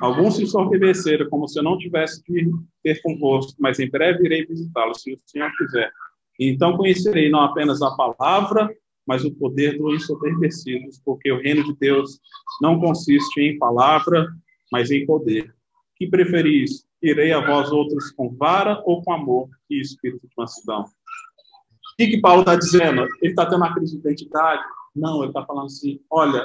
Alguns 0.00 0.36
se 0.36 0.42
ensoberbeceram 0.42 1.28
como 1.28 1.48
se 1.48 1.58
eu 1.58 1.62
não 1.62 1.78
tivesse 1.78 2.22
de 2.24 2.50
ter 2.82 3.00
convosco, 3.02 3.54
mas 3.58 3.78
em 3.78 3.88
breve 3.88 4.24
irei 4.24 4.44
visitá-los, 4.44 5.02
se 5.02 5.14
o 5.14 5.20
Senhor 5.24 5.50
quiser. 5.56 5.90
E 6.38 6.48
então 6.48 6.76
conhecerei 6.76 7.30
não 7.30 7.40
apenas 7.40 7.80
a 7.80 7.94
palavra, 7.94 8.68
mas 9.06 9.24
o 9.24 9.34
poder 9.34 9.78
dos 9.78 9.94
ensoberbecidos, 9.94 11.00
porque 11.04 11.30
o 11.30 11.40
reino 11.40 11.62
de 11.64 11.76
Deus 11.76 12.18
não 12.60 12.80
consiste 12.80 13.40
em 13.40 13.58
palavra, 13.58 14.26
mas 14.72 14.90
em 14.90 15.06
poder. 15.06 15.54
Que 15.96 16.08
preferis? 16.08 16.86
Irei 17.00 17.32
a 17.32 17.46
vós 17.46 17.70
outros 17.70 18.10
com 18.12 18.34
vara 18.34 18.82
ou 18.84 19.02
com 19.02 19.12
amor 19.12 19.48
e 19.70 19.80
espírito 19.80 20.26
de 20.26 20.34
mansidão? 20.36 20.82
O 20.82 21.96
que, 21.98 22.08
que 22.08 22.20
Paulo 22.20 22.40
está 22.40 22.56
dizendo? 22.56 23.02
Ele 23.22 23.30
está 23.30 23.46
tendo 23.46 23.58
uma 23.58 23.74
crise 23.74 23.92
de 23.92 24.00
identidade? 24.00 24.62
Não, 24.96 25.18
ele 25.18 25.28
está 25.28 25.44
falando 25.44 25.66
assim: 25.66 26.00
olha, 26.10 26.44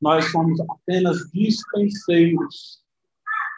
nós 0.00 0.30
somos 0.30 0.58
apenas 0.60 1.30
dispenseiros, 1.32 2.80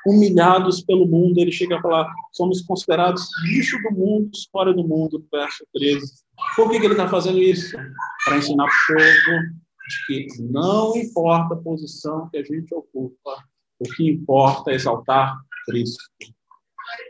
humilhados 0.07 0.83
pelo 0.83 1.07
mundo. 1.07 1.39
Ele 1.39 1.53
chega 1.53 1.79
a 1.79 1.83
falar: 1.83 2.13
somos 2.33 2.63
considerados 2.63 3.29
lixo 3.45 3.77
do 3.83 3.93
mundo, 3.93 4.31
fora 4.53 4.73
do 4.73 4.87
mundo, 4.87 5.25
verso 5.33 5.67
13. 5.75 6.07
Por 6.57 6.71
que, 6.71 6.79
que 6.79 6.87
ele 6.87 6.95
está 6.95 7.09
fazendo 7.09 7.39
isso? 7.39 7.77
Para 8.25 8.39
ensinar 8.39 8.65
o 8.65 8.69
povo 8.87 9.69
de 9.89 10.07
que 10.07 10.43
não 10.43 10.97
importa 10.97 11.55
a 11.55 11.59
posição 11.59 12.29
que 12.29 12.39
a 12.39 12.43
gente 12.43 12.75
ocupa, 12.75 13.45
o 13.81 13.85
que 13.95 14.09
importa 14.09 14.71
é 14.71 14.75
exaltar 14.75 15.37
Cristo. 15.65 16.05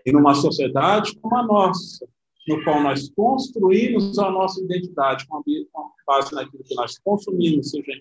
E 0.05 0.13
numa 0.13 0.35
sociedade 0.35 1.17
como 1.21 1.37
a 1.37 1.43
nossa, 1.47 2.07
no 2.47 2.63
qual 2.65 2.83
nós 2.83 3.09
construímos 3.11 4.19
a 4.19 4.31
nossa 4.31 4.61
identidade 4.63 5.27
com 5.27 5.43
base 6.07 6.35
naquilo 6.35 6.65
que 6.65 6.75
nós 6.75 6.99
consumimos, 6.99 7.71
seja 7.71 7.93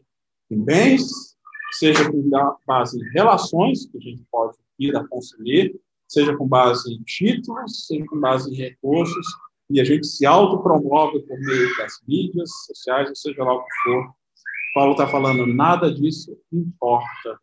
em 0.49 0.63
bens, 0.63 1.35
seja 1.71 2.09
com 2.09 2.29
base 2.65 2.99
em 2.99 3.09
relações 3.11 3.85
que 3.85 3.97
a 3.97 4.01
gente 4.01 4.23
pode 4.31 4.57
ir 4.79 4.95
a 4.95 5.03
seja 6.07 6.35
com 6.35 6.47
base 6.47 6.93
em 6.93 7.03
títulos, 7.03 7.85
seja 7.85 8.05
com 8.05 8.19
base 8.19 8.51
em 8.51 8.55
recursos, 8.55 9.27
e 9.69 9.81
a 9.81 9.83
gente 9.83 10.07
se 10.07 10.25
autopromove 10.25 11.19
por 11.23 11.39
meio 11.39 11.77
das 11.77 11.93
mídias 12.07 12.49
sociais, 12.65 13.09
ou 13.09 13.15
seja 13.15 13.43
lá 13.43 13.53
o 13.53 13.63
que 13.63 13.69
for. 13.83 14.13
Paulo 14.73 14.91
está 14.91 15.07
falando, 15.07 15.45
nada 15.45 15.93
disso 15.93 16.37
importa. 16.51 17.39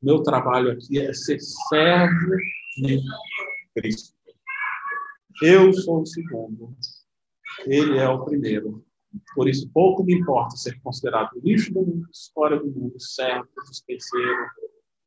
Meu 0.00 0.22
trabalho 0.22 0.70
aqui 0.70 1.00
é 1.00 1.12
ser 1.12 1.40
servo 1.40 2.36
de 2.76 3.00
Cristo. 3.74 4.14
Eu 5.42 5.72
sou 5.72 6.02
o 6.02 6.06
segundo, 6.06 6.76
ele 7.66 7.98
é 7.98 8.08
o 8.08 8.24
primeiro. 8.24 8.84
Por 9.34 9.48
isso, 9.48 9.70
pouco 9.72 10.04
me 10.04 10.14
importa 10.14 10.56
ser 10.56 10.80
considerado 10.80 11.30
lixo 11.42 11.72
do 11.72 11.80
mundo, 11.82 12.08
história 12.12 12.58
do 12.58 12.66
mundo, 12.66 12.94
servo, 12.98 13.48
dispenseiro, 13.68 14.46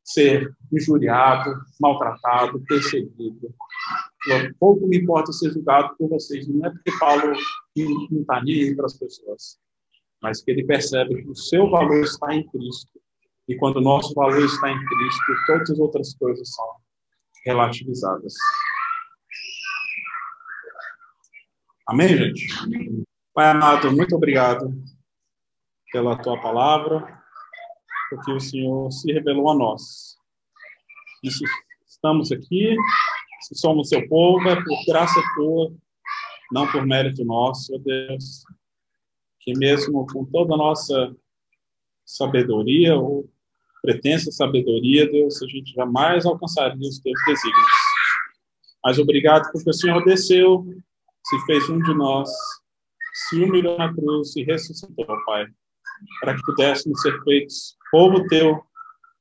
ser 0.04 0.50
injuriado, 0.72 1.54
maltratado, 1.80 2.60
perseguido. 2.64 3.54
Pouco 4.58 4.86
me 4.86 4.98
importa 4.98 5.32
ser 5.32 5.50
julgado 5.52 5.94
por 5.96 6.08
vocês. 6.08 6.48
Não 6.48 6.64
é 6.66 6.70
porque 6.70 6.92
Paulo 6.98 7.32
não 8.10 8.20
está 8.20 8.42
nem 8.42 8.74
para 8.74 8.86
as 8.86 8.98
pessoas, 8.98 9.58
mas 10.22 10.42
que 10.42 10.50
ele 10.50 10.64
percebe 10.64 11.22
que 11.22 11.28
o 11.28 11.34
seu 11.34 11.70
valor 11.70 12.02
está 12.02 12.34
em 12.34 12.46
Cristo. 12.48 13.00
E 13.46 13.56
quando 13.56 13.76
o 13.76 13.82
nosso 13.82 14.14
valor 14.14 14.44
está 14.44 14.70
em 14.70 14.84
Cristo, 14.84 15.32
todas 15.46 15.70
as 15.70 15.78
outras 15.78 16.14
coisas 16.14 16.54
são 16.54 16.66
relativizadas. 17.44 18.34
Amém, 21.86 22.08
gente? 22.08 22.48
Pai 23.38 23.50
amado, 23.50 23.92
muito 23.92 24.16
obrigado 24.16 24.74
pela 25.92 26.20
tua 26.20 26.42
palavra, 26.42 27.22
porque 28.10 28.32
o 28.32 28.40
Senhor 28.40 28.90
se 28.90 29.12
revelou 29.12 29.48
a 29.48 29.54
nós. 29.54 30.16
E 31.22 31.30
se 31.30 31.44
estamos 31.86 32.32
aqui, 32.32 32.74
se 33.42 33.54
somos 33.54 33.90
seu 33.90 34.08
povo, 34.08 34.48
é 34.48 34.56
por 34.56 34.84
graça 34.88 35.22
tua, 35.36 35.72
não 36.50 36.66
por 36.66 36.84
mérito 36.84 37.24
nosso, 37.24 37.72
ó 37.76 37.78
Deus. 37.78 38.42
Que 39.38 39.56
mesmo 39.56 40.04
com 40.12 40.24
toda 40.24 40.54
a 40.54 40.58
nossa 40.58 41.14
sabedoria 42.04 42.96
ou 42.96 43.30
pretensa 43.80 44.32
sabedoria, 44.32 45.08
Deus, 45.08 45.40
a 45.40 45.46
gente 45.46 45.74
jamais 45.74 46.26
alcançaria 46.26 46.88
os 46.88 46.98
teus 46.98 47.20
desígnios. 47.24 47.72
Mas 48.82 48.98
obrigado 48.98 49.48
porque 49.52 49.70
o 49.70 49.74
Senhor 49.74 50.04
desceu 50.04 50.66
se 51.24 51.46
fez 51.46 51.70
um 51.70 51.80
de 51.80 51.94
nós, 51.94 52.28
se 53.26 53.42
humilhou 53.42 53.76
na 53.76 53.92
cruz 53.92 54.36
e 54.36 54.44
ressuscitou, 54.44 55.06
Pai, 55.26 55.46
para 56.20 56.36
que 56.36 56.42
pudéssemos 56.42 57.00
ser 57.00 57.20
feitos 57.24 57.76
povo 57.90 58.26
teu, 58.28 58.62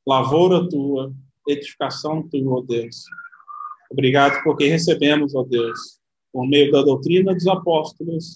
lavoura 0.05 0.67
tua, 0.69 1.11
edificação 1.47 2.27
tua, 2.29 2.59
ó 2.59 2.61
Deus. 2.61 3.03
Obrigado 3.89 4.43
porque 4.43 4.67
recebemos, 4.67 5.33
ó 5.35 5.43
Deus, 5.43 5.99
por 6.31 6.47
meio 6.47 6.71
da 6.71 6.81
doutrina 6.81 7.33
dos 7.33 7.47
apóstolos, 7.47 8.35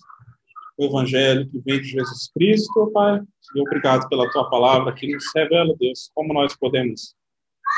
o 0.78 0.86
evangelho 0.86 1.48
que 1.50 1.60
vem 1.60 1.80
de 1.82 1.90
Jesus 1.90 2.32
Cristo, 2.34 2.72
ó 2.80 2.90
Pai, 2.90 3.22
e 3.56 3.62
obrigado 3.62 4.08
pela 4.10 4.30
tua 4.32 4.50
palavra 4.50 4.94
que 4.94 5.14
nos 5.14 5.26
revela, 5.36 5.76
Deus, 5.78 6.10
como 6.16 6.34
nós 6.34 6.56
podemos 6.56 7.14